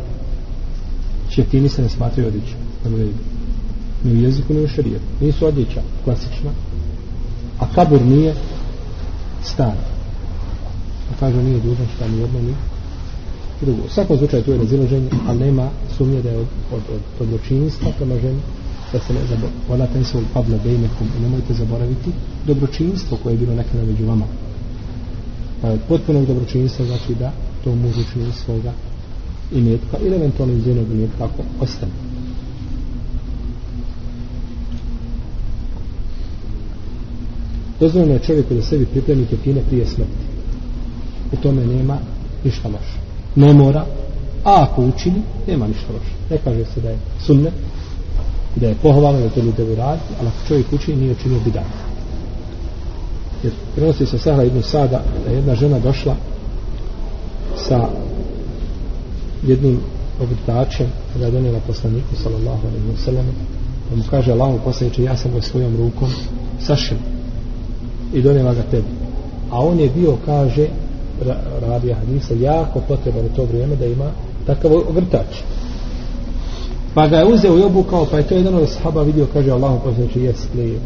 četini 1.29 1.69
se 1.69 1.83
ne 1.83 1.89
smatraju 1.89 2.29
odjeća 2.29 2.57
ni 4.05 4.13
u 4.13 4.23
jeziku 4.23 4.55
ni 4.55 4.61
u 4.61 4.69
šarijetu 4.69 5.05
nisu 5.21 5.47
odjeća 5.47 5.83
klasična. 6.05 6.51
A 7.59 7.67
kabur 7.75 8.03
nije 8.03 8.35
stan. 9.43 9.77
A 11.13 11.21
kažu 11.21 11.43
nije 11.43 11.61
dužan 11.61 11.87
šta 11.97 12.09
ni 12.09 12.19
jedno 12.19 12.41
drugo. 13.61 13.83
U 13.87 13.89
svakom 13.89 14.19
slučaju 14.19 14.43
tu 14.43 14.51
je 14.53 14.59
razilaženje, 14.59 15.09
ali 15.27 15.39
nema 15.39 15.69
sumnje 15.97 16.23
da 16.23 16.31
je 16.31 16.39
od, 16.39 16.47
od, 16.73 16.83
od, 16.95 17.01
od 17.21 17.29
dobročinstva 17.29 17.93
prema 17.97 18.15
ženi, 18.19 18.41
da 18.93 19.01
se 19.01 19.13
ne 19.13 19.21
zaboravi. 19.29 19.55
Ona 19.69 19.87
ten 19.87 20.05
se 20.05 20.17
ulpavla 20.17 20.59
bejnekom 20.65 21.09
i 21.19 21.23
nemojte 21.23 21.55
zaboraviti 21.55 22.11
dobročinstvo 22.47 23.19
koje 23.23 23.33
je 23.33 23.39
bilo 23.39 23.55
nekada 23.55 23.85
među 23.85 24.07
vama. 24.07 24.27
Pa 25.61 25.69
je 25.69 25.79
potpuno 25.89 26.25
dobročinstvo 26.25 26.87
znači 26.87 27.15
da 27.15 27.33
to 27.65 27.75
muž 27.75 27.99
učini 27.99 28.33
svoga 28.45 28.73
imetka 29.53 29.99
ili 29.99 30.17
eventualno 30.17 30.55
iz 30.55 30.67
jednog 30.67 30.91
imetka 30.91 31.25
ako 31.25 31.43
ostane. 31.61 31.93
Dozvoljeno 37.81 38.13
je 38.13 38.21
čovjeku 38.21 38.55
da 38.55 38.63
sebi 38.63 38.87
pripremi 38.87 39.27
kefine 39.27 39.63
prije 39.69 39.87
smrti. 39.87 40.25
U 41.33 41.37
tome 41.37 41.67
nema 41.67 41.99
ništa 42.45 42.69
loše 42.69 43.04
ne 43.37 43.53
mora 43.53 43.87
a 44.45 44.63
ako 44.63 44.83
učini, 44.83 45.23
nema 45.47 45.67
ništa 45.67 45.93
loše. 45.93 46.15
Ne 46.31 46.39
kaže 46.45 46.65
se 46.65 46.81
da 46.81 46.89
je 46.91 46.99
sunne 47.27 47.51
da 48.57 48.67
je 48.67 48.75
pohvalno 48.83 49.21
da 49.21 49.29
to 49.29 49.41
ljudi 49.41 49.63
uradi 49.63 50.01
ali 50.19 50.29
ako 50.29 50.49
čovjek 50.49 50.73
učini, 50.73 50.97
nije 50.97 51.13
učinio 51.13 51.41
bidat. 51.45 51.65
Jer 53.43 53.53
prenosi 53.75 54.07
se 54.07 54.19
Sahra 54.19 54.45
ibn 54.45 54.63
Sada 54.63 55.03
da 55.25 55.31
je 55.31 55.37
jedna 55.37 55.55
žena 55.55 55.79
došla 55.79 56.17
sa 57.57 57.89
jednim 59.47 59.81
obrtačem 60.23 60.87
kada 61.13 61.25
je 61.25 61.31
donijela 61.31 61.61
poslaniku 61.67 62.17
sallallahu 62.23 62.67
alaihi 62.67 62.87
wa 62.87 63.05
sallam 63.05 63.27
pa 63.91 63.97
mu 63.97 64.03
kaže 64.11 64.33
Allahu 64.33 64.59
poslaniče 64.65 65.03
ja 65.03 65.17
sam 65.17 65.33
ga 65.33 65.43
svojom 65.43 65.77
rukom 65.77 66.11
sašil 66.61 66.97
i 68.13 68.23
donijela 68.23 68.55
ga 68.55 68.63
tebi. 68.63 68.89
A 69.51 69.61
on 69.61 69.79
je 69.79 69.91
bio 69.91 70.17
kaže 70.27 70.69
ravija 71.61 71.97
hadisa 71.97 72.35
jako 72.35 72.81
potreban 72.89 73.27
u 73.27 73.37
to 73.37 73.45
vrijeme 73.45 73.77
da 73.77 73.87
ima 73.87 74.11
takav 74.47 74.71
vrtač. 74.91 75.37
Pa 76.95 77.09
ga 77.09 77.17
je 77.17 77.35
uzeo 77.35 77.59
i 77.59 77.63
obukao 77.63 78.07
pa 78.11 78.17
je 78.17 78.27
to 78.27 78.35
jedan 78.35 78.55
od 78.55 78.69
sahaba 78.69 79.03
vidio 79.03 79.27
kaže 79.33 79.51
Allahu 79.51 79.81
poznaći 79.85 80.21
jes 80.21 80.47
lijep 80.55 80.83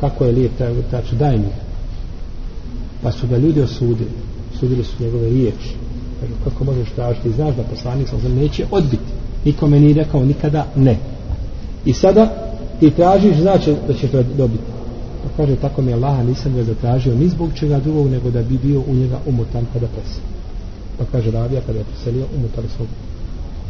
kako 0.00 0.24
je 0.24 0.32
lijep 0.32 0.52
taj 0.58 0.72
vrtač 0.72 1.12
daj 1.12 1.36
mi. 1.38 1.52
Pa 3.02 3.12
su 3.12 3.26
ga 3.26 3.36
ljudi 3.36 3.60
osudili 3.60 4.10
sudili 4.60 4.84
su 4.84 5.02
njegove 5.04 5.28
riječi. 5.28 5.74
Kažu 6.20 6.32
kako 6.44 6.64
možeš 6.64 6.88
tražiti? 6.90 7.32
Znaš 7.32 7.56
da 7.56 7.62
poslanik 7.62 8.08
sam 8.08 8.34
neće 8.34 8.66
odbiti. 8.70 9.12
Nikome 9.44 9.80
nije 9.80 9.94
rekao 9.94 10.24
nikada 10.24 10.66
ne. 10.76 10.96
I 11.84 11.92
sada 11.92 12.52
ti 12.80 12.90
tražiš 12.90 13.36
znači 13.36 13.74
da 13.88 13.94
ćeš 13.94 14.10
to 14.10 14.22
dobiti 14.22 14.64
kaže, 15.36 15.56
tako 15.56 15.82
mi 15.82 15.92
Allaha 15.92 16.22
nisam 16.22 16.54
ga 16.54 16.62
zatražio 16.62 17.14
ni 17.14 17.28
zbog 17.28 17.50
čega 17.54 17.78
drugog, 17.78 18.10
nego 18.10 18.30
da 18.30 18.42
bi 18.42 18.58
bio 18.58 18.80
u 18.80 18.94
njega 18.94 19.20
umotan 19.26 19.66
kada 19.72 19.86
presi 19.86 20.20
Pa 20.98 21.04
kaže, 21.12 21.30
Ravija, 21.30 21.60
kada 21.66 21.78
je 21.78 21.84
preselio, 21.84 22.26
umotali 22.36 22.68
svog. 22.76 22.88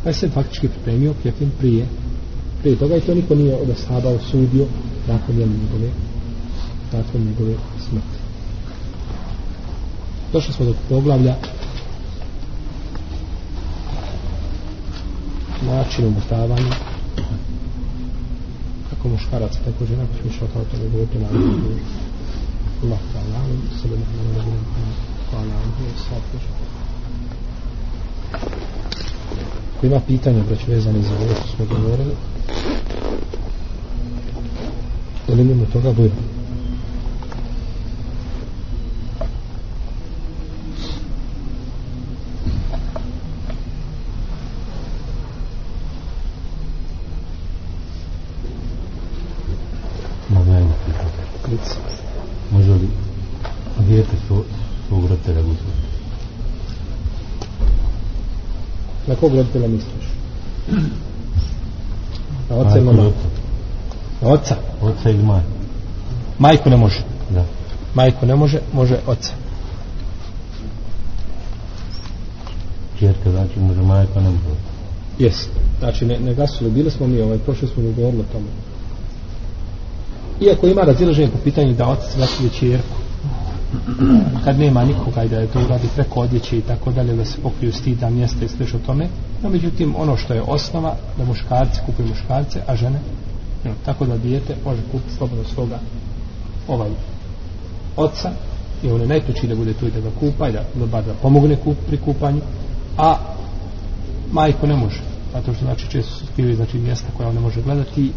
Pa 0.03 0.11
je 0.11 0.15
se 0.15 0.29
faktički 0.29 0.69
pripremio 0.69 1.15
kefin 1.23 1.51
prije. 1.59 1.87
Prije 2.61 2.77
toga 2.77 2.97
i 2.97 3.01
to 3.01 3.15
niko 3.15 3.35
nije 3.35 3.55
od 3.55 3.71
ashaba 3.71 4.09
osudio 4.09 4.67
nakon 5.09 5.37
njegove, 5.37 5.91
nakon 6.93 7.21
njegove 7.21 7.55
smrti. 7.89 8.19
Došli 10.33 10.53
smo 10.55 10.65
do 10.65 10.75
poglavlja 10.89 11.35
način 15.67 16.07
umotavanja 16.07 16.90
kako 19.01 19.09
muškarac, 19.09 19.53
tako 19.65 19.87
žena, 19.87 20.05
pa 20.07 20.23
smo 20.23 20.33
šao 20.39 20.49
to 20.49 20.77
ne 20.77 20.89
govorite 20.89 21.19
na 21.19 21.29
Allah 22.83 22.99
ta'ala, 23.13 23.41
sallam, 23.83 24.03
sallam, 24.13 24.35
sallam, 24.35 24.61
sallam, 25.31 25.63
sallam, 26.09 26.71
Ako 29.77 29.87
ima 29.87 30.01
pitanja, 30.01 30.43
braću, 30.49 30.71
vezani 30.71 31.03
za 31.03 31.15
ovo 31.15 31.35
što 31.35 31.57
smo 31.57 31.77
govorili, 31.77 32.15
ili 35.29 35.45
mimo 35.45 35.67
toga 35.73 35.93
bude. 35.93 36.15
Mogu 50.31 50.51
ja 50.51 50.57
jedno 50.57 50.75
pitanje. 50.87 51.11
Krici. 51.43 51.77
Može 52.51 52.73
li 52.73 52.89
dijete 53.79 54.17
svo, 54.27 54.45
svog 54.89 55.07
roditelja 55.07 55.41
uzeti? 55.41 55.65
Na 59.07 59.10
kog 59.21 59.35
roditelja 59.35 59.69
misliš? 59.69 60.05
Na 62.51 62.57
oca 62.57 62.79
ili 62.79 62.87
Majku 62.87 63.31
na 64.21 64.29
oca. 64.29 64.57
Oca 64.83 65.11
ili 65.11 65.23
majku? 65.23 65.49
Majku 66.39 66.71
ne 66.71 66.77
može. 66.77 67.05
Da. 67.31 67.45
Majku 67.95 68.27
ne 68.27 68.37
može, 68.37 68.61
može 68.73 68.99
oca. 69.07 69.33
Čerka 72.99 73.31
znači 73.31 73.61
može 73.61 73.83
majka, 73.83 74.21
ne 74.21 74.31
može. 74.31 74.61
Jes. 75.19 75.49
Znači, 75.79 76.05
ne, 76.05 76.19
ne 76.19 76.35
gasuli. 76.35 76.71
Bili 76.71 76.91
smo 76.91 77.07
mi, 77.07 77.21
ovaj, 77.21 77.39
prošli 77.39 77.69
smo 77.69 77.83
mi 77.83 77.95
govorili 77.95 78.23
o 78.23 78.33
tome. 78.33 78.47
Iako 80.41 80.67
ima 80.67 80.83
razilaženje 80.83 81.31
po 81.31 81.39
pitanju 81.45 81.73
da 81.73 81.89
otac 81.89 82.17
vasilje 82.17 82.51
čerku, 82.51 82.97
kad 84.45 84.59
nema 84.59 84.85
nikoga 84.85 85.25
i 85.25 85.29
da 85.29 85.39
je 85.39 85.47
to 85.47 85.61
uradi 85.61 85.89
preko 85.95 86.21
odjeće 86.21 86.59
i 86.59 86.63
tako 86.63 86.93
dalje, 86.93 87.17
da 87.17 87.25
se 87.25 87.41
pokriju 87.43 87.73
stida 87.73 88.11
mjesta 88.11 88.45
i 88.45 88.49
sliš 88.49 88.75
o 88.75 88.79
tome, 88.79 89.09
no 89.43 89.51
međutim, 89.51 89.95
ono 89.97 90.17
što 90.17 90.35
je 90.35 90.43
osnova, 90.43 90.97
da 91.19 91.25
muškarci 91.25 91.81
kupuju 91.87 92.09
muškarce, 92.09 92.61
a 92.67 92.77
žene, 92.77 92.99
no, 93.65 93.71
tako 93.85 94.07
da 94.07 94.17
dijete 94.17 94.57
može 94.65 94.81
kupiti 94.93 95.15
slobodno 95.15 95.45
svoga 95.45 95.79
ovaj 96.69 96.91
oca 97.97 98.31
i 98.83 98.91
on 98.91 99.01
je 99.01 99.07
najpreći 99.07 99.47
da 99.47 99.55
bude 99.55 99.73
tu 99.73 99.87
i 99.87 99.91
da 99.91 100.01
ga 100.01 100.11
kupa 100.21 100.49
i 100.49 100.53
da, 100.53 100.65
da 100.75 100.87
bar 100.87 101.05
da 101.05 101.15
pomogne 101.15 101.57
kup, 101.57 101.77
pri 101.87 101.97
kupanju, 101.97 102.41
a 102.99 103.17
majko 104.33 104.67
ne 104.67 104.77
može, 104.77 105.01
zato 105.33 105.55
što 105.55 105.65
znači 105.65 105.91
često 105.91 106.15
su 106.15 106.27
skrivi 106.27 106.55
znači 106.55 106.79
mjesta 106.79 107.09
koja 107.17 107.29
on 107.29 107.35
ne 107.35 107.41
može 107.41 107.63
gledati 107.63 108.13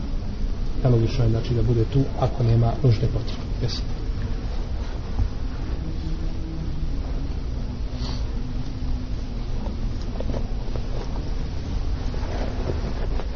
nelogično 0.84 1.24
je 1.24 1.30
znači 1.30 1.54
da 1.54 1.64
bude 1.64 1.84
tu 1.94 2.04
ako 2.20 2.44
nema 2.44 2.74
nužne 2.84 3.08
potrebe. 3.08 3.42
Jesu. 3.62 3.82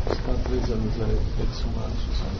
Stvar 0.05 0.36
vezano 0.51 0.87
za 0.97 1.05
ekshumaciju 1.43 2.11
samo 2.19 2.37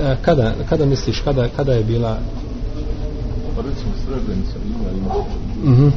E, 0.00 0.16
kada, 0.22 0.54
kada 0.68 0.86
misliš, 0.86 1.20
kada, 1.20 1.48
kada 1.48 1.72
je 1.72 1.84
bila? 1.84 2.18
Pa 3.56 3.62
recimo 3.62 3.92
Srebrenica 4.04 4.58
ima 4.64 4.90
ima. 4.90 5.14
Mhm 5.64 5.88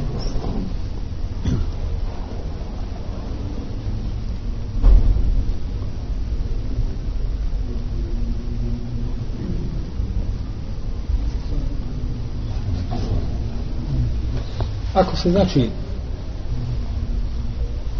Ako 14.94 15.16
se 15.16 15.30
znači 15.30 15.68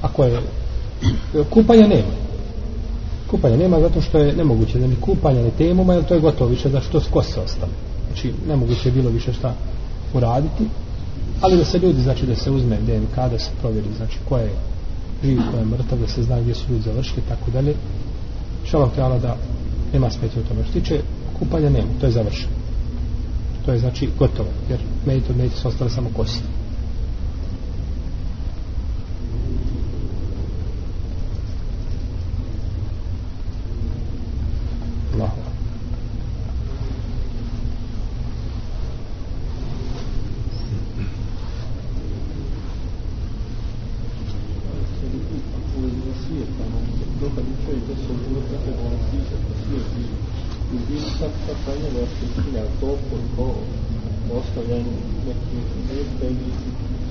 ako 0.03 0.25
je 0.25 0.41
kupanja 1.51 1.87
nema. 1.87 2.13
Kupanja 3.31 3.57
nema 3.57 3.81
zato 3.81 4.01
što 4.01 4.19
je 4.19 4.37
nemoguće 4.37 4.79
da 4.79 4.87
ni 4.87 4.97
kupanja 5.01 5.43
ni 5.43 5.51
temuma 5.51 5.95
jer 5.95 6.05
to 6.05 6.15
je 6.15 6.21
gotovo 6.21 6.51
više 6.51 6.69
da 6.69 6.81
što 6.81 7.01
skose 7.01 7.41
ostane 7.41 7.73
znači 8.07 8.33
nemoguće 8.49 8.89
je 8.89 8.93
bilo 8.93 9.11
više 9.11 9.33
šta 9.33 9.55
uraditi 10.15 10.65
ali 11.41 11.57
da 11.57 11.65
se 11.65 11.79
ljudi 11.79 12.03
znači 12.03 12.27
da 12.27 12.37
se 12.37 12.51
uzme 12.51 12.77
DNK 12.77 13.17
da 13.17 13.39
se 13.39 13.51
provjeri 13.61 13.89
znači 13.97 14.19
ko 14.29 14.37
je 14.37 14.51
živ 15.25 15.39
ko 15.51 15.57
je 15.59 15.65
mrtav 15.65 15.99
da 15.99 16.07
se 16.07 16.23
zna 16.23 16.41
gdje 16.41 16.55
su 16.55 16.65
ljudi 16.71 16.83
završili 16.85 17.23
tako 17.29 17.51
dalje. 17.51 17.75
Šalav 18.65 18.95
tjela 18.95 19.19
da 19.19 19.37
nema 19.93 20.11
smetje 20.11 20.43
u 20.43 20.45
tome. 20.45 20.65
Što 20.65 20.73
tiče 20.73 21.01
kupanja 21.39 21.71
nema 21.71 21.89
to 22.01 22.07
je 22.07 22.13
završeno. 22.13 22.53
To 23.67 23.73
je 23.73 23.79
znači 23.79 24.09
gotovo 24.19 24.49
jer 24.71 24.81
medit 25.07 25.31
od 25.31 25.37
medit 25.37 25.53
su 25.53 25.69
ostale 25.69 25.91
samo 25.91 26.11
kosti 26.17 26.43
Allahu 35.15 35.41
akbar. 35.41 35.53
dokad 47.23 47.45
bi 47.45 47.55
čovjek 47.65 47.85
da 47.89 47.95
se 47.95 48.09
odgovor 48.15 48.43
da 48.51 48.59
treba 48.65 48.83
on 48.91 48.99
pisati 49.11 49.45
na 49.51 49.55
svijet 49.63 49.89
i 50.01 50.05
i 50.73 50.77
u 50.77 50.81
biti 50.89 51.11
sad 51.19 51.31
sad 51.47 51.57
sa 51.65 51.73
njega 51.83 52.07
se 52.07 52.27
ispunja 52.27 52.65
to 52.81 52.91
koliko 53.09 53.45
ostavljanje 54.39 54.95
nekih 55.27 55.65
mjesta 55.89 56.25
ili 56.27 56.53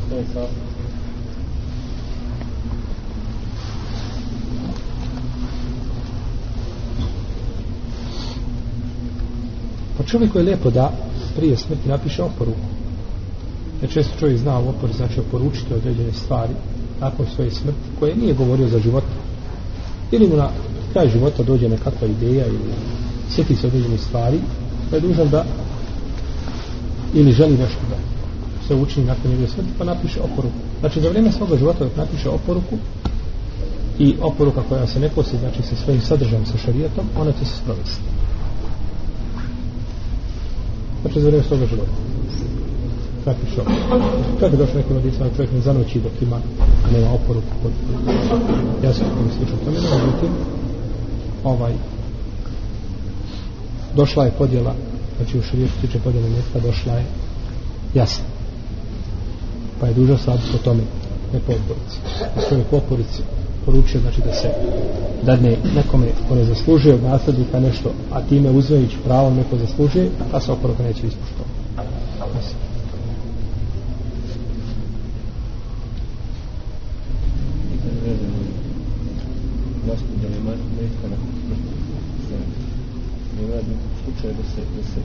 šta 0.05 0.15
je 0.15 0.25
sastav. 0.25 0.47
Pa 9.97 10.00
čovjeku 10.11 10.37
je 10.37 10.43
lijepo 10.43 10.69
da 10.69 10.91
prije 11.35 11.57
smrti 11.57 11.89
napiše 11.89 12.23
oporuku. 12.23 12.67
Jer 13.81 13.91
često 13.91 14.19
čovjek 14.19 14.37
zna 14.37 14.59
u 14.59 14.69
opori, 14.69 14.93
znači 14.93 15.19
oporučiti 15.19 15.73
određene 15.73 16.11
stvari 16.13 16.53
nakon 16.99 17.25
svoje 17.35 17.51
smrti, 17.51 17.79
koje 17.99 18.15
nije 18.15 18.33
govorio 18.33 18.67
za 18.67 18.79
život. 18.79 19.03
Ili 20.11 20.27
mu 20.27 20.35
na 20.35 20.49
kraj 20.93 21.09
života 21.09 21.43
dođe 21.43 21.69
nekakva 21.69 22.07
ideja 22.07 22.45
ili 22.47 22.59
sjeti 23.29 23.55
se 23.55 23.67
određene 23.67 23.97
stvari, 23.97 24.39
pa 24.89 24.95
je 24.95 25.01
dužan 25.01 25.29
da 25.29 25.45
ili 27.13 27.31
želi 27.31 27.57
nešto 27.57 27.81
da 27.89 27.95
se 28.67 28.75
učini 28.75 29.05
nakon 29.05 29.31
njegove 29.31 29.47
smrti, 29.47 29.69
pa 29.77 29.83
napiše 29.83 30.19
oporuku. 30.21 30.59
Znači 30.79 31.01
za 31.01 31.09
vrijeme 31.09 31.31
svoga 31.31 31.57
života 31.57 31.83
dok 31.83 31.97
napiše 31.97 32.29
oporuku 32.29 32.77
i 33.99 34.15
oporuka 34.21 34.61
koja 34.69 34.87
se 34.87 34.99
ne 34.99 35.09
kosi, 35.09 35.37
znači 35.37 35.61
sa 35.63 35.75
svojim 35.75 36.01
sadržajem, 36.01 36.45
sa 36.45 36.57
šarijetom, 36.57 37.05
ona 37.17 37.31
će 37.31 37.45
se 37.45 37.57
sprovesti. 37.57 38.03
Znači 41.01 41.21
za 41.21 41.27
vrijeme 41.27 41.47
svoga 41.47 41.65
života. 41.65 41.91
Kakvi 43.25 43.47
šok. 43.55 43.65
Kako 44.39 44.55
je 44.55 44.57
došlo 44.57 44.75
nekim 44.75 44.97
odicama, 44.97 45.29
čovjek 45.35 45.51
ne 45.53 45.61
zanoći 45.61 45.99
dok 45.99 46.21
ima, 46.21 46.39
nema 46.93 47.11
oporuku 47.13 47.53
kod 47.63 47.71
ja 48.83 48.93
sam 48.93 49.05
kako 49.09 49.23
mi 49.23 49.31
slično 49.37 49.57
tome, 49.65 49.77
no, 49.77 50.05
međutim, 50.05 50.29
ovaj, 51.43 51.73
došla 53.95 54.25
je 54.25 54.31
podjela, 54.31 54.75
znači 55.17 55.37
u 55.37 55.41
širijetu 55.41 55.73
tiče 55.81 55.99
podjela 55.99 56.27
metka, 56.27 56.67
došla 56.67 56.93
je 56.93 57.05
jasno. 57.93 58.23
Pa 59.79 59.87
je 59.87 59.93
dužan 59.93 60.17
sad 60.17 60.39
po 60.51 60.57
tome, 60.57 60.83
ne 61.33 61.39
po 61.39 61.51
oporici. 61.51 61.97
Čovjek 62.49 62.67
po 62.67 62.77
oporici 62.77 63.21
poručio, 63.65 64.01
znači 64.01 64.21
da 64.21 64.33
se 64.33 64.49
dadne 65.23 65.57
nekome 65.75 66.07
ko 66.29 66.35
ne 66.35 66.45
zaslužuje 66.45 66.95
od 66.95 67.03
naslednika 67.03 67.59
nešto, 67.59 67.91
a 68.11 68.21
time 68.21 68.49
uzvajući 68.49 68.97
pravo 69.05 69.29
neko 69.29 69.57
zaslužuje, 69.57 70.09
ta 70.31 70.39
se 70.39 70.51
oporoka 70.51 70.83
neće 70.83 71.07
ispoštovati. 71.07 71.61
Jasno. 79.87 80.07
Pitanje 80.13 80.39
metka 80.77 81.07
na 81.09 81.15
smrti. 81.45 81.71
Ne 83.37 83.47
da 84.33 84.43
se, 84.51 84.61
da 84.77 84.83
se 84.83 84.99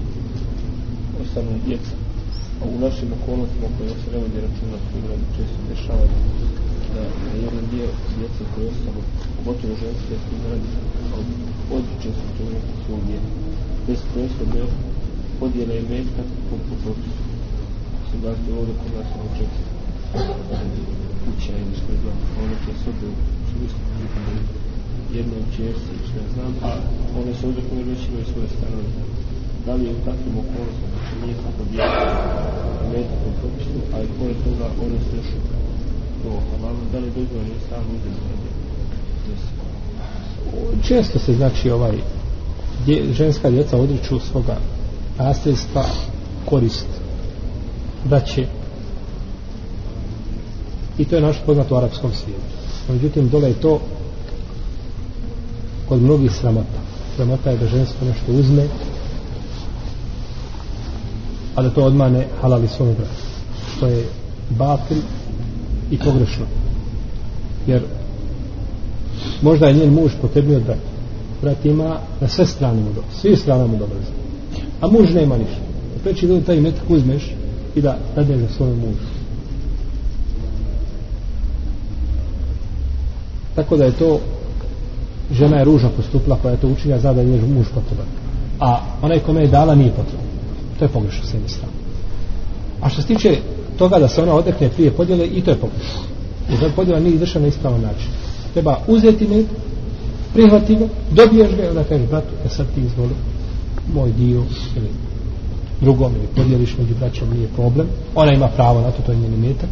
ostanu 1.23 1.51
djeca. 1.67 1.95
A 2.63 2.65
u 2.77 2.81
našim 2.81 3.09
okolnostima 3.13 3.69
koje 3.79 3.91
se 3.91 4.11
ne 4.13 4.19
vodi 4.19 4.41
računa, 4.47 4.77
koji 4.91 5.03
radi 5.11 5.27
često 5.37 5.59
dešava 5.69 6.07
da, 6.97 7.05
da 7.25 7.31
jedan 7.47 7.65
dio 7.73 7.89
djece 8.17 8.43
koje 8.53 8.67
ostalo, 8.73 9.01
pogotovo 9.37 9.73
ženske, 9.83 10.15
s 10.23 10.25
tim 10.29 10.41
radi, 10.49 10.69
odliče 11.77 12.11
se 12.19 12.27
to 12.37 12.45
u 12.73 12.77
svog 12.85 13.01
djeta. 13.09 13.31
Bez 13.87 14.01
presode 14.13 14.61
podjela 15.41 15.75
i 15.79 15.89
metka 15.93 16.23
po, 16.49 16.55
po 16.85 16.91
Mislim 18.01 18.21
da 18.25 18.31
ste 18.39 18.49
ovdje 18.59 18.75
kod 18.81 18.91
nas 18.97 19.09
ono 19.19 19.31
često 19.39 19.63
kuća 21.23 21.53
ili 21.63 21.75
što 21.81 21.89
je 21.93 21.99
znam, 22.03 22.19
ono 22.43 22.55
će 22.65 22.73
se 22.83 22.91
su 23.49 23.55
visoko 23.61 23.97
jednom 25.17 25.43
čerci, 25.57 25.93
što 26.07 26.17
ja 26.23 26.27
znam, 26.35 26.53
a 26.69 26.71
one 27.21 27.33
se 27.37 27.43
ovdje 27.47 27.63
koje 27.69 27.83
već 27.91 28.03
imaju 28.09 28.27
svoje 28.33 28.49
stanove. 28.57 28.91
da 29.67 29.73
li 29.75 29.85
je 29.87 29.97
u 29.99 30.05
takvim 30.09 30.37
okolnostima, 30.43 30.89
znači 30.95 31.15
nije 31.23 31.35
kako 31.45 31.63
djeti, 31.71 32.05
metka 32.93 33.17
po 33.23 33.31
propisu, 33.41 33.79
a 33.95 33.97
i 34.07 34.09
pored 34.19 34.39
toga 34.45 34.67
one 34.85 34.99
se 35.07 35.13
još 35.21 35.31
to 36.27 36.41
halalno, 36.51 36.81
da 36.93 36.99
li 36.99 37.07
dozvoljeno 37.07 37.55
sam 37.71 37.85
uzeti 37.97 38.37
često 40.89 41.19
se 41.19 41.35
znači 41.35 41.71
ovaj 41.71 41.93
dje, 42.87 43.13
ženska 43.13 43.51
djeca 43.51 43.77
odriču 43.77 44.19
svoga 44.31 44.57
nasljedstva 45.19 45.85
korist 46.45 46.87
da 48.05 48.21
će 48.21 48.47
i 50.99 51.05
to 51.05 51.17
je 51.17 51.23
naš 51.23 51.37
poznat 51.47 51.71
u 51.71 51.77
arapskom 51.77 52.11
svijetu. 52.13 52.43
Međutim 52.89 53.29
dole 53.29 53.49
je 53.49 53.61
to 53.61 53.81
kod 55.89 56.03
mnogih 56.03 56.33
sramota. 56.33 56.81
Sramota 57.17 57.51
je 57.51 57.57
da 57.57 57.67
žensko 57.67 58.05
nešto 58.05 58.33
uzme 58.33 58.67
a 61.55 61.63
da 61.63 61.71
to 61.71 61.85
odmane 61.85 62.27
halali 62.41 62.69
svom 62.69 62.95
bratu. 62.95 63.23
Što 63.77 63.87
je 63.87 64.09
batil 64.51 64.97
i 65.91 65.99
pogrešno. 65.99 66.47
Jer 67.67 67.83
možda 69.43 69.67
je 69.67 69.75
njen 69.75 69.95
muž 69.95 70.13
potrebnio 70.21 70.61
brat 70.61 70.79
brat 71.43 71.65
ima 71.65 71.99
na 72.21 72.29
sve 72.29 72.47
strane 72.47 72.81
mu 72.81 72.87
dobro 72.87 73.11
svi 73.21 73.37
strane 73.37 73.67
mu 73.67 73.77
dobro 73.77 73.97
a 74.81 74.87
muž 74.87 75.15
nema 75.15 75.37
ništa. 75.37 75.61
Preći 76.03 76.27
da 76.27 76.41
taj 76.41 76.61
metak 76.61 76.91
uzmeš 76.91 77.35
i 77.75 77.81
da 77.81 77.99
dadeš 78.17 78.37
za 78.37 78.49
svoj 78.57 78.71
mužu. 78.71 79.17
tako 83.57 83.77
da 83.77 83.85
je 83.85 83.93
to 83.93 84.21
žena 85.33 85.57
je 85.57 85.65
ružno 85.65 85.91
postupila 85.97 86.39
koja 86.43 86.53
je 86.53 86.61
to 86.61 86.69
učinja 86.69 86.99
zna 86.99 87.13
da 87.13 87.21
je 87.21 87.27
muž 87.27 87.67
potreban. 87.75 88.07
A 88.61 88.81
onaj 89.03 89.19
kome 89.19 89.41
je 89.41 89.49
dala 89.49 89.75
nije 89.75 89.91
potreban. 89.91 90.27
To 90.79 90.85
je 90.85 90.89
pogrešno 90.89 91.27
s 91.27 91.35
jedne 91.35 91.49
strane 91.49 91.86
a 92.87 92.89
što 92.89 93.03
se 93.03 93.09
tiče 93.09 93.37
toga 93.79 93.99
da 93.99 94.09
se 94.09 94.23
ona 94.23 94.35
odrekne 94.35 94.69
prije 94.69 94.91
podjele 94.91 95.27
i 95.27 95.41
to 95.43 95.51
je 95.51 95.57
pokušao. 95.57 96.03
jer 96.51 96.61
da 96.61 96.69
podjela 96.77 97.01
nije 97.01 97.15
izvršena 97.15 97.43
na 97.43 97.49
ispravan 97.49 97.81
način. 97.81 98.11
Treba 98.53 98.79
uzeti 98.87 99.29
med 99.29 99.47
prihvati 100.35 100.77
ga, 100.77 100.87
dobiješ 101.11 101.57
ga 101.57 101.65
i 101.65 101.69
onda 101.69 101.85
kažeš 101.85 102.09
bratu, 102.09 102.35
e 102.47 102.49
sad 102.49 102.67
ti 102.75 102.81
izvoli 102.81 103.15
moj 103.95 104.13
dio 104.13 104.43
ili 104.77 104.91
drugom 105.81 106.13
ili 106.17 106.27
podjeliš 106.37 106.77
među 106.79 106.95
braćom 106.95 107.29
nije 107.35 107.49
problem. 107.49 107.87
Ona 108.15 108.33
ima 108.33 108.49
pravo 108.49 108.81
na 108.81 108.91
to, 108.91 109.03
to 109.03 109.13
je 109.13 109.19
njeni 109.19 109.37
metak 109.37 109.69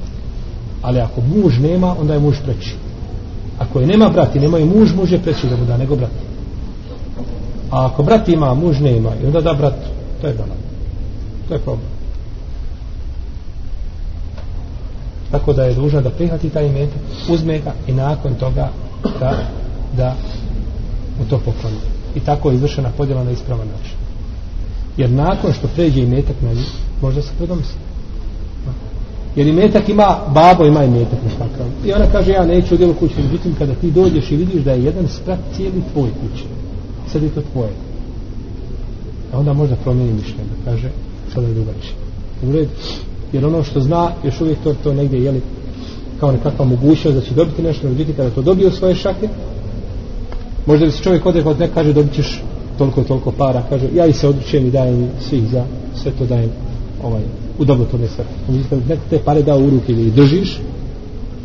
ali 0.83 1.01
ako 1.01 1.21
muž 1.21 1.59
nema, 1.59 1.95
onda 2.01 2.15
je 2.15 2.21
muž 2.21 2.37
preći 2.45 2.75
ako 3.59 3.81
je 3.81 3.87
nema 3.87 4.09
brat 4.09 4.37
i 4.37 4.41
nema 4.41 4.59
i 4.59 4.65
muž, 4.65 4.95
muž 4.95 5.12
je 5.12 5.23
preći 5.23 5.47
da 5.47 5.57
mu 5.57 5.65
da 5.65 5.77
nego 5.77 5.97
brat. 5.97 6.11
A 7.71 7.87
ako 7.87 8.03
brat 8.03 8.29
ima, 8.29 8.55
muž 8.55 8.81
nema 8.81 9.11
i 9.23 9.27
onda 9.27 9.41
da 9.41 9.55
brat, 9.55 9.75
to 10.21 10.27
je 10.27 10.35
balan 10.35 10.59
to 11.49 11.55
je 11.55 11.61
problem. 11.61 11.93
Tako 15.31 15.53
da 15.53 15.64
je 15.64 15.75
dužna 15.75 16.01
da 16.01 16.11
prihvati 16.11 16.51
taj 16.51 16.66
imetak 16.66 16.99
uzme 17.29 17.59
ga 17.59 17.72
i 17.87 17.93
nakon 17.93 18.35
toga 18.35 18.68
da, 19.20 19.33
da 19.97 20.14
mu 21.18 21.25
to 21.31 21.39
pokloni. 21.39 21.77
I 22.14 22.20
tako 22.20 22.51
je 22.51 22.55
izvršena 22.55 22.91
podjela 22.97 23.25
na 23.25 23.31
ispravan 23.31 23.66
način. 23.66 23.97
Jer 24.97 25.11
nakon 25.11 25.53
što 25.53 25.68
pređe 25.68 26.01
imetak 26.01 26.37
na 26.43 26.53
njih 26.53 26.72
možda 27.01 27.22
se 27.22 27.33
predomisli. 27.39 27.79
Jer 29.37 29.47
imetak 29.47 29.89
ima 29.89 30.16
babo 30.35 30.64
ima 30.64 30.85
imetak 30.85 31.18
na 31.22 31.31
nekakav 31.31 31.66
i 31.85 31.93
ona 31.93 32.07
kaže 32.12 32.33
ja 32.33 32.47
neću 32.47 32.75
udjelu 32.75 32.95
kuće 32.95 33.14
međutim 33.22 33.55
kada 33.59 33.75
ti 33.75 33.91
dođeš 33.91 34.31
i 34.31 34.37
vidiš 34.37 34.62
da 34.62 34.72
je 34.72 34.85
jedan 34.85 35.09
sprat 35.09 35.39
cijeli 35.57 35.83
tvoj 35.93 36.09
kuće 36.11 36.45
sad 37.12 37.22
je 37.22 37.29
to 37.29 37.43
tvoje. 37.53 37.72
A 39.33 39.39
onda 39.39 39.53
možda 39.53 39.77
promijeni 39.77 40.12
mišljenje 40.12 40.51
da 40.51 40.70
kaže 40.70 40.89
sada 41.35 41.47
je 41.47 41.55
drugačije. 41.55 41.95
U 42.43 42.53
redu 42.53 42.70
jer 43.35 43.47
ono 43.47 43.62
što 43.62 43.80
zna 43.80 44.11
još 44.24 44.41
uvijek 44.41 44.59
to, 44.64 44.74
to 44.82 44.93
negdje 44.93 45.24
jeli 45.24 45.41
kao 46.20 46.32
nekakva 46.32 46.64
mogućnost 46.64 47.16
da 47.16 47.20
će 47.20 47.35
dobiti 47.35 47.62
nešto 47.62 47.89
međutim 47.89 48.14
kada 48.16 48.30
to 48.30 48.43
dobije 48.43 48.68
u 48.68 48.72
svoje 48.72 48.95
šake 48.95 49.28
možda 50.66 50.87
bi 50.87 50.93
se 50.93 51.03
čovjek 51.03 51.26
odrekao 51.26 51.53
od 51.53 51.61
ne 51.61 51.68
kaže 51.74 51.93
dobit 51.93 52.14
ćeš 52.14 52.43
toliko 52.78 53.01
i 53.01 53.05
toliko 53.05 53.32
para. 53.32 53.62
Kaže 53.68 53.89
ja 53.95 54.07
i 54.07 54.12
se 54.12 54.28
odručujem 54.28 54.66
i 54.66 54.70
dajem 54.70 55.09
svih 55.28 55.43
za 55.51 55.64
sve 55.95 56.12
to 56.18 56.26
dajem 56.26 56.51
ovaj, 57.03 57.22
u 57.59 57.64
dobrotvorne 57.64 58.09
svrhe. 58.09 58.30
Međutim 58.49 58.82
neko 58.89 59.03
te 59.11 59.18
pare 59.18 59.43
dao 59.43 59.59
u 59.59 59.70
ruke 59.70 59.93
ili 59.93 60.11
držiš. 60.11 60.59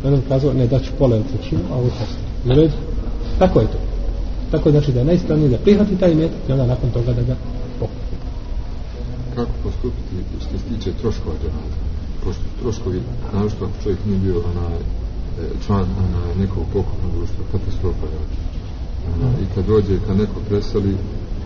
Onda 0.04 0.16
bi 0.16 0.22
kazao 0.28 0.52
ne 0.52 0.66
daću 0.66 0.90
pola 0.98 1.16
ili 1.16 1.24
trećinu 1.24 1.60
a 1.72 1.74
ovo 1.74 1.88
posto 1.88 2.30
tako 3.38 3.60
je 3.60 3.66
to. 3.66 3.78
Tako 4.50 4.68
je 4.68 4.72
znači 4.72 4.92
da 4.92 4.98
je 4.98 5.04
najstranije 5.04 5.48
da 5.48 5.58
prihvati 5.58 5.96
taj 5.96 6.14
metak 6.14 6.38
i 6.48 6.52
onda 6.52 6.66
nakon 6.66 6.90
toga 6.90 7.12
da 7.12 7.22
ga 7.22 7.36
kako 9.34 9.52
postupiti 9.62 10.16
što 10.40 10.58
se 10.58 10.64
tiče 10.68 10.98
troškova 11.00 11.36
dženaza 11.42 11.80
pošto 12.24 12.42
troškovi 12.62 13.00
našto 13.34 13.64
ako 13.64 13.82
čovjek 13.82 14.00
nije 14.06 14.18
bio 14.18 14.42
onaj 14.52 14.76
e, 14.76 14.82
član 15.66 15.86
onaj, 16.04 16.34
nekog 16.38 16.64
pokupnog 16.72 17.12
društva 17.16 17.44
katastrofa 17.52 18.06
je 18.06 18.20
i 19.42 19.54
kad 19.54 19.66
dođe 19.66 19.98
kad 20.06 20.16
neko 20.16 20.40
preseli 20.48 20.96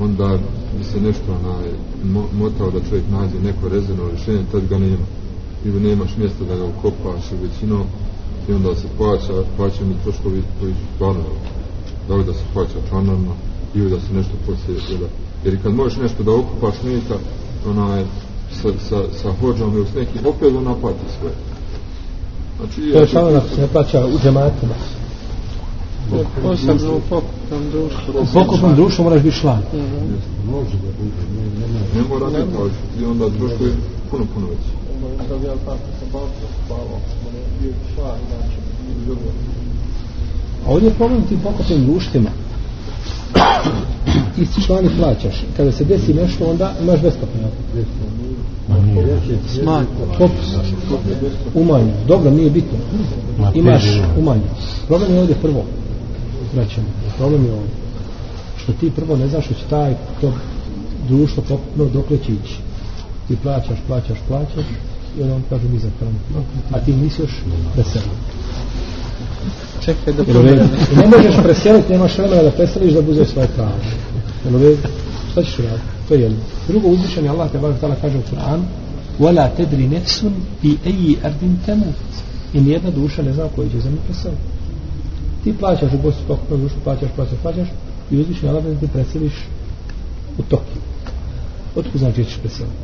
onda 0.01 0.39
bi 0.78 0.85
se 0.85 1.01
nešto 1.01 1.28
onaj, 1.41 1.66
motao 2.32 2.70
da 2.70 2.89
čovjek 2.89 3.05
nađe 3.11 3.39
neko 3.41 3.68
rezervno 3.68 4.11
rješenje 4.11 4.45
tad 4.53 4.68
ga 4.68 4.78
nema. 4.78 5.07
Ili 5.64 5.80
nemaš 5.80 6.16
mjesta 6.16 6.45
da 6.45 6.57
ga 6.57 6.64
ukopaš 6.64 7.32
u 7.32 7.43
većinom 7.43 7.87
i 8.49 8.53
onda 8.53 8.74
se 8.74 8.89
plaća 8.99 9.35
plaća 9.57 9.85
mi 9.85 9.95
troškovi 10.03 10.43
koji 10.61 10.72
su 10.72 10.87
stvarno 10.95 11.24
da 12.09 12.14
li 12.14 12.24
da 12.24 12.32
se 12.32 12.45
plaća 12.53 12.78
članarno 12.89 13.32
ili 13.74 13.91
da 13.91 14.01
se 14.01 14.12
nešto 14.14 14.32
poslije 14.47 15.09
jer 15.45 15.62
kad 15.62 15.74
možeš 15.74 15.99
nešto 15.99 16.22
da 16.22 16.32
okupaš 16.32 16.82
mjesta 16.82 17.14
onaj, 17.70 18.04
sa, 18.62 18.68
sa, 18.88 18.98
sa 19.22 19.32
hođom 19.40 19.76
ili 19.76 19.86
s 19.86 19.94
nekim, 19.94 20.26
opet 20.26 20.52
on 20.56 20.64
naplati 20.64 21.04
sve. 21.20 21.30
Znači, 22.58 22.92
to 22.92 22.98
je 22.98 23.08
samo 23.08 23.30
da 23.30 23.40
se 23.40 23.60
ne 23.60 23.66
plaća 23.66 24.06
u 24.06 24.18
džematima. 24.22 24.74
Posebno 26.42 26.96
u 26.96 27.00
pokupnom 27.10 27.70
društvu. 27.70 28.22
U 28.22 28.26
pokupnom 28.34 28.74
društvu 28.74 29.04
moraš 29.04 29.22
biti 29.22 29.36
član. 29.36 29.62
Može 30.50 30.76
da 30.84 30.90
bude, 30.98 31.22
ne, 31.36 31.66
ne, 31.74 31.80
ne 31.94 32.08
mora 32.08 32.26
biti, 32.26 32.56
ali 32.60 32.70
i 33.00 33.04
onda 33.04 33.28
društvo 33.28 33.66
je 33.66 33.72
puno, 34.10 34.24
puno 34.34 34.46
veće. 34.46 34.72
Da 35.28 35.38
bi 35.38 35.46
ja 35.46 35.54
tako 35.64 35.86
sa 36.00 36.06
balkom 36.12 36.50
spavao, 36.64 36.98
on 37.28 37.34
je 37.34 37.42
bio 37.60 37.72
član, 37.94 38.18
znači, 38.28 38.56
A 40.66 40.70
ovdje 40.70 40.88
je 40.88 40.94
problem 40.94 41.22
tim 41.22 41.40
pokupnim 41.40 41.86
društvima 41.86 42.30
ti 44.37 44.47
si 44.47 44.62
člani 44.66 44.89
plaćaš. 44.99 45.45
Kada 45.57 45.72
se 45.72 45.85
desi 45.85 46.14
nešto 46.14 46.51
onda 46.51 46.72
imaš 46.82 47.01
besplatno 47.01 47.49
smanj. 49.49 49.85
Popus 50.18 50.55
umanj. 51.55 51.89
Dobro 52.09 52.30
nije 52.30 52.51
bitno. 52.51 52.78
Imaš 53.55 53.82
umanj. 54.18 54.41
Problem 54.87 55.14
je 55.14 55.20
ovdje 55.20 55.37
prvo 55.43 55.64
Vraćamo. 56.55 56.87
problem 57.18 57.45
je 57.45 57.53
ovdje. 57.53 57.70
Što 58.62 58.72
ti 58.72 58.91
prvo 58.91 59.16
ne 59.16 59.28
znaš 59.28 59.45
što 59.45 59.55
će 59.55 59.64
taj 59.70 59.95
to 60.20 60.32
društvo 61.09 61.43
pokupno 61.49 61.85
dokle 61.85 62.18
će 62.18 62.32
ići. 62.32 62.57
Ti 63.28 63.37
plaćaš, 63.43 63.78
plaćaš, 63.87 64.18
plaćaš 64.28 64.64
i 65.18 65.22
onda 65.22 65.35
on 65.35 65.43
kaže 65.51 65.68
mi 65.68 65.78
za 65.78 65.89
a 66.72 66.80
ti 66.80 66.93
nisi 66.93 67.22
još 67.22 67.32
veselo 67.76 68.12
čekaj 69.86 70.13
da 70.13 70.24
provede. 70.24 70.63
ne 70.97 71.07
možeš 71.07 71.43
preseliti, 71.43 71.91
nemaš 71.93 72.17
vremena 72.17 72.43
da 72.43 72.51
preseliš 72.51 72.93
da 72.93 73.01
buze 73.01 73.26
svoje 73.26 73.47
pravo. 73.47 73.80
Jel 74.45 74.55
uvijek? 74.55 74.80
Šta 75.32 75.43
ćeš 75.43 75.57
raditi? 75.57 75.84
To 76.07 76.13
je 76.13 76.22
jedno. 76.22 76.38
Drugo 76.67 76.88
uzvišenje 76.88 77.30
Allah 77.30 77.51
te 77.51 77.57
baš 77.57 77.80
tala 77.80 77.95
kaže 78.01 78.17
u 78.17 78.22
Kur'an 78.22 78.61
وَلَا 79.20 79.49
تَدْرِ 79.57 79.80
نَفْسٌ 79.95 80.24
فِي 80.61 80.78
أَيِّ 80.86 81.17
أَرْضٍ 81.24 81.41
تَمُوتِ 81.67 81.99
I 82.53 82.61
nijedna 82.61 82.89
duša 82.89 83.22
ne 83.22 83.34
zna 83.34 83.45
koji 83.55 83.70
će 83.70 83.80
zemlji 83.80 83.99
preseliti. 84.05 84.41
Ti 85.43 85.53
plaćaš 85.59 85.93
u 85.93 85.97
Bosni 85.97 86.22
pokupnu 86.28 86.57
dušu, 86.57 86.76
plaćaš, 86.84 87.09
plaćaš, 87.15 87.39
plaćaš 87.41 87.67
i 88.11 88.17
uzvišenje 88.17 88.49
Allah 88.49 88.63
da 88.63 88.80
ti 88.80 88.88
preseliš 88.93 89.34
u 90.38 90.41
Tokiju. 90.41 90.82
Otkud 91.76 91.99
znači 91.99 92.26
ćeš 92.26 92.38
preseliti? 92.38 92.78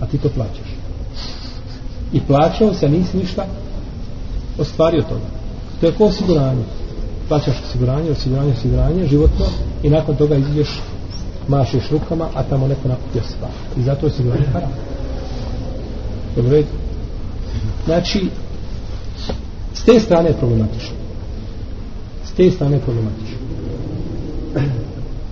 A 0.00 0.06
ti 0.06 0.18
to 0.18 0.28
plaćaš. 0.28 0.70
I 2.12 2.20
plaćao 2.20 2.74
se, 2.74 2.88
nisi 2.88 3.16
ništa 3.16 3.46
ostvario 4.58 5.02
toga. 5.02 5.39
To 5.81 5.87
je 5.87 5.93
ko 5.93 6.05
osiguranje. 6.05 6.63
Plaćaš 7.27 7.55
osiguranje, 7.69 8.11
osiguranje, 8.11 8.51
osiguranje, 8.51 9.07
životno 9.07 9.45
i 9.83 9.89
nakon 9.89 10.15
toga 10.15 10.35
izađeš, 10.35 10.79
mašiš 11.47 11.89
rukama, 11.91 12.27
a 12.35 12.43
tamo 12.43 12.67
neko 12.67 12.87
nakupio 12.87 13.21
sva. 13.23 13.47
I 13.77 13.83
zato 13.83 14.05
je 14.05 14.11
osiguranje 14.11 14.45
haram. 14.53 14.71
Dobro 16.35 16.57
je. 16.57 16.65
Znači, 17.85 18.27
s 19.73 19.83
te 19.83 19.99
strane 19.99 20.29
je 20.29 20.37
problematično. 20.37 20.95
S 22.25 22.31
te 22.31 22.51
strane 22.51 22.75
je 22.75 22.81
problematično. 22.81 23.37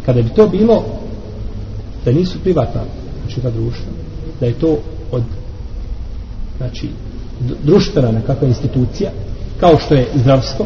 Kada 0.05 0.21
bi 0.21 0.29
to 0.29 0.47
bilo 0.47 0.83
da 2.05 2.11
nisu 2.11 2.39
privatna 2.39 2.81
znači 3.21 3.41
ta 3.41 3.49
društva, 3.49 3.91
da 4.39 4.45
je 4.45 4.53
to 4.53 4.77
od 5.11 5.23
znači 6.57 6.89
društvena 7.63 8.11
nekakva 8.11 8.47
institucija 8.47 9.11
kao 9.59 9.77
što 9.77 9.93
je 9.93 10.07
zdravstvo. 10.15 10.65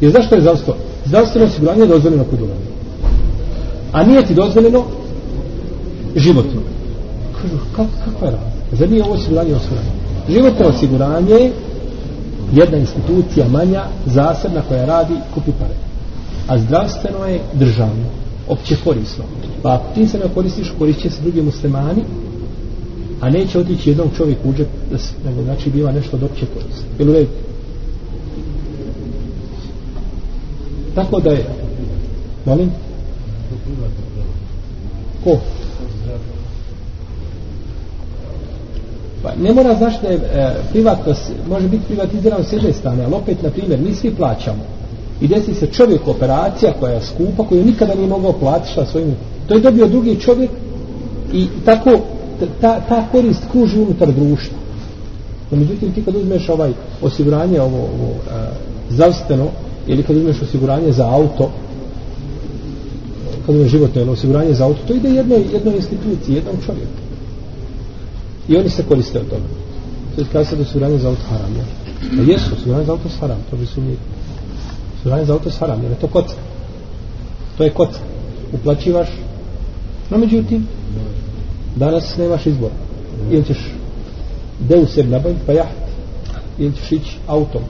Jer 0.00 0.12
zašto 0.12 0.34
je 0.34 0.40
zdravstvo? 0.40 0.76
Zdravstveno 1.04 1.46
osiguranje 1.46 1.80
je 1.82 1.86
dozvoljeno 1.86 2.24
kod 2.24 2.40
umrli. 2.40 2.74
A 3.92 4.04
nije 4.04 4.26
ti 4.26 4.34
dozvoljeno 4.34 4.84
životno. 6.16 6.60
Kažu, 7.42 7.56
kak, 7.76 7.86
kakva 8.04 8.26
je 8.26 8.32
razlika? 8.32 8.76
Zar 8.76 8.90
nije 8.90 9.04
ovo 9.04 9.14
osiguranje 9.14 9.54
osiguranje? 9.54 9.90
Životno 10.28 10.66
osiguranje 10.66 11.34
je 11.34 11.52
jedna 12.52 12.78
institucija 12.78 13.48
manja, 13.48 13.84
zasebna 14.06 14.62
koja 14.68 14.84
radi 14.84 15.14
kupi 15.34 15.50
pare. 15.58 15.74
A 16.48 16.58
zdravstveno 16.58 17.26
je 17.26 17.40
državno, 17.52 18.04
opće 18.48 18.76
korisno. 18.84 19.24
Pa 19.62 19.74
ako 19.74 19.94
ti 19.94 20.08
se 20.08 20.18
ne 20.18 20.24
koristiš, 20.34 20.72
koristit 20.78 21.12
se 21.12 21.22
drugi 21.22 21.42
muslimani, 21.42 22.02
a 23.20 23.30
neće 23.30 23.58
otići 23.58 23.90
jednom 23.90 24.08
čovjek 24.16 24.38
u 24.44 24.52
džep, 24.52 24.68
nego 25.24 25.42
znači 25.42 25.70
biva 25.70 25.92
nešto 25.92 26.16
od 26.16 26.22
opće 26.22 26.46
korisno. 26.46 26.84
Jel 26.98 27.10
u 27.10 27.12
redu? 27.12 27.28
Tako 30.94 31.20
da 31.20 31.30
je, 31.30 31.44
molim? 32.44 32.70
Ko? 35.24 35.38
Pa 39.22 39.30
ne 39.42 39.52
mora 39.52 39.74
znaš 39.74 40.00
da 40.02 40.08
je 40.08 40.16
e, 40.16 40.54
privatno, 40.72 41.14
može 41.48 41.68
biti 41.68 41.84
privatizirano 41.84 42.44
s 42.44 42.52
jedne 42.52 42.72
strane, 42.72 43.04
ali 43.04 43.14
opet, 43.14 43.42
na 43.42 43.50
primjer, 43.50 43.80
mi 43.80 43.94
svi 43.94 44.14
plaćamo. 44.14 44.62
I 45.20 45.28
desi 45.28 45.54
se 45.54 45.66
čovjek 45.66 46.08
operacija 46.08 46.72
koja 46.80 46.92
je 46.92 47.02
skupa, 47.02 47.44
koju 47.48 47.64
nikada 47.64 47.94
nije 47.94 48.08
mogao 48.08 48.32
platiti 48.32 48.74
sa 48.74 48.86
svojim... 48.86 49.14
To 49.48 49.54
je 49.54 49.60
dobio 49.60 49.86
drugi 49.86 50.20
čovjek 50.20 50.50
i 51.32 51.46
tako 51.64 51.90
ta, 52.60 52.80
ta 52.88 53.04
korist 53.12 53.42
kruži 53.52 53.78
unutar 53.78 54.12
društva. 54.12 54.58
No, 55.50 55.56
međutim, 55.56 55.92
ti 55.92 56.04
kad 56.04 56.16
uzmeš 56.16 56.48
ovaj 56.48 56.72
osiguranje 57.02 57.60
ovo, 57.60 57.78
ovo 57.78 58.10
e, 58.10 58.48
zdravstveno, 58.90 59.48
ili 59.86 60.02
kad 60.02 60.16
uzmeš 60.16 60.42
osiguranje 60.42 60.92
za 60.92 61.08
auto, 61.10 61.50
kad 63.46 63.54
uzmeš 63.54 63.70
životno 63.70 64.00
jedno 64.00 64.12
osiguranje 64.12 64.54
za 64.54 64.64
auto, 64.64 64.78
to 64.86 64.94
ide 64.94 65.08
jednoj, 65.08 65.44
jednoj 65.52 65.76
instituciji, 65.76 66.34
jednom 66.34 66.56
čovjeku. 66.66 67.00
I 68.48 68.56
oni 68.56 68.68
se 68.68 68.82
koriste 68.82 69.18
od 69.20 69.28
toga. 69.28 69.48
To 70.14 70.20
je 70.20 70.26
kada 70.32 70.44
se 70.44 70.56
da 70.56 70.62
osiguranje 70.62 70.98
za 70.98 71.08
auto 71.08 71.22
haram, 71.28 71.56
je 71.56 71.62
A 71.62 72.16
pa 72.16 72.32
jesu, 72.32 72.54
osiguranje 72.54 72.84
za 72.84 72.92
auto 72.92 73.08
je 73.08 73.18
haram, 73.20 73.38
to 73.50 73.56
bi 73.56 73.66
su 73.66 73.80
mi... 73.80 73.96
Osiguranje 74.94 75.24
za 75.24 75.32
auto 75.32 75.48
je 75.48 75.52
haram, 75.52 75.82
jer 75.82 75.90
je 75.90 75.98
to 75.98 76.06
kocka. 76.06 76.40
To 77.58 77.64
je 77.64 77.70
kocka. 77.70 78.00
Uplaćivaš, 78.52 79.08
no 80.10 80.18
međutim, 80.18 80.66
danas 81.76 82.16
nemaš 82.16 82.46
izbor. 82.46 82.70
Ili 83.30 83.44
ćeš 83.44 83.58
deuseb 84.58 85.10
nabaviti, 85.10 85.40
pa 85.46 85.52
jaht, 85.52 85.68
ili 86.58 86.72
ćeš 86.72 86.92
ići 86.92 87.16
autom. 87.26 87.62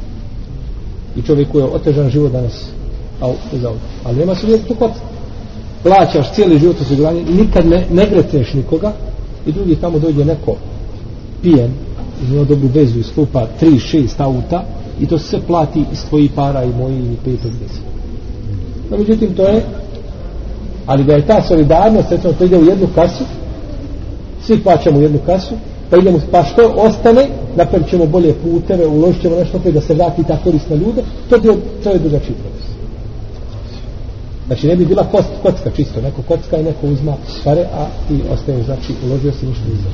I 1.16 1.22
čovjeku 1.22 1.58
je 1.58 1.64
otežan 1.64 2.10
život 2.10 2.32
danas, 2.32 2.66
auto 3.20 3.58
za 3.60 3.68
auto. 3.68 3.80
Ali 4.04 4.18
nema 4.18 4.34
se 4.34 4.46
uvijek 4.46 4.66
kocka. 4.68 5.00
Plaćaš 5.82 6.32
cijeli 6.32 6.58
život 6.58 6.80
osiguranje, 6.80 7.22
nikad 7.22 7.66
ne, 7.66 7.86
ne 7.90 8.06
greteš 8.06 8.52
nikoga, 8.52 8.92
i 9.46 9.52
drugi 9.52 9.76
tamo 9.76 9.98
dođe 9.98 10.24
neko 10.24 10.56
pijen 11.42 11.70
ima 12.32 12.44
dobru 12.44 12.68
vezu 12.74 12.98
i 12.98 13.02
skupa 13.02 13.46
3-6 13.60 14.08
auta 14.18 14.64
i 15.00 15.06
to 15.06 15.18
sve 15.18 15.40
plati 15.46 15.84
iz 15.92 16.04
tvojih 16.08 16.30
para 16.34 16.64
i 16.64 16.72
moji 16.72 16.96
i 16.98 17.28
5 17.28 17.30
10 17.30 17.38
no 18.90 18.96
međutim 18.96 19.34
to 19.34 19.42
je 19.42 19.64
ali 20.86 21.04
da 21.04 21.12
je 21.12 21.26
ta 21.26 21.42
solidarnost 21.42 22.10
recimo 22.10 22.32
to 22.32 22.44
ide 22.44 22.58
u 22.58 22.64
jednu 22.64 22.88
kasu 22.94 23.24
svi 24.42 24.62
plaćamo 24.62 24.98
u 24.98 25.02
jednu 25.02 25.18
kasu 25.26 25.54
pa 25.91 25.97
idemo 25.97 26.18
pa 26.30 26.45
što 26.45 26.72
ostane 26.76 27.28
napravit 27.57 27.89
ćemo 27.89 28.07
bolje 28.07 28.35
puteve 28.35 28.87
uložit 28.87 29.22
ćemo 29.22 29.37
nešto 29.37 29.57
opet 29.57 29.74
da 29.74 29.80
se 29.80 29.95
vrati 29.95 30.24
ta 30.24 30.39
korist 30.45 30.70
na 30.70 30.76
ljude 30.76 31.03
to, 31.28 31.37
je, 31.37 31.43
to 31.82 31.91
je 31.91 31.99
drugačiji 31.99 32.37
proces 32.43 32.74
Znači 34.47 34.66
ne 34.66 34.76
bi 34.76 34.87
bila 34.87 35.05
kost, 35.05 35.28
kocka 35.43 35.70
čisto, 35.70 36.01
neko 36.01 36.22
kocka 36.22 36.57
i 36.57 36.62
neko 36.62 36.87
uzma 36.87 37.16
pare, 37.45 37.61
a 37.61 37.87
ti 38.09 38.22
ostaje, 38.32 38.64
znači 38.64 38.93
uložio 39.07 39.32
si 39.32 39.47
ništa 39.47 39.64
izra. 39.72 39.91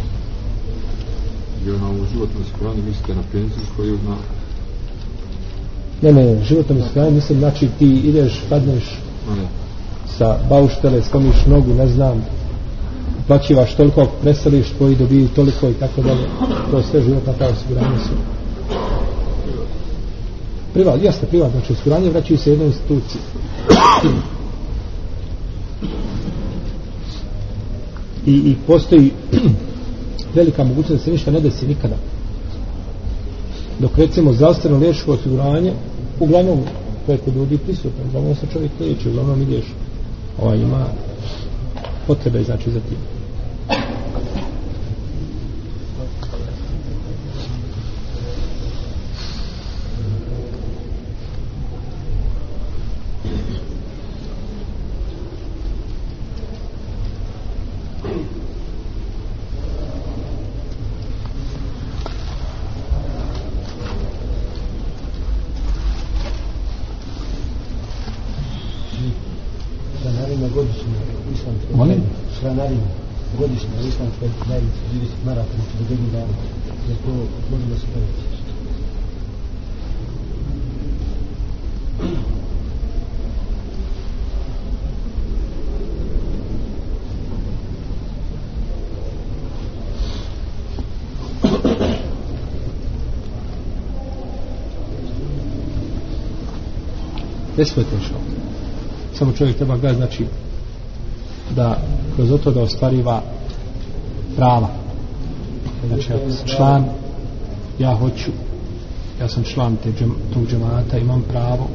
I 1.67 1.71
ona 1.71 1.91
u 1.91 2.07
životnom 2.13 2.43
osiguranje 2.43 2.83
mislite 2.83 3.15
na 3.15 3.23
penzijsko 3.33 3.83
ili 3.83 3.99
na... 4.09 4.17
Ne, 6.03 6.13
ne, 6.13 6.45
životnom 6.45 6.79
osiguranje 6.79 7.11
mislim, 7.11 7.39
znači 7.39 7.69
ti 7.79 7.87
ideš, 8.05 8.43
padneš 8.49 8.85
ne. 9.37 9.47
sa 10.19 10.39
bauštele, 10.49 11.03
skomiš 11.03 11.47
nogu, 11.47 11.75
ne 11.75 11.87
znam, 11.87 12.25
plaćivaš 13.27 13.75
toliko, 13.75 14.07
preseliš, 14.23 14.69
tvoji 14.69 14.97
dobiju 14.97 15.29
toliko 15.29 15.69
i 15.69 15.75
tako 15.75 16.03
dalje. 16.03 16.27
To 16.71 16.77
je 16.77 16.85
sve 16.85 17.03
životna 17.03 17.33
ta 17.33 17.47
osiguranja 17.47 17.99
su. 17.99 18.11
Privat, 20.75 21.03
jeste 21.03 21.27
privat, 21.27 21.51
znači 21.51 21.73
osiguranje 21.73 22.11
vraćaju 22.11 22.39
se 22.39 22.51
jednoj 22.51 22.67
instituciji. 22.67 23.21
i, 28.27 28.33
i 28.33 28.57
postoji 28.67 29.11
velika 30.35 30.65
mogućnost 30.65 30.93
da 30.93 31.05
se 31.05 31.11
ništa 31.11 31.31
ne 31.31 31.41
desi 31.41 31.67
nikada 31.67 31.97
dok 33.79 33.99
recimo 33.99 34.33
zdravstveno 34.33 34.79
liječko 34.79 35.13
osiguranje 35.13 35.73
uglavnom 36.21 36.59
preko 37.07 37.31
ljudi 37.31 37.59
prisutno 37.59 38.05
uglavnom 38.09 38.35
se 38.35 38.47
čovjek 38.53 38.71
liječi 38.81 39.09
uglavnom 39.09 39.43
ideš 39.43 39.65
ovaj 40.43 40.59
ima 40.59 40.87
potrebe 42.07 42.43
znači 42.43 42.71
za 42.71 42.81
tim. 42.81 43.20
Ne 97.61 97.67
smete. 97.67 97.91
Samo 99.15 99.33
čovjek 99.33 99.57
treba 99.57 99.77
gledati, 99.77 99.97
znači, 99.97 100.25
da 101.57 101.79
kroz 102.17 102.29
to 102.45 102.51
da 102.51 102.63
ostvariva 102.63 103.23
prava. 104.37 104.69
Znači, 105.89 106.13
ako 106.13 106.33
sam 106.33 106.49
član, 106.57 106.85
ja 107.79 107.95
hoću, 107.95 108.31
ja 109.21 109.29
sam 109.29 109.45
član 109.45 109.77
te 109.83 109.93
džem, 109.93 110.15
tog 110.35 110.47
džemata, 110.47 110.99
imam 110.99 111.23
pravo, 111.23 111.69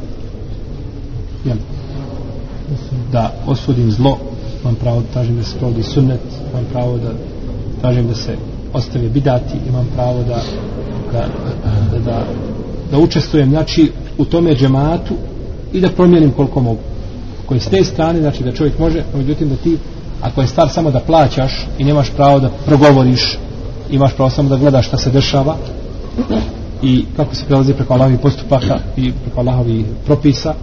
jel, 1.46 1.58
da 3.12 3.34
osudim 3.48 3.92
zlo, 3.92 4.18
imam 4.62 4.76
pravo 4.76 5.00
da 5.00 5.14
tražim 5.14 5.36
da 5.36 5.44
se 5.44 5.58
provodi 5.58 5.84
sunnet, 5.84 6.22
imam 6.52 6.66
pravo 6.72 6.98
da 6.98 7.12
tražim 7.82 8.08
da 8.08 8.16
se 8.16 8.38
ostave 8.74 9.10
bidati, 9.10 9.58
imam 9.70 9.88
pravo 9.96 10.24
da 10.24 10.42
da, 11.12 11.28
da, 11.92 12.00
da, 12.00 12.26
da 12.92 12.98
učestvujem, 12.98 13.50
znači, 13.50 13.92
u 14.18 14.26
tome 14.26 14.56
džematu 14.56 15.16
i 15.76 15.82
da 15.82 15.90
promijenim 15.90 16.32
koliko 16.32 16.62
mogu. 16.62 16.80
Ako 17.46 17.54
je 17.54 17.60
s 17.60 17.68
te 17.68 17.84
strane, 17.84 18.22
znači 18.22 18.44
da 18.44 18.52
čovjek 18.52 18.80
može, 18.80 19.04
međutim 19.16 19.50
da 19.50 19.56
ti, 19.56 19.78
ako 20.22 20.42
je 20.42 20.48
stvar 20.48 20.70
samo 20.70 20.92
da 20.92 21.00
plaćaš 21.00 21.68
i 21.78 21.84
nemaš 21.84 22.12
pravo 22.16 22.40
da 22.40 22.50
progovoriš, 22.66 23.38
imaš 23.92 24.16
pravo 24.16 24.30
samo 24.30 24.50
da 24.50 24.58
gledaš 24.58 24.88
šta 24.88 24.98
se 24.98 25.12
dešava 25.12 25.56
i 26.82 27.06
kako 27.16 27.36
se 27.36 27.46
prelazi 27.46 27.74
preko 27.74 27.94
Allahovih 27.94 28.20
postupaka 28.20 28.80
i 28.98 29.12
preko 29.24 29.40
Allahovih 29.40 29.86
propisa 30.06 30.54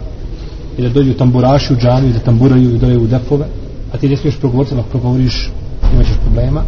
i 0.79 0.83
da 0.83 0.89
dođu 0.89 1.15
tamburaši 1.15 1.73
u 1.73 1.77
džanu 1.77 2.09
i 2.09 2.13
da 2.13 2.19
tamburaju 2.19 2.75
i 2.75 2.79
doje 2.79 2.99
u 2.99 3.07
depove, 3.07 3.47
a 3.93 3.99
ti 3.99 4.09
ne 4.09 4.17
smiješ 4.17 4.37
progovoriti, 4.37 4.75
ako 4.75 4.89
progovoriš 4.89 5.51
imat 5.95 6.07
ćeš 6.07 6.17
problema, 6.25 6.63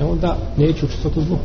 e 0.00 0.04
onda 0.04 0.36
neće 0.56 0.84
učestvati 0.84 1.18
u 1.18 1.22
zlu. 1.22 1.36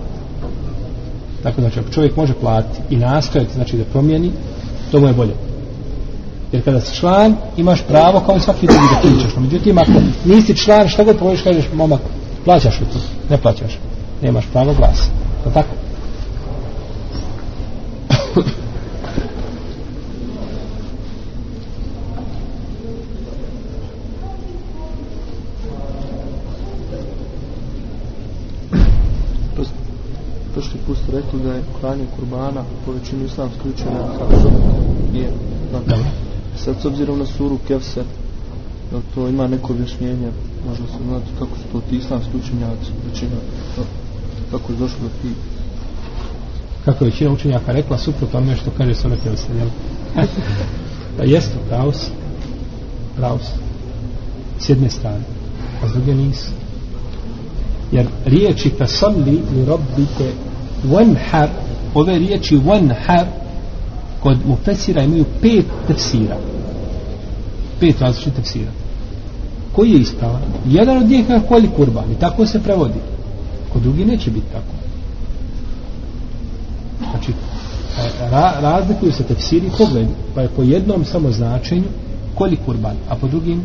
Tako 1.43 1.61
znači, 1.61 1.79
ako 1.79 1.89
čovjek 1.89 2.15
može 2.17 2.33
platiti 2.33 2.95
i 2.95 2.97
nastojati, 2.97 3.53
znači 3.53 3.77
da 3.77 3.83
promijeni, 3.83 4.31
to 4.91 4.99
mu 4.99 5.07
je 5.07 5.13
bolje. 5.13 5.33
Jer 6.55 6.63
kada 6.63 6.81
si 6.81 6.95
član, 6.95 7.35
imaš 7.57 7.81
pravo 7.87 8.19
kao 8.19 8.35
i 8.37 8.39
svaki 8.39 8.67
drugi 8.67 8.87
da 8.93 9.01
pričaš. 9.01 9.35
No, 9.35 9.41
međutim, 9.41 9.77
ako 9.77 9.91
nisi 10.25 10.57
član, 10.57 10.87
šta 10.87 11.03
god 11.03 11.17
proviš, 11.17 11.41
kažeš, 11.41 11.65
momak, 11.73 11.99
plaćaš 12.45 12.79
li 12.79 12.85
to? 12.93 12.99
Ne 13.29 13.37
plaćaš. 13.37 13.79
Nemaš 14.21 14.45
pravo 14.53 14.73
glasa. 14.73 15.09
To 15.43 15.49
tako? 15.49 15.69
prošli 30.53 30.79
put 30.87 30.97
ste 30.97 31.11
rekli 31.11 31.39
da 31.39 31.53
je 31.53 31.63
klanje 31.79 32.05
kurbana 32.15 32.61
u 32.61 32.85
povećini 32.85 33.25
islamskih 33.25 33.65
učenja 33.65 33.99
kao 34.17 34.39
što 34.39 34.47
je 35.17 35.31
na 35.73 35.79
dobro 35.79 36.24
sad 36.57 36.75
s 36.81 36.85
obzirom 36.85 37.19
na 37.19 37.25
suru 37.25 37.57
Kevser 37.67 38.03
da 38.91 38.97
to 39.15 39.27
ima 39.27 39.47
neko 39.47 39.73
objašnjenje 39.73 40.29
možda 40.67 40.87
se 40.87 41.03
znati 41.07 41.25
kako 41.39 41.55
su 41.55 41.63
to 41.71 41.81
ti 41.89 41.95
islamski 41.95 42.37
učenjaci 42.37 42.91
većina 43.11 43.37
kako 44.51 44.71
je 44.71 44.77
došlo 44.77 44.99
do 45.01 45.09
ti 45.21 45.33
kako 46.85 47.05
je 47.05 47.09
većina 47.09 47.31
učenjaka 47.31 47.71
rekla 47.71 47.97
suprotno 47.97 48.39
onome 48.39 48.55
što 48.55 48.71
kaže 48.77 48.95
Sura 48.95 49.15
Kevser, 49.23 49.55
jel? 49.55 49.67
da 51.17 51.23
pravo 51.69 51.91
si. 51.91 52.11
Pravo 53.15 53.39
si. 53.39 53.51
S 54.59 54.69
jedne 54.69 54.89
strane. 54.89 55.23
A 55.83 55.87
s 55.89 55.91
druge 55.91 56.15
nisu. 56.15 56.51
Jer 57.91 58.07
riječi 58.25 58.69
tasalli 58.69 59.31
li 59.31 59.65
rabbike 59.67 60.31
wanhar, 60.87 61.47
ove 61.93 62.17
riječi 62.17 62.57
wanhar, 62.57 63.25
kod 64.25 64.37
mufesira 64.47 65.03
imaju 65.03 65.25
pet 65.41 65.65
tefsira. 65.87 66.37
Pet 67.79 68.01
različitih 68.01 68.33
tefsira. 68.33 68.71
Koji 69.71 69.91
je 69.91 69.99
ispravan? 69.99 70.41
Jedan 70.67 70.97
od 70.97 71.09
njih 71.09 71.29
je 71.29 71.41
koli 71.47 71.69
kurban 71.75 72.11
i 72.11 72.19
tako 72.19 72.45
se 72.45 72.63
prevodi. 72.63 72.99
Kod 73.73 73.81
drugi 73.81 74.05
neće 74.05 74.31
biti 74.31 74.45
tako. 74.51 74.73
Znači, 77.11 77.33
ra, 78.31 78.53
razlikuju 78.61 79.11
se 79.11 79.23
tefsiri 79.23 79.69
pogled, 79.77 80.07
pa 80.35 80.41
je 80.41 80.49
po 80.55 80.63
jednom 80.63 81.05
samo 81.05 81.31
značenju 81.31 81.87
koli 82.35 82.57
kurban, 82.65 82.95
a 83.09 83.15
po 83.15 83.27
drugim, 83.27 83.61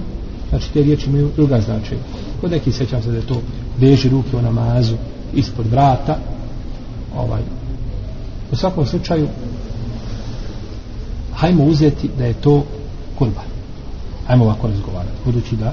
znači 0.48 0.72
te 0.72 0.82
riječi 0.82 1.08
imaju 1.08 1.30
druga 1.36 1.60
značenja. 1.60 2.02
Kod 2.40 2.50
neki 2.50 2.72
sećam 2.72 3.02
se 3.02 3.10
da 3.10 3.16
je 3.16 3.26
to 3.26 3.40
veži 3.78 4.08
ruke 4.08 4.36
u 4.36 4.42
namazu 4.42 4.94
ispod 5.34 5.66
vrata, 5.66 6.18
ovaj, 7.16 7.42
u 8.52 8.56
svakom 8.56 8.86
slučaju, 8.86 9.28
hajmo 11.40 11.64
uzeti 11.64 12.10
da 12.18 12.24
je 12.24 12.32
to 12.32 12.64
kurban. 13.18 13.44
Hajmo 14.26 14.44
ovako 14.44 14.68
razgovarati, 14.68 15.16
budući 15.24 15.56
da 15.56 15.72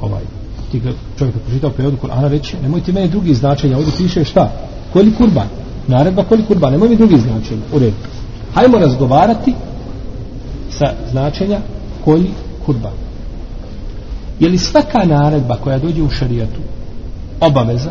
ovaj, 0.00 0.22
ti 0.70 0.80
ga 0.80 0.90
čovjek 1.18 1.36
je 1.36 1.40
pročitao 1.40 1.70
prevodu 1.70 1.96
Kur'ana 2.02 2.28
reći, 2.28 2.56
nemoj 2.62 2.80
ti 2.80 2.92
meni 2.92 3.08
drugi 3.08 3.34
značenja, 3.34 3.76
ovdje 3.76 3.92
piše 3.98 4.24
šta? 4.24 4.52
Koli 4.92 5.14
kurban? 5.14 5.48
Naredba 5.86 6.24
koli 6.24 6.44
kurban, 6.44 6.72
nemoj 6.72 6.88
mi 6.88 6.96
drugi 6.96 7.18
značenja. 7.18 7.62
U 7.74 7.78
redu. 7.78 7.96
Hajmo 8.54 8.78
razgovarati 8.78 9.54
sa 10.70 10.92
značenja 11.10 11.60
koli 12.04 12.30
kurban. 12.66 12.92
Je 14.40 14.48
li 14.48 14.58
svaka 14.58 15.04
naredba 15.04 15.56
koja 15.56 15.78
dođe 15.78 16.02
u 16.02 16.10
šarijatu 16.10 16.60
obaveza? 17.40 17.90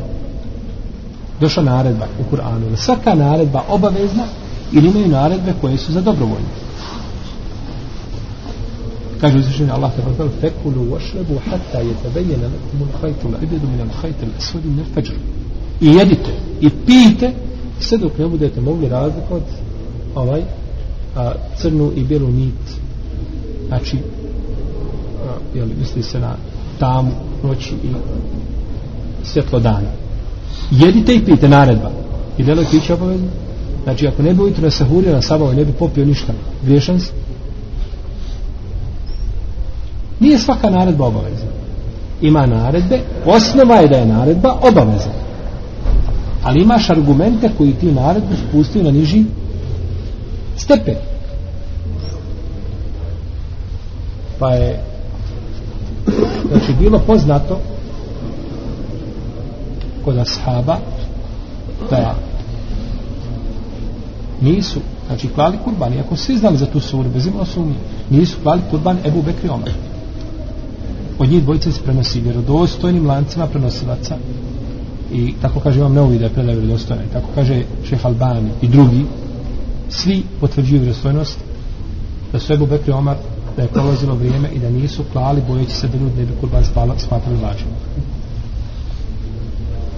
Došla 1.39 1.63
naredba 1.63 2.05
u 2.19 2.35
Kur'anu. 2.35 2.63
Je 2.63 2.69
li 2.69 2.77
svaka 2.77 3.15
naredba 3.15 3.63
obavezna 3.69 4.23
ili 4.71 4.87
imaju 4.87 5.07
naredbe 5.07 5.53
koje 5.61 5.77
su 5.77 5.91
za 5.91 6.01
dobrovoljne? 6.01 6.49
Kaže 9.21 9.37
uzvišenje 9.37 9.71
Allah 9.71 9.91
te 9.95 10.01
vrlo 10.01 10.31
fekulu 10.41 10.91
vašrebu 10.91 11.35
hatta 11.49 11.79
je 11.79 11.93
tebejene 12.03 12.43
lakum 12.43 12.81
un 12.81 12.89
hajtu 13.01 13.29
la 13.29 13.37
ibedu 13.43 13.67
min 13.67 13.81
al 13.81 13.93
hajtu 14.01 14.25
la 14.25 14.39
svodi 14.39 14.67
min 14.67 14.79
al 14.95 15.03
i 15.81 15.87
jedite 15.87 16.31
i 16.61 16.69
pijte 16.69 17.31
sve 17.79 17.97
dok 17.97 18.17
ne 18.17 18.27
budete 18.27 18.61
mogli 18.61 18.89
razlikovati 18.89 19.53
ovaj 20.15 20.41
a, 21.15 21.31
crnu 21.57 21.91
i 21.95 22.03
bijelu 22.03 22.27
nit. 22.31 22.53
Znači 23.67 23.97
a, 23.97 25.57
jeli, 25.57 25.73
misli 25.79 26.03
se 26.03 26.19
na 26.19 26.35
tamu 26.79 27.11
noći 27.43 27.73
i 27.73 27.89
svjetlo 29.23 29.59
dana. 29.59 29.91
Jedite 30.71 31.15
i 31.15 31.25
pijte 31.25 31.49
naredba. 31.49 31.91
I 32.37 32.43
delo 32.43 32.63
piće 32.71 32.93
obavezno. 32.93 33.27
Znači 33.83 34.07
ako 34.07 34.23
ne 34.23 34.33
bi 34.33 34.41
ujutro 34.41 34.63
na 34.63 34.71
sahurio 34.71 35.13
na 35.13 35.21
sabavu, 35.21 35.53
ne 35.53 35.65
bi 35.65 35.71
popio 35.71 36.05
ništa. 36.05 36.33
Griješan 36.65 36.99
si? 36.99 37.11
Nije 40.19 40.37
svaka 40.37 40.69
naredba 40.69 41.05
obavezna. 41.05 41.49
Ima 42.21 42.45
naredbe, 42.45 42.99
osnova 43.25 43.75
je 43.75 43.87
da 43.87 43.97
je 43.97 44.05
naredba 44.05 44.55
obavezna. 44.61 45.13
Ali 46.43 46.61
imaš 46.61 46.89
argumente 46.89 47.49
koji 47.57 47.73
ti 47.73 47.91
naredbu 47.91 48.35
spustuju 48.49 48.83
na 48.83 48.91
niži 48.91 49.23
stepen. 50.57 50.95
Pa 54.39 54.49
je 54.49 54.83
znači 56.49 56.73
bilo 56.79 56.99
poznato 56.99 57.59
kod 60.05 60.17
ashaba 60.17 60.77
da 61.89 62.15
nisu 64.41 64.79
znači 65.07 65.27
klali 65.27 65.57
kurban 65.63 65.93
iako 65.93 66.15
svi 66.15 66.37
znali 66.37 66.57
za 66.57 66.65
tu 66.65 66.79
suru 66.79 67.09
bez 67.09 67.25
imala 67.25 67.45
sumnje 67.45 67.75
nisu 68.09 68.37
klali 68.43 68.61
kurban 68.71 68.97
Ebu 69.05 69.21
Bekri 69.21 69.49
Omer 69.49 69.73
od 71.19 71.29
njih 71.29 71.43
dvojice 71.43 71.71
se 71.71 71.81
prenosi 71.81 72.21
vjerodostojnim 72.21 73.07
lancima 73.07 73.47
prenosilaca. 73.47 74.15
I 75.13 75.33
tako 75.41 75.59
kaže 75.59 75.79
imam 75.79 75.93
neovi 75.93 76.19
da 76.19 76.25
je 76.25 76.33
predaj 76.33 76.55
vjerodostojna 76.55 77.03
tako 77.13 77.27
kaže 77.35 77.63
šeh 77.89 78.05
Albani 78.05 78.49
i 78.61 78.67
drugi. 78.67 79.05
Svi 79.89 80.23
potvrđuju 80.39 80.81
vjerodostojnost 80.81 81.39
da 82.31 82.39
su 82.39 82.53
Ebu 82.53 82.65
Bekri 82.65 82.91
Omar 82.93 83.17
da 83.55 83.61
je 83.61 83.67
prolazilo 83.67 84.15
vrijeme 84.15 84.49
i 84.55 84.59
da 84.59 84.69
nisu 84.69 85.03
klali 85.13 85.41
bojeći 85.47 85.75
se 85.75 85.87
da 85.87 85.97
ljudi 85.97 86.19
ne 86.19 86.25
bi 86.25 86.31
kurban 86.41 86.65
spala, 86.65 86.93
smatrali 86.97 87.41
lažim 87.41 87.67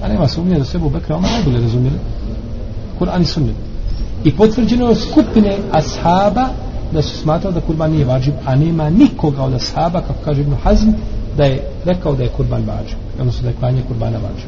a 0.01 0.07
nema 0.07 0.27
sumnje 0.27 0.57
da 0.57 0.65
su 0.65 0.77
Ebu 0.77 0.89
Bekri 0.89 1.13
Omar 1.13 1.31
najbolje 1.31 1.61
razumjeli 1.61 1.97
Kur'an 2.99 3.21
i 3.21 3.25
sunnet. 3.25 3.55
I 4.23 4.31
potvrđeno 4.31 4.89
je 4.89 4.95
skupine 4.95 5.57
ashaba 5.71 6.47
da 6.93 7.01
su 7.01 7.17
smatrali 7.17 7.53
da 7.55 7.61
kurban 7.61 7.91
nije 7.91 8.05
vađib, 8.05 8.33
a 8.45 8.55
nema 8.55 8.89
nikoga 8.89 9.43
od 9.43 9.53
ashaba, 9.53 10.01
kako 10.01 10.19
kaže 10.25 10.41
Ibn 10.41 10.53
Hazm, 10.63 10.89
da 11.37 11.43
je 11.43 11.61
rekao 11.85 12.15
da 12.15 12.23
je 12.23 12.29
kurban 12.29 12.63
vađu, 12.65 12.95
odnosno 13.19 13.43
da 13.43 13.49
je 13.49 13.55
klanje 13.59 13.81
kurbana 13.87 14.17
vađu. 14.17 14.47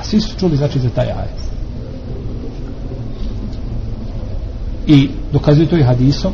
A 0.00 0.04
svi 0.04 0.20
su 0.20 0.38
čuli 0.38 0.56
znači 0.56 0.80
za 0.80 0.88
taj 0.88 1.06
ajet. 1.06 1.40
I 4.86 5.08
dokazuju 5.32 5.66
to 5.66 5.76
i 5.76 5.82
hadisom, 5.82 6.32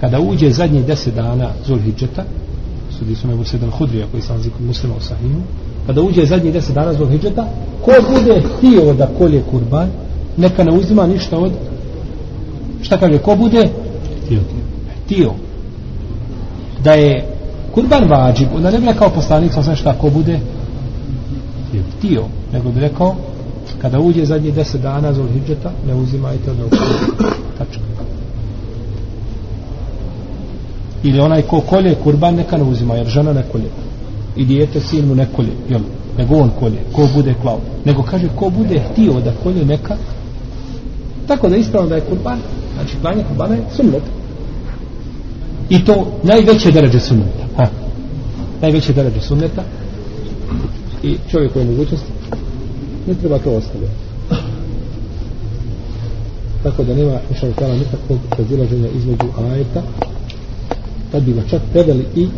kada 0.00 0.20
uđe 0.20 0.50
zadnji 0.50 0.82
deset 0.82 1.14
dana 1.14 1.50
Zulhidžeta, 1.66 2.24
sudi 2.98 3.14
su 3.14 3.30
Ebu 3.30 3.44
Sedan 3.44 3.70
Hudrija 3.70 4.06
koji 4.10 4.22
sam 4.22 4.42
zikom 4.42 4.66
muslima 4.66 4.94
u 4.96 5.00
Sahimu, 5.00 5.42
kada 5.86 6.02
uđe 6.02 6.26
zadnji 6.26 6.52
deset 6.52 6.74
dana 6.74 6.92
Zulhidžeta, 6.92 7.48
ko 7.84 7.92
bude 8.10 8.42
htio 8.42 8.94
da 8.94 9.08
kolje 9.18 9.42
kurban, 9.50 9.88
neka 10.36 10.64
ne 10.64 10.72
uzima 10.72 11.06
ništa 11.06 11.38
od 11.38 11.52
šta 12.82 12.98
kaže, 12.98 13.18
ko 13.18 13.36
bude? 13.36 13.68
Htio. 14.24 14.40
Htio. 15.04 15.32
Da 16.84 16.92
je 16.92 17.35
kurban 17.76 18.08
vađib, 18.08 18.48
onda 18.54 18.70
ne 18.70 18.78
bi 18.78 18.86
rekao 18.86 19.10
poslanik, 19.10 19.52
sam 19.52 19.76
šta, 19.76 19.92
ko 19.98 20.10
bude? 20.10 20.40
Htio. 21.98 22.24
Nego 22.52 22.70
bi 22.70 22.80
rekao, 22.80 23.14
kada 23.80 24.00
uđe 24.00 24.24
zadnji 24.24 24.52
deset 24.52 24.80
dana 24.80 25.12
za 25.12 25.22
ne 25.86 25.94
uzimajte 25.94 26.50
od 26.50 26.60
ovog 26.60 26.72
tačka. 27.58 27.82
Ili 31.02 31.20
onaj 31.20 31.42
ko 31.42 31.60
kolje 31.60 31.94
kurban, 31.94 32.34
neka 32.34 32.56
ne 32.56 32.64
uzima, 32.64 32.94
jer 32.94 33.06
žena 33.06 33.32
ne 33.32 33.42
kolje. 33.52 33.70
I 34.36 34.44
dijete, 34.44 34.80
sin 34.80 35.08
mu 35.08 35.14
ne 35.14 35.26
kolje, 35.36 35.52
jel? 35.68 35.80
Nego 36.18 36.34
on 36.36 36.50
kolje, 36.60 36.78
ko 36.92 37.08
bude 37.14 37.34
klao. 37.42 37.60
Nego 37.84 38.02
kaže, 38.02 38.28
ko 38.36 38.50
bude 38.50 38.80
htio 38.80 39.20
da 39.20 39.32
kolje 39.42 39.64
neka, 39.64 39.96
tako 41.26 41.48
da 41.48 41.56
ispravno 41.56 41.88
da 41.88 41.94
je 41.94 42.00
kurban, 42.00 42.38
znači 42.74 42.96
klanje 43.00 43.24
kurbana 43.28 43.54
je 43.54 43.64
sunnet. 43.76 44.02
I 45.70 45.84
to 45.84 46.06
najveće 46.22 46.72
deređe 46.72 47.00
sunneta. 47.00 47.44
Ha. 47.56 47.66
Najveće 48.62 48.92
deređe 48.92 49.20
sunneta. 49.20 49.62
I 51.02 51.16
čovjek 51.30 51.52
koji 51.52 51.64
je 51.64 51.70
mogućnost, 51.70 52.04
ne 53.06 53.14
treba 53.14 53.38
to 53.38 53.50
ostaviti. 53.50 53.92
Tako 56.62 56.84
da 56.84 56.94
nema 56.94 57.18
išao 57.32 57.52
tala 57.52 57.74
nikakvog 57.74 58.18
razilaženja 58.38 58.88
između 58.88 59.26
ajeta, 59.38 59.82
tad 61.12 61.22
bi 61.22 61.32
ga 61.32 61.42
čak 61.50 61.62
preveli 61.72 62.06
i 62.16 62.28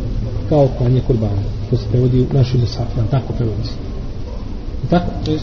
kao 0.49 0.69
klanje 0.79 1.01
kurbana. 1.07 1.43
To 1.71 1.77
se 1.77 1.85
prevodi 1.91 2.21
u 2.21 2.35
našim 2.35 2.61
musafima, 2.61 3.07
tako 3.11 3.33
prevodi 3.33 3.65
se. 3.65 3.75
Tako? 4.91 5.11
To 5.25 5.31
je 5.31 5.39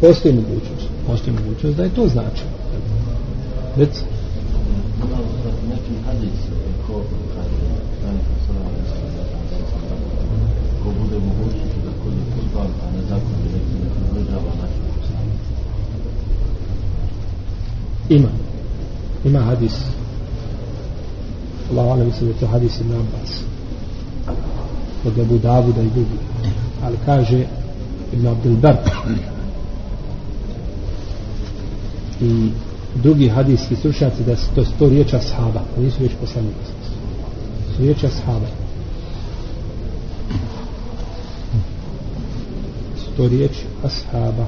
Postoji 0.00 0.34
mogućnost. 0.34 0.88
Postoji 1.06 1.36
mogućnost 1.36 1.76
da 1.76 1.82
je 1.82 1.94
to 1.94 2.08
znači. 2.08 2.42
Rec? 3.76 4.04
Ima. 18.08 18.28
Ima 19.24 19.40
hadis. 19.40 19.72
Allah 21.70 21.84
alam 21.84 22.06
mislim 22.06 22.26
da 22.26 22.34
je 22.34 22.40
to 22.40 22.46
hadis 22.46 22.80
Ibn 22.80 22.92
Abbas. 22.92 23.42
Od 25.06 25.18
Abu 25.18 25.38
Davuda 25.38 25.82
i 25.82 25.90
drugi. 25.90 26.18
Ali 26.82 26.96
kaže 27.04 27.46
ibn 28.12 28.26
Abdul 28.26 28.56
Bar 28.56 28.76
i 32.20 32.50
drugi 33.02 33.28
hadijski 33.28 33.76
stručnjaci 33.76 34.24
da 34.24 34.36
su 34.36 34.46
to, 34.54 34.64
sto 34.64 34.88
riječi 34.88 35.16
ashaba 35.16 35.60
da 35.76 35.82
nisu 35.82 35.98
riječi 35.98 36.16
poslanika. 36.20 36.58
Su 37.76 37.82
riječi 37.82 38.06
ashaba. 38.06 38.46
Sto 43.02 43.28
riječ 43.28 43.52
riječi 43.52 43.62
ashaba. 43.82 44.46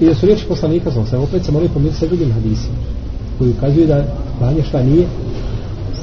I 0.00 0.06
da 0.06 0.14
su 0.14 0.26
riječi 0.26 0.44
poslanika 0.48 0.90
sam 0.90 1.06
se 1.06 1.16
opet 1.16 1.44
sam 1.44 1.54
moraju 1.54 1.70
pomiriti 1.74 1.98
sa 1.98 2.06
drugim 2.06 2.32
hadisima 2.32 2.76
koji 3.38 3.50
ukazuju 3.50 3.86
da 3.86 4.04
klanje 4.38 4.62
šta 4.62 4.82
nije 4.82 5.06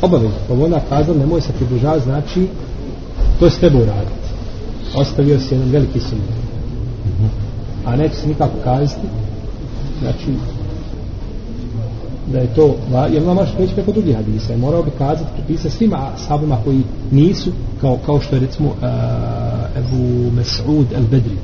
obavezno 0.01 0.37
pa 0.47 0.53
onda 0.53 0.81
kazao 0.89 1.15
nemoj 1.15 1.41
se 1.41 1.53
približavati 1.53 2.03
znači 2.03 2.47
to 3.39 3.49
s 3.49 3.59
tebou 3.59 3.85
raditi 3.85 4.29
ostavio 4.95 5.39
si 5.39 5.53
jedan 5.53 5.69
veliki 5.69 5.99
sum. 5.99 6.19
A 7.85 7.95
neće 7.95 8.15
se 8.15 8.27
nikako 8.27 8.53
kazati 8.63 9.07
znači 9.99 10.27
da 12.31 12.39
je 12.39 12.53
to 12.55 12.75
jer 13.11 13.23
ona 13.23 13.33
može 13.33 13.55
preći 13.55 13.73
preko 13.73 13.91
drugih 13.91 14.15
hadisa. 14.15 14.57
Morao 14.57 14.83
bi 14.83 14.91
kazati 14.97 15.31
pripisati 15.33 15.75
svima 15.75 16.11
sahabima 16.17 16.57
koji 16.63 16.81
nisu 17.11 17.51
kao, 17.81 17.97
kao 18.05 18.19
što 18.21 18.35
je 18.35 18.39
recimo 18.39 18.69
uh, 18.69 18.75
Ebu 19.77 20.31
Mes'ud 20.35 20.85
al-Bedri. 20.95 21.37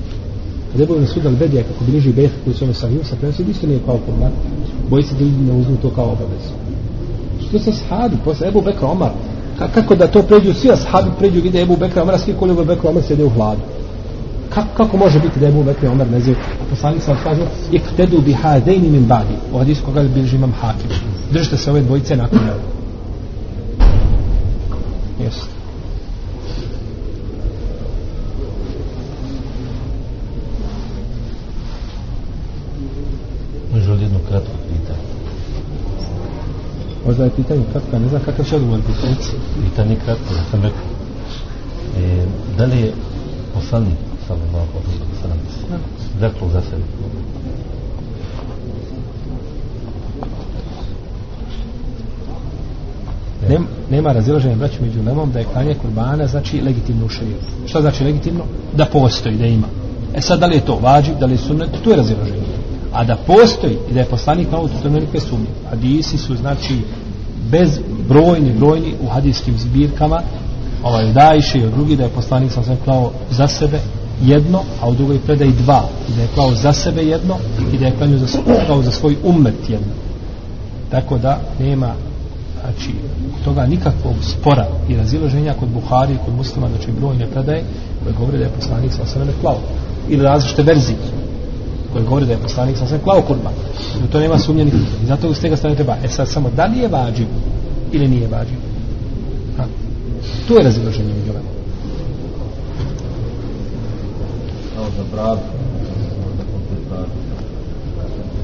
kad 0.72 0.82
Ebu 0.82 0.94
Mes'ud 0.94 1.26
al-Bedri, 1.26 1.64
kako 1.64 1.84
bliži 1.92 2.14
Bejh 2.14 2.32
koji 2.44 2.56
su 2.56 2.64
ono 2.64 2.74
sahiju 2.74 3.04
sa 3.04 3.16
prenosi 3.16 3.44
isto 3.44 3.68
nije 3.68 3.80
kao 3.86 4.00
kurban 4.06 4.32
boji 4.90 5.04
se 5.04 5.16
da 5.16 5.24
ljudi 5.24 5.44
ne 5.44 5.54
uzmu 5.54 5.78
to 5.82 5.90
kao 5.90 6.06
obavezu 6.06 6.65
što 7.50 7.60
sa 7.60 7.72
sahabi 7.72 8.16
posle 8.26 8.48
Ebu 8.48 8.62
Bekra 8.62 8.88
Omar. 8.88 9.12
Ka, 9.60 9.68
kako 9.68 9.96
da 9.96 10.08
to 10.08 10.22
pređu 10.22 10.54
svi 10.54 10.72
ashabi 10.72 11.10
pređu 11.20 11.42
vide 11.42 11.62
Ebu 11.62 11.78
Bekra 11.78 12.04
Omar 12.04 12.20
svi 12.20 12.34
koli 12.40 12.52
Ebu 12.52 12.64
Bekra 12.64 12.90
Omar 12.90 13.04
sjede 13.04 13.24
u 13.24 13.30
hladu. 13.30 13.62
Kako, 14.50 14.68
kako 14.78 14.98
može 14.98 15.20
biti 15.20 15.40
da 15.40 15.48
Ebu 15.48 15.64
Bekra 15.64 15.92
Omar 15.92 16.12
ne 16.12 16.20
zove 16.20 16.38
a 16.38 16.70
poslanik 16.70 17.02
sam 17.02 17.18
kaže 17.24 17.42
iktedu 17.72 18.22
bi 18.22 18.34
hadejni 18.34 18.90
min 18.90 19.06
badi. 19.06 19.36
U 19.54 19.58
hadisu 19.58 19.84
koga 19.86 20.04
bilži 20.04 20.36
imam 20.36 20.52
hakim. 20.62 20.90
Držite 21.32 21.58
se 21.58 21.72
ove 21.72 21.82
dvojice 21.82 22.16
nakon 22.16 22.40
njega. 22.40 22.76
Jeste 25.20 25.56
Može 33.76 33.92
li 33.92 34.04
jedno 34.04 34.20
kratko. 34.30 34.55
Možda 37.06 37.24
je 37.24 37.30
pitanje 37.30 37.64
kratka, 37.72 38.00
ne 38.00 38.10
znam 38.10 38.22
kakav 38.26 38.46
će 38.46 38.56
odgovor 38.56 38.80
pitanje. 38.88 39.16
Pitanje 39.70 39.96
kratko, 40.06 40.34
ja 40.34 40.44
sam 40.52 40.62
rekao. 40.62 40.88
E, 41.98 42.26
da 42.58 42.66
li 42.66 42.80
je 42.80 42.94
poslanik, 43.54 43.98
sallallahu 44.28 44.78
alaihi 44.78 45.02
wa 45.02 45.22
sallam, 45.22 45.40
rekao 46.22 46.50
za 46.50 46.62
sebe? 46.62 46.84
Nem, 53.50 53.68
nema 53.90 54.12
razilaženja 54.12 54.56
braću 54.56 54.82
među 54.82 55.00
lemom 55.06 55.32
da 55.32 55.40
je 55.40 55.46
klanje 55.46 55.76
kurbana 55.82 56.28
znači 56.28 56.62
legitimno 56.62 57.06
u 57.06 57.10
šarijetu. 57.10 57.46
Šta 57.66 57.82
znači 57.82 58.04
legitimno? 58.04 58.44
Da 58.74 58.86
postoji, 58.86 59.36
da 59.36 59.46
ima. 59.46 59.68
E 60.14 60.22
sad, 60.22 60.40
da 60.40 60.46
li 60.46 60.56
je 60.56 60.66
to 60.66 60.80
vađi, 60.82 61.12
da 61.20 61.26
li 61.26 61.34
je 61.34 61.38
sunnet, 61.38 61.70
to 61.84 61.90
je 61.90 61.98
razilaženje. 61.98 62.55
A 62.96 63.04
da 63.04 63.16
postoji 63.16 63.78
i 63.90 63.94
da 63.94 64.00
je 64.00 64.06
poslanik 64.06 64.52
na 64.52 64.58
to 64.58 64.70
nema 64.84 65.00
nikakve 65.00 65.20
sumnje. 65.20 65.48
Hadisi 65.70 66.18
su, 66.18 66.36
znači, 66.36 66.82
bez 67.52 67.80
brojni, 68.08 68.54
brojni 68.60 68.94
u 69.02 69.08
hadijskim 69.08 69.58
zbirkama, 69.58 70.22
ovaj 70.84 71.12
dajše 71.12 71.58
i 71.58 71.66
od 71.66 71.72
drugi 71.72 71.96
da 71.96 72.04
je 72.04 72.10
poslanik 72.10 72.52
sam 72.52 72.64
sam 72.64 72.78
klao 72.84 73.12
za 73.32 73.48
sebe 73.48 73.80
jedno, 74.24 74.62
a 74.82 74.90
u 74.90 74.96
drugoj 74.96 75.20
predaj 75.20 75.52
dva. 75.52 75.84
I 76.10 76.16
da 76.16 76.22
je 76.22 76.28
klao 76.36 76.52
za 76.56 76.74
sebe 76.74 77.02
jedno 77.02 77.36
i 77.74 77.78
da 77.78 77.86
je 77.86 77.96
klanio 77.98 78.18
za, 78.18 78.28
klao 78.66 78.82
za 78.82 78.92
svoj 78.92 79.16
umet 79.24 79.70
jedno. 79.70 79.94
Tako 80.90 81.18
da 81.18 81.40
nema 81.60 81.94
znači 82.62 82.92
toga 83.46 83.66
nikakvog 83.66 84.16
spora 84.22 84.68
i 84.90 84.96
razilaženja 84.96 85.54
kod 85.54 85.70
Buhari 85.70 86.14
i 86.14 86.26
kod 86.26 86.36
muslima 86.36 86.68
znači 86.68 86.92
brojne 87.00 87.28
predaje 87.28 87.64
koje 88.04 88.14
govore 88.14 88.38
da 88.38 88.44
je 88.44 88.50
poslanik 88.50 88.92
sa 88.94 89.06
sveme 89.06 89.32
klao 89.42 89.58
ili 90.10 90.24
različite 90.24 90.64
verzije 90.64 90.98
koje 91.96 92.06
govore 92.06 92.26
da 92.26 92.32
je 92.32 92.38
poslanik 92.38 92.78
sa 92.78 92.88
sveme 92.88 93.04
klao 93.04 93.22
kurban 93.22 93.54
i 94.06 94.12
to 94.12 94.20
nema 94.20 94.40
sumnje 94.40 94.66
nikakve 94.66 94.98
i 95.04 95.06
zato 95.06 95.34
s 95.34 95.40
tega 95.40 95.58
strane 95.58 95.76
treba 95.76 95.96
e 96.04 96.08
sad 96.08 96.30
samo 96.30 96.50
da 96.56 96.66
li 96.66 96.80
je 96.80 96.88
vađiv 96.88 97.28
ili 97.92 98.08
nije 98.08 98.28
vađiv 98.28 98.58
ha. 99.58 99.64
tu 100.48 100.54
je 100.54 100.64
razilaženje 100.64 101.14
među 101.14 101.32
vama 101.32 101.50
Kao 104.76 104.86
za 104.98 105.04
brat. 105.12 105.40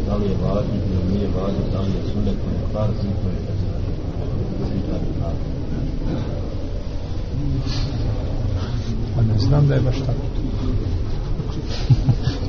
Da 0.07 0.15
li 0.15 0.25
je 0.25 0.35
važno 0.43 0.73
ili 0.75 1.13
nije 1.13 1.27
važno, 1.27 1.59
da 1.73 1.79
li 1.81 1.87
je 1.87 2.13
sunet 2.13 2.37
ili 2.45 2.73
farz, 2.73 2.95
to 3.01 3.29
je 3.29 3.35
Pa 9.15 9.21
ne 9.21 9.39
znam 9.39 9.67
da 9.67 9.73
je 9.75 9.81
baš 9.81 9.95
tako. 9.99 10.25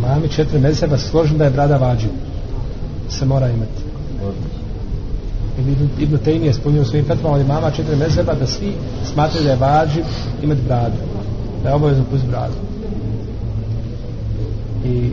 Mami 0.00 0.28
četiri 0.28 0.58
mezeba 0.58 0.98
složen 0.98 1.38
da 1.38 1.44
je 1.44 1.50
brada 1.50 1.76
vađu. 1.76 2.08
Se 3.08 3.24
mora 3.24 3.48
imati. 3.48 3.82
Ibn, 5.58 5.88
Ibn 5.98 6.18
Tejmi 6.18 6.46
je 6.46 6.52
spominio 6.52 6.84
svojim 6.84 7.06
fetvama, 7.06 7.34
ali 7.34 7.44
mama 7.44 7.70
četiri 7.70 7.96
mezeba 7.96 8.34
da 8.34 8.46
svi 8.46 8.72
smatraju 9.12 9.44
da 9.44 9.50
je 9.50 9.56
vađu 9.56 10.00
imati 10.42 10.62
bradu. 10.62 10.96
Da 11.62 11.68
je 11.68 11.74
obavezno 11.74 12.04
pust 12.10 12.24
bradu. 12.24 12.54
I 14.84 15.10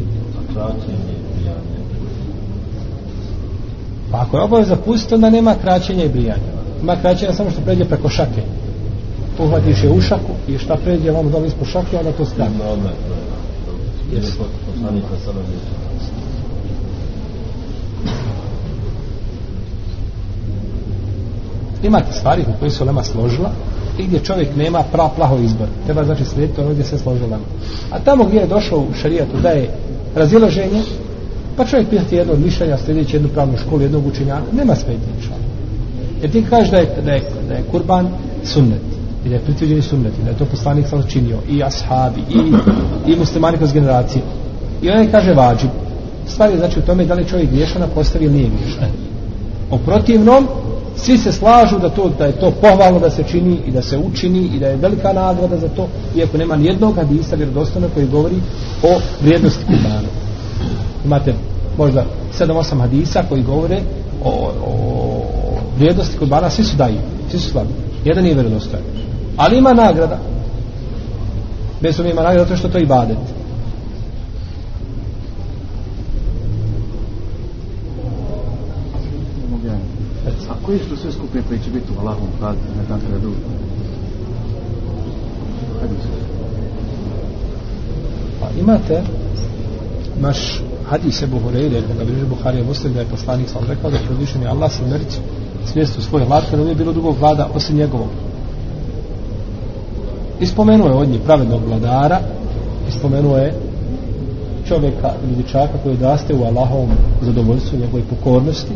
Pa 4.11 4.21
ako 4.21 4.37
je 4.37 4.43
obaveza 4.43 4.75
pustiti, 4.75 5.15
onda 5.15 5.29
nema 5.29 5.55
kraćenja 5.61 6.03
i 6.03 6.09
brijanja. 6.09 6.51
Ima 6.81 6.95
kraćenja 7.01 7.33
samo 7.33 7.51
što 7.51 7.61
pređe 7.61 7.85
preko 7.85 8.09
šake. 8.09 8.41
Uhvatiš 9.39 9.83
je 9.83 9.91
u 9.91 10.01
šaku 10.01 10.33
i 10.47 10.57
šta 10.57 10.75
pređe 10.75 11.11
vam 11.11 11.31
dole 11.31 11.47
ispod 11.47 11.67
šake, 11.67 11.97
onda 11.97 12.11
to. 12.11 12.23
No, 12.37 12.71
odmah. 12.71 12.91
Yes. 14.13 14.31
Poslanika 14.73 15.07
sada 15.25 15.39
Imate 21.83 22.13
stvari 22.13 22.41
u 22.41 22.59
koje 22.59 22.71
su 22.71 22.85
lema 22.85 23.03
složila 23.03 23.51
i 23.99 24.03
gdje 24.03 24.19
čovjek 24.19 24.55
nema 24.55 24.83
prav 24.91 25.09
plaho 25.15 25.37
izbor. 25.37 25.67
Treba 25.85 26.03
znači 26.03 26.25
slijediti 26.25 26.61
ono 26.61 26.69
gdje 26.69 26.83
se 26.83 26.97
složila 26.97 27.27
lema. 27.27 27.45
A 27.91 27.99
tamo 27.99 28.23
gdje 28.23 28.39
je 28.39 28.47
došao 28.47 28.79
u 28.79 28.93
šarijatu 28.93 29.37
da 29.41 29.49
je 29.49 29.69
razilaženje, 30.15 30.81
Pa 31.57 31.65
čovjek 31.65 31.89
pitati 31.89 32.15
jedno 32.15 32.33
od 32.33 32.45
mišljenja, 32.45 32.77
sljedeći 32.77 33.15
jednu 33.15 33.29
pravnu 33.29 33.57
školu, 33.57 33.81
jednog 33.81 34.07
učenjaka, 34.07 34.45
nema 34.51 34.75
smetnje. 34.75 35.13
Jer 36.21 36.31
ti 36.31 36.45
kažeš 36.49 36.71
da 36.71 36.77
je, 36.77 37.01
da 37.05 37.11
je, 37.11 37.21
da 37.47 37.53
je 37.53 37.63
kurban 37.71 38.09
sunnet, 38.43 38.81
i 39.27 39.29
da 39.29 39.35
je 39.35 39.41
pritvrđeni 39.41 39.81
sunnet, 39.81 40.13
i 40.19 40.23
da 40.23 40.29
je 40.29 40.37
to 40.37 40.45
poslanik 40.45 40.87
sam 40.87 41.03
činio, 41.07 41.37
i 41.49 41.63
ashabi, 41.63 42.21
i, 42.29 43.11
i 43.11 43.15
muslimani 43.15 43.57
kroz 43.57 43.73
generacije. 43.73 44.21
I 44.81 44.89
onaj 44.89 45.11
kaže 45.11 45.33
vađib. 45.33 45.69
Stvar 46.27 46.49
je 46.49 46.57
znači 46.57 46.79
u 46.79 46.81
tome 46.81 47.05
da 47.05 47.13
li 47.13 47.27
čovjek 47.27 47.49
griješan, 47.49 47.83
a 47.83 47.87
postavi 47.87 48.25
ili 48.25 48.33
nije 48.33 48.49
griješan. 48.49 48.89
U 49.71 49.77
protivnom, 49.77 50.47
svi 50.95 51.17
se 51.17 51.31
slažu 51.31 51.79
da, 51.79 51.89
to, 51.89 52.09
da 52.17 52.25
je 52.25 52.39
to 52.39 52.51
pohvalno 52.51 52.99
da 52.99 53.09
se 53.09 53.23
čini 53.23 53.59
i 53.65 53.71
da 53.71 53.81
se 53.81 53.97
učini 53.97 54.49
i 54.55 54.59
da 54.59 54.67
je 54.67 54.75
velika 54.75 55.13
nagrada 55.13 55.57
za 55.57 55.67
to, 55.67 55.87
iako 56.15 56.37
nema 56.37 56.55
ni 56.55 56.65
jednog 56.65 56.95
hadisa 56.95 57.35
vjerodostojnog 57.35 57.91
koji 57.93 58.07
govori 58.07 58.35
o 58.83 58.99
vrijednosti 59.21 59.65
kurbana 59.65 60.07
imate 61.05 61.33
možda 61.77 62.05
7-8 62.39 62.79
hadisa 62.79 63.23
koji 63.29 63.43
govore 63.43 63.79
o, 64.23 64.29
o, 64.29 64.51
o 64.65 65.17
vrijednosti 65.77 66.17
kod 66.17 66.29
svi 66.49 66.63
su 66.63 66.77
daju, 66.77 66.97
svi 67.31 67.39
su 67.39 67.49
slabi. 67.49 67.69
Jedan 68.05 68.25
je 68.25 68.33
vjerodostojan. 68.33 68.83
Ali 69.37 69.57
ima 69.57 69.73
nagrada. 69.73 70.19
Bez 71.81 71.99
ima 71.99 72.21
nagrada 72.21 72.43
zato 72.43 72.57
što 72.57 72.69
to 72.69 72.77
je 72.77 72.83
ibadet. 72.83 73.17
A 80.49 80.53
koji 80.65 80.79
su 80.79 80.97
sve 80.97 81.11
skupine 81.11 81.43
koji 81.47 81.59
će 81.59 81.69
biti 81.69 81.85
u 81.97 81.99
Allahom 81.99 82.27
kazati 82.39 82.59
na 82.77 82.83
dan 82.89 82.99
kada 83.01 83.19
dođu? 83.19 83.35
Pa 88.39 88.47
imate 88.59 89.03
naš 90.19 90.61
hadis 90.89 91.21
Ebu 91.21 91.39
Hureyre, 91.39 91.81
da 91.87 91.93
ga 91.93 92.05
bliže 92.05 92.25
Buharija 92.25 92.63
Muslim, 92.63 92.93
da 92.93 92.99
je 92.99 93.05
poslanik 93.05 93.49
sam 93.49 93.65
rekao 93.67 93.91
da 93.91 93.97
je 93.97 94.03
je 94.41 94.47
Allah 94.47 94.71
sa 94.71 94.85
mericu 94.85 95.19
svijest 95.65 95.97
u 95.97 96.01
svoj 96.01 96.25
hlad, 96.25 96.43
kada 96.49 96.63
nije 96.63 96.75
bilo 96.75 96.93
drugog 96.93 97.17
vlada 97.19 97.49
osim 97.55 97.75
njegovog. 97.75 98.09
Ispomenuo 100.39 100.87
je 100.87 100.93
od 100.93 101.09
njih 101.09 101.21
pravednog 101.25 101.61
vladara, 101.67 102.19
ispomenuo 102.89 103.37
je 103.37 103.53
čovjeka 104.67 105.13
ili 105.23 105.35
dječaka 105.35 105.77
koji 105.83 105.95
odraste 105.95 106.35
u 106.35 106.43
Allahovom 106.43 106.89
zadovoljstvu, 107.21 107.79
njegovoj 107.79 108.03
pokornosti. 108.09 108.73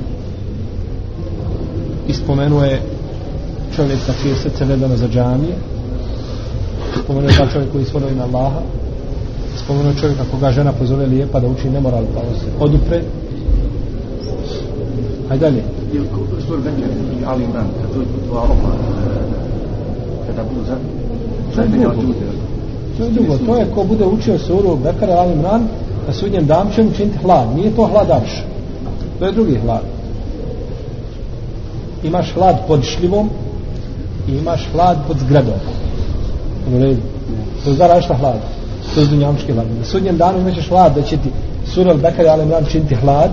Ispomenuo 2.07 2.63
je 2.63 2.81
čovjeka 3.75 4.13
čije 4.21 4.35
srce 4.35 4.65
vedano 4.65 4.97
za 4.97 5.07
džamije. 5.07 5.55
Spomenuo 7.03 7.29
je 7.29 7.37
ta 7.37 7.47
čovjek 7.53 7.71
koji 7.71 7.85
svono 7.85 8.07
na 8.17 8.23
Allaha. 8.23 8.61
Spomenuo 9.63 9.91
je 9.91 9.97
čovjeka 9.97 10.23
koga 10.31 10.51
žena 10.51 10.71
pozove 10.71 11.05
lijepa 11.05 11.39
da 11.39 11.47
uči 11.47 11.69
nemoral 11.69 12.03
pa 12.13 12.19
on 12.19 12.39
se 12.39 12.45
odupre. 12.59 13.01
Hajde 15.29 15.45
dalje. 15.45 15.63
Sur 16.47 16.59
Benjer 16.63 16.89
i 16.89 17.25
Ali 17.25 17.43
Imran, 17.43 17.67
kad 17.81 17.95
dođu 17.95 18.27
dva 18.27 18.41
oba, 18.41 18.75
kada 20.27 20.43
budu 20.43 20.65
za... 20.65 21.00
To 21.55 21.61
je 21.61 21.67
drugo. 21.67 22.13
To 22.97 23.03
je 23.03 23.11
drugo. 23.11 23.37
To 23.37 23.57
je 23.57 23.65
ko 23.75 23.83
bude 23.83 24.05
učio 24.05 24.39
suru 24.39 24.75
Bekara 24.75 25.13
Ali 25.13 25.33
Imran, 25.33 25.67
na 26.07 26.13
sudnjem 26.13 26.45
danu 26.45 26.69
će 26.75 26.83
mu 26.83 26.91
činiti 26.91 27.17
hlad. 27.17 27.55
Nije 27.55 27.75
to 27.75 27.87
hlad 27.87 28.11
arš. 28.11 28.43
To 29.19 29.25
je 29.25 29.31
drugi 29.31 29.57
hlad. 29.57 29.81
Imaš 32.03 32.33
hlad 32.33 32.55
pod 32.67 32.83
šljivom 32.83 33.29
i 34.27 34.31
imaš 34.31 34.67
hlad 34.71 34.97
pod 35.07 35.17
zgradom. 35.17 35.59
U 36.75 36.79
redu. 36.79 37.01
To 37.63 37.69
je 37.69 37.75
zara 37.75 38.01
šta 38.01 38.13
hlad. 38.13 38.39
To 38.95 39.01
je 39.01 39.07
dunjamski 39.07 39.53
hlad. 39.53 39.65
Na 39.79 39.85
sudnjem 39.85 40.17
danu 40.17 40.39
imaš 40.39 40.69
hlad 40.69 40.95
da 40.95 41.01
će 41.01 41.17
ti 41.17 41.29
sura 41.65 41.93
Bekara 41.93 42.31
Ali 42.31 42.43
Imran 42.43 42.65
činiti 42.65 42.95
hlad 42.95 43.31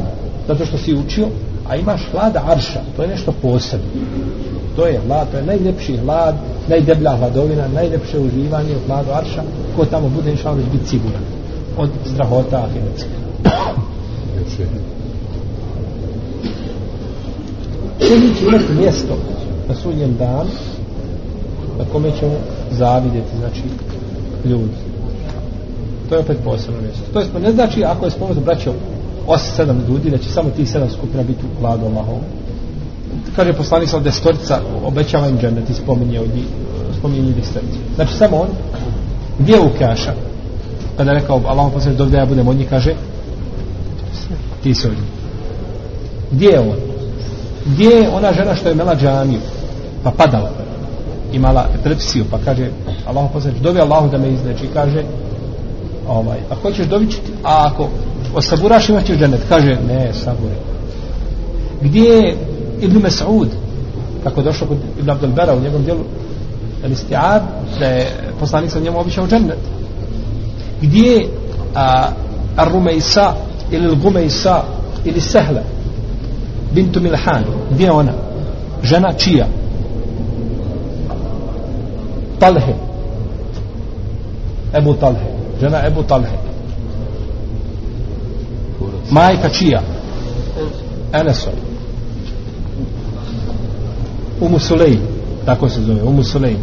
zato 0.49 0.67
što 0.67 0.79
si 0.79 0.95
učio, 0.95 1.27
a 1.69 1.77
imaš 1.77 2.01
hlada 2.13 2.43
arša. 2.49 2.81
To 2.97 3.03
je 3.03 3.09
nešto 3.09 3.33
posebno. 3.43 3.87
To 4.79 4.87
je 4.87 5.01
hlad, 5.07 5.31
to 5.31 5.37
je 5.37 5.43
najljepši 5.43 5.97
hlad, 5.97 6.35
najdeblja 6.69 7.17
hladovina, 7.17 7.69
najljepše 7.69 8.19
uživanje 8.19 8.77
u 8.77 8.87
hladu 8.87 9.11
arša, 9.13 9.43
ko 9.77 9.85
tamo 9.85 10.09
bude 10.09 10.33
išao 10.33 10.55
već 10.55 10.67
biti 10.73 10.87
siguran 10.87 11.23
od 11.77 11.91
strahota 12.13 12.57
ahiretska. 12.57 13.09
Čini 17.99 18.35
će 18.39 18.45
imati 18.47 18.73
mjesto 18.81 19.17
na 19.69 19.75
sudnjem 19.75 20.17
danu 20.17 20.51
na 21.79 21.85
kome 21.93 22.11
ćemo 22.19 22.35
zavidjeti, 22.71 23.37
znači, 23.39 23.63
ljudi. 24.45 24.79
To 26.09 26.15
je 26.15 26.21
opet 26.21 26.39
posebno 26.45 26.81
mjesto. 26.81 27.03
To 27.13 27.21
je, 27.21 27.27
ne 27.43 27.53
znači 27.53 27.85
ako 27.85 28.05
je 28.05 28.11
spomenuto 28.11 28.41
braćo 28.41 28.73
8-7 29.27 29.89
ljudi, 29.89 30.11
da 30.11 30.19
će 30.19 30.29
samo 30.29 30.51
ti 30.51 30.65
7 30.65 30.93
skupina 30.99 31.23
biti 31.23 31.41
u 31.47 31.61
hladu 31.61 31.87
Allahovom. 31.87 32.38
Kaže 33.37 33.53
poslanik 33.53 33.89
sa 33.89 33.99
destorica, 33.99 34.61
obećava 34.85 35.29
im 35.29 35.39
džennet 35.39 35.71
i 35.71 35.75
spominje 35.75 36.21
od 36.21 36.35
njih, 36.35 36.45
spominje 36.99 37.23
njih 37.23 37.37
destorica. 37.37 37.79
Znači 37.95 38.15
samo 38.15 38.37
on, 38.37 38.49
gdje 39.39 39.53
je 39.53 39.61
u? 39.61 39.69
Kada 39.79 40.01
pa 40.97 41.03
je 41.03 41.21
rekao, 41.21 41.41
Allah 41.47 41.73
poslanik, 41.73 41.99
dok 41.99 42.09
da 42.09 42.19
ja 42.19 42.27
budem 42.27 42.49
od 42.49 42.57
njih, 42.57 42.69
kaže, 42.69 42.95
ti 44.63 44.75
si 44.75 44.87
od 44.87 44.93
njih. 44.93 45.11
Gdje 46.31 46.47
je 46.47 46.61
on? 46.61 46.77
Gdje 47.67 47.89
je 47.89 48.09
ona 48.09 48.33
žena 48.33 48.55
što 48.55 48.69
je 48.69 48.75
mela 48.75 48.97
džaniju 48.97 49.41
Pa 50.05 50.11
padala. 50.11 50.51
Imala 51.33 51.67
epilepsiju, 51.81 52.25
pa 52.31 52.39
kaže, 52.45 52.71
Allah 53.07 53.31
poslanik, 53.33 53.61
dobi 53.61 53.81
Allahu 53.81 54.09
da 54.09 54.19
me 54.19 54.29
izleči, 54.29 54.69
kaže, 54.75 55.05
ovaj, 56.09 56.39
ako 56.51 56.61
hoćeš 56.61 56.87
dovićiti, 56.87 57.33
a 57.45 57.71
ako 57.73 57.89
osaburaš 58.35 58.89
imaš 58.89 59.05
ćeš 59.05 59.19
džennet, 59.19 59.41
kaže, 59.49 59.77
ne, 59.89 60.13
sabure. 60.15 60.55
Gdje 61.83 62.03
je 62.03 62.37
Ibn 62.81 62.99
Mas'ud, 63.03 63.49
kako 64.25 64.41
je 64.41 64.45
došao 64.45 64.69
kod 64.69 64.79
Ibn 64.99 65.11
Abdel 65.11 65.31
Bera 65.31 65.55
u 65.55 65.61
njegovom 65.61 65.85
dijelu, 65.85 66.05
al 66.85 66.91
isti'ab, 66.91 67.43
da 67.81 67.87
je 67.87 68.07
poslanik 68.41 68.71
sa 68.71 68.81
njemu 68.81 69.01
obišao 69.01 69.27
džennet. 69.27 69.59
Gdje 70.83 71.13
je 71.13 71.29
Ar-Rumejsa, 72.57 73.33
ili 73.71 73.89
Al-Gumejsa, 73.89 74.61
ili 75.05 75.21
Sehla, 75.21 75.63
bintu 76.73 77.01
Milhan, 77.01 77.45
gdje 77.71 77.85
je 77.85 77.93
ona? 77.93 78.13
Žena 78.83 79.13
čija? 79.13 79.47
Talhe. 82.39 82.75
Ebu 84.75 84.95
Talhe. 84.95 85.27
Žena 85.61 85.87
Ebu 85.87 86.03
Talhe. 86.03 86.37
Majka 89.11 89.49
čija? 89.49 89.83
Enesov. 91.13 91.68
Umu 94.41 94.59
Sulejm. 94.59 95.01
Tako 95.45 95.69
se 95.69 95.81
zove. 95.83 96.03
Umu 96.03 96.25
Sulejm. 96.25 96.59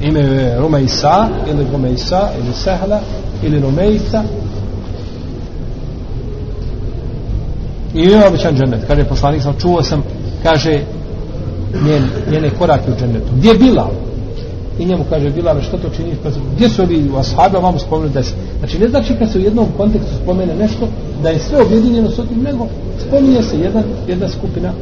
Ime 0.00 0.20
je 0.20 0.58
Rumejsa, 0.58 1.28
ili 1.50 1.66
Rumejsa, 1.72 2.28
ili 2.38 2.52
Sehla, 2.54 3.00
ili 3.42 3.60
Rumejsa. 3.60 4.22
I 7.94 8.00
je 8.00 8.28
običan 8.28 8.56
džennet. 8.56 8.80
Kaže 8.86 9.04
poslanik 9.04 9.42
sam, 9.42 9.54
čuo 9.60 9.82
sam, 9.82 10.02
kaže, 10.42 10.80
njen, 11.86 12.04
njene 12.30 12.50
korake 12.50 12.90
u 12.90 13.00
džennetu. 13.00 13.26
Gdje 13.36 13.48
je 13.48 13.58
Bilal? 13.58 13.90
I 14.78 14.84
njemu 14.84 15.04
kaže 15.10 15.30
Bilal, 15.30 15.60
što 15.62 15.78
to 15.78 15.88
činiš? 15.96 16.14
Pa, 16.22 16.28
gdje 16.56 16.68
su 16.68 16.82
ovi 16.82 17.10
ashabi, 17.18 17.56
a 17.56 17.60
vam 17.60 17.78
spomenu 17.78 18.12
deset? 18.12 18.34
Znači, 18.58 18.78
ne 18.78 18.88
znači 18.88 19.14
kad 19.18 19.32
se 19.32 19.38
u 19.38 19.42
jednom 19.42 19.66
kontekstu 19.76 20.10
spomene 20.22 20.54
nešto, 20.54 20.88
da 21.22 21.28
je 21.28 21.38
sve 21.38 21.62
objedinjeno 21.62 22.10
s 22.10 22.18
otim, 22.18 22.42
nego 22.42 22.66
spominje 23.08 23.42
se 23.42 23.58
jedan, 23.58 23.84
jedna 24.08 24.28
skupina 24.28 24.72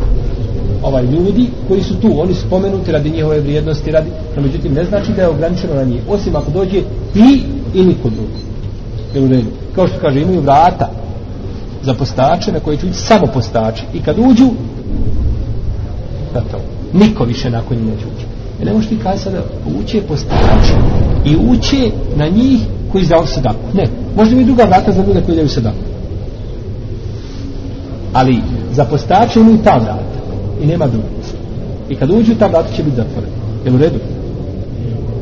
ovaj 0.82 1.04
ljudi 1.04 1.46
koji 1.68 1.82
su 1.82 1.94
tu, 2.00 2.20
oni 2.20 2.34
spomenuti 2.34 2.92
radi 2.92 3.10
njihove 3.10 3.40
vrijednosti, 3.40 3.90
radi, 3.90 4.10
no 4.36 4.42
međutim 4.42 4.74
ne 4.74 4.84
znači 4.84 5.12
da 5.12 5.22
je 5.22 5.28
ograničeno 5.28 5.74
na 5.74 5.84
njih, 5.84 6.00
osim 6.08 6.36
ako 6.36 6.50
dođe 6.50 6.82
ti 7.12 7.42
i 7.74 7.84
niko 7.84 8.08
drugi. 8.08 8.40
Jel 9.14 9.24
u 9.24 9.28
redu? 9.28 9.48
Kao 9.74 9.86
što 9.86 10.00
kaže, 10.00 10.20
imaju 10.20 10.40
vrata 10.40 10.90
za 11.82 11.94
postače 11.94 12.52
na 12.52 12.60
koje 12.60 12.76
će 12.76 12.86
ući 12.86 12.98
samo 12.98 13.26
postači 13.34 13.82
i 13.94 14.02
kad 14.02 14.18
uđu, 14.18 14.50
to, 16.32 16.58
niko 16.92 17.24
više 17.24 17.50
nakon 17.50 17.76
njih 17.76 17.86
neće 17.86 18.06
ući. 18.16 18.26
E 18.62 18.64
ne 18.64 18.72
možeš 18.72 18.88
ti 18.88 18.98
kada 19.02 19.18
sada 19.18 19.42
uće 19.80 20.02
postači 20.02 20.72
i 21.24 21.36
uće 21.36 21.90
na 22.16 22.28
njih 22.28 22.60
koji 22.92 23.02
izdao 23.02 23.26
sadaku. 23.26 23.64
Ne, 23.74 23.88
možda 24.16 24.36
mi 24.36 24.44
druga 24.44 24.64
vrata 24.64 24.92
za 24.92 25.04
ljude 25.06 25.22
koji 25.26 25.36
daju 25.36 25.48
sadaku. 25.48 25.76
Ali 28.12 28.40
za 28.72 28.84
postače 28.84 29.40
imaju 29.40 29.58
ta 29.64 29.76
vrata 29.76 30.15
i 30.62 30.66
nema 30.66 30.86
druga. 30.86 31.06
I 31.88 31.94
kad 31.94 32.10
uđu 32.10 32.34
ta 32.38 32.46
vrata 32.46 32.72
će 32.76 32.82
biti 32.82 32.96
zatvorena. 32.96 33.32
Jel 33.64 33.74
u 33.74 33.78
redu? 33.78 33.98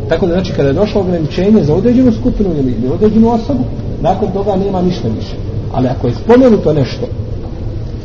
Tako 0.09 0.27
da 0.27 0.32
znači 0.32 0.52
kada 0.52 0.69
je 0.69 0.74
došlo 0.74 1.01
ograničenje 1.01 1.65
za 1.65 1.74
određenu 1.74 2.12
skupinu 2.12 2.51
ili 2.59 2.93
određenu 2.94 3.32
osobu, 3.32 3.65
nakon 4.01 4.32
toga 4.32 4.56
nema 4.56 4.82
ništa 4.82 5.09
više. 5.09 5.36
Ali 5.73 5.89
ako 5.89 6.06
je 6.06 6.15
spomenuto 6.15 6.73
nešto, 6.73 7.06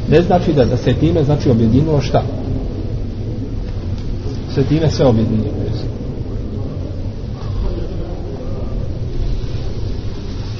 ne 0.10 0.22
znači 0.22 0.54
da, 0.54 0.66
da 0.66 0.78
se 0.78 0.94
time 0.94 1.24
znači 1.24 1.50
objedinilo 1.50 2.02
šta? 2.02 2.24
Se 4.56 4.64
time 4.64 4.90
sve 4.90 5.06
objedinilo. 5.06 5.50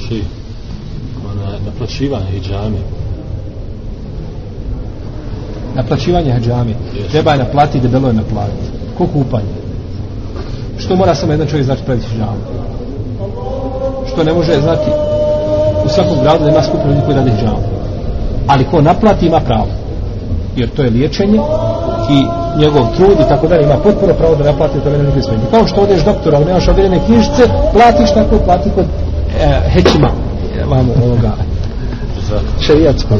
Ši, 0.08 0.24
ona 1.32 1.52
naplaćivanje 1.66 2.26
hijjami, 2.26 2.78
naplaćivanje 5.82 6.32
hađami 6.32 6.76
treba 7.12 7.32
je 7.32 7.38
naplatiti 7.38 7.80
debelo 7.80 8.08
je 8.08 8.14
naplatiti. 8.14 8.68
Ko 8.98 9.08
kupanje? 9.08 9.54
Što 10.78 10.96
mora 10.96 11.16
samo 11.16 11.32
jedan 11.34 11.48
čovjek 11.48 11.66
znači 11.66 11.84
praviti 11.84 12.08
hađamu 12.12 12.42
što 14.14 14.24
ne 14.24 14.34
može 14.34 14.62
znati? 14.62 14.92
U 15.86 15.90
svakom 15.90 16.18
gradu 16.24 16.48
ima 16.48 16.64
skupno 16.64 16.90
ljudi 16.90 17.02
koji 17.06 17.18
radi 17.18 17.32
hađamu 17.32 17.80
ali 18.50 18.64
ko 18.64 18.82
naplati 18.82 19.26
ima 19.26 19.40
pravo. 19.40 19.68
Jer 20.56 20.70
to 20.70 20.82
je 20.84 20.90
liječenje 20.90 21.40
i 22.10 22.26
njegov 22.60 22.84
trud 22.98 23.20
i 23.20 23.30
tako 23.30 23.48
dalje. 23.48 23.64
Ima 23.64 23.76
potpuno 23.76 24.14
pravo 24.14 24.36
da 24.36 24.44
naplati 24.44 24.80
to 24.80 24.90
nekaj 24.90 25.22
svojim. 25.22 25.42
Kao 25.52 25.68
što 25.68 25.82
odeš 25.82 26.04
doktora 26.04 26.38
ali 26.38 26.46
nemaš 26.46 26.68
ovjerene 26.68 27.00
knjižice 27.06 27.44
platiš 27.74 28.14
tako 28.14 28.38
plati 28.46 28.70
kod 28.76 28.86
e, 28.86 29.70
hećima. 29.70 30.10
Vamo 30.70 30.94
ovoga. 31.04 31.32
Šerijatskog 32.60 33.20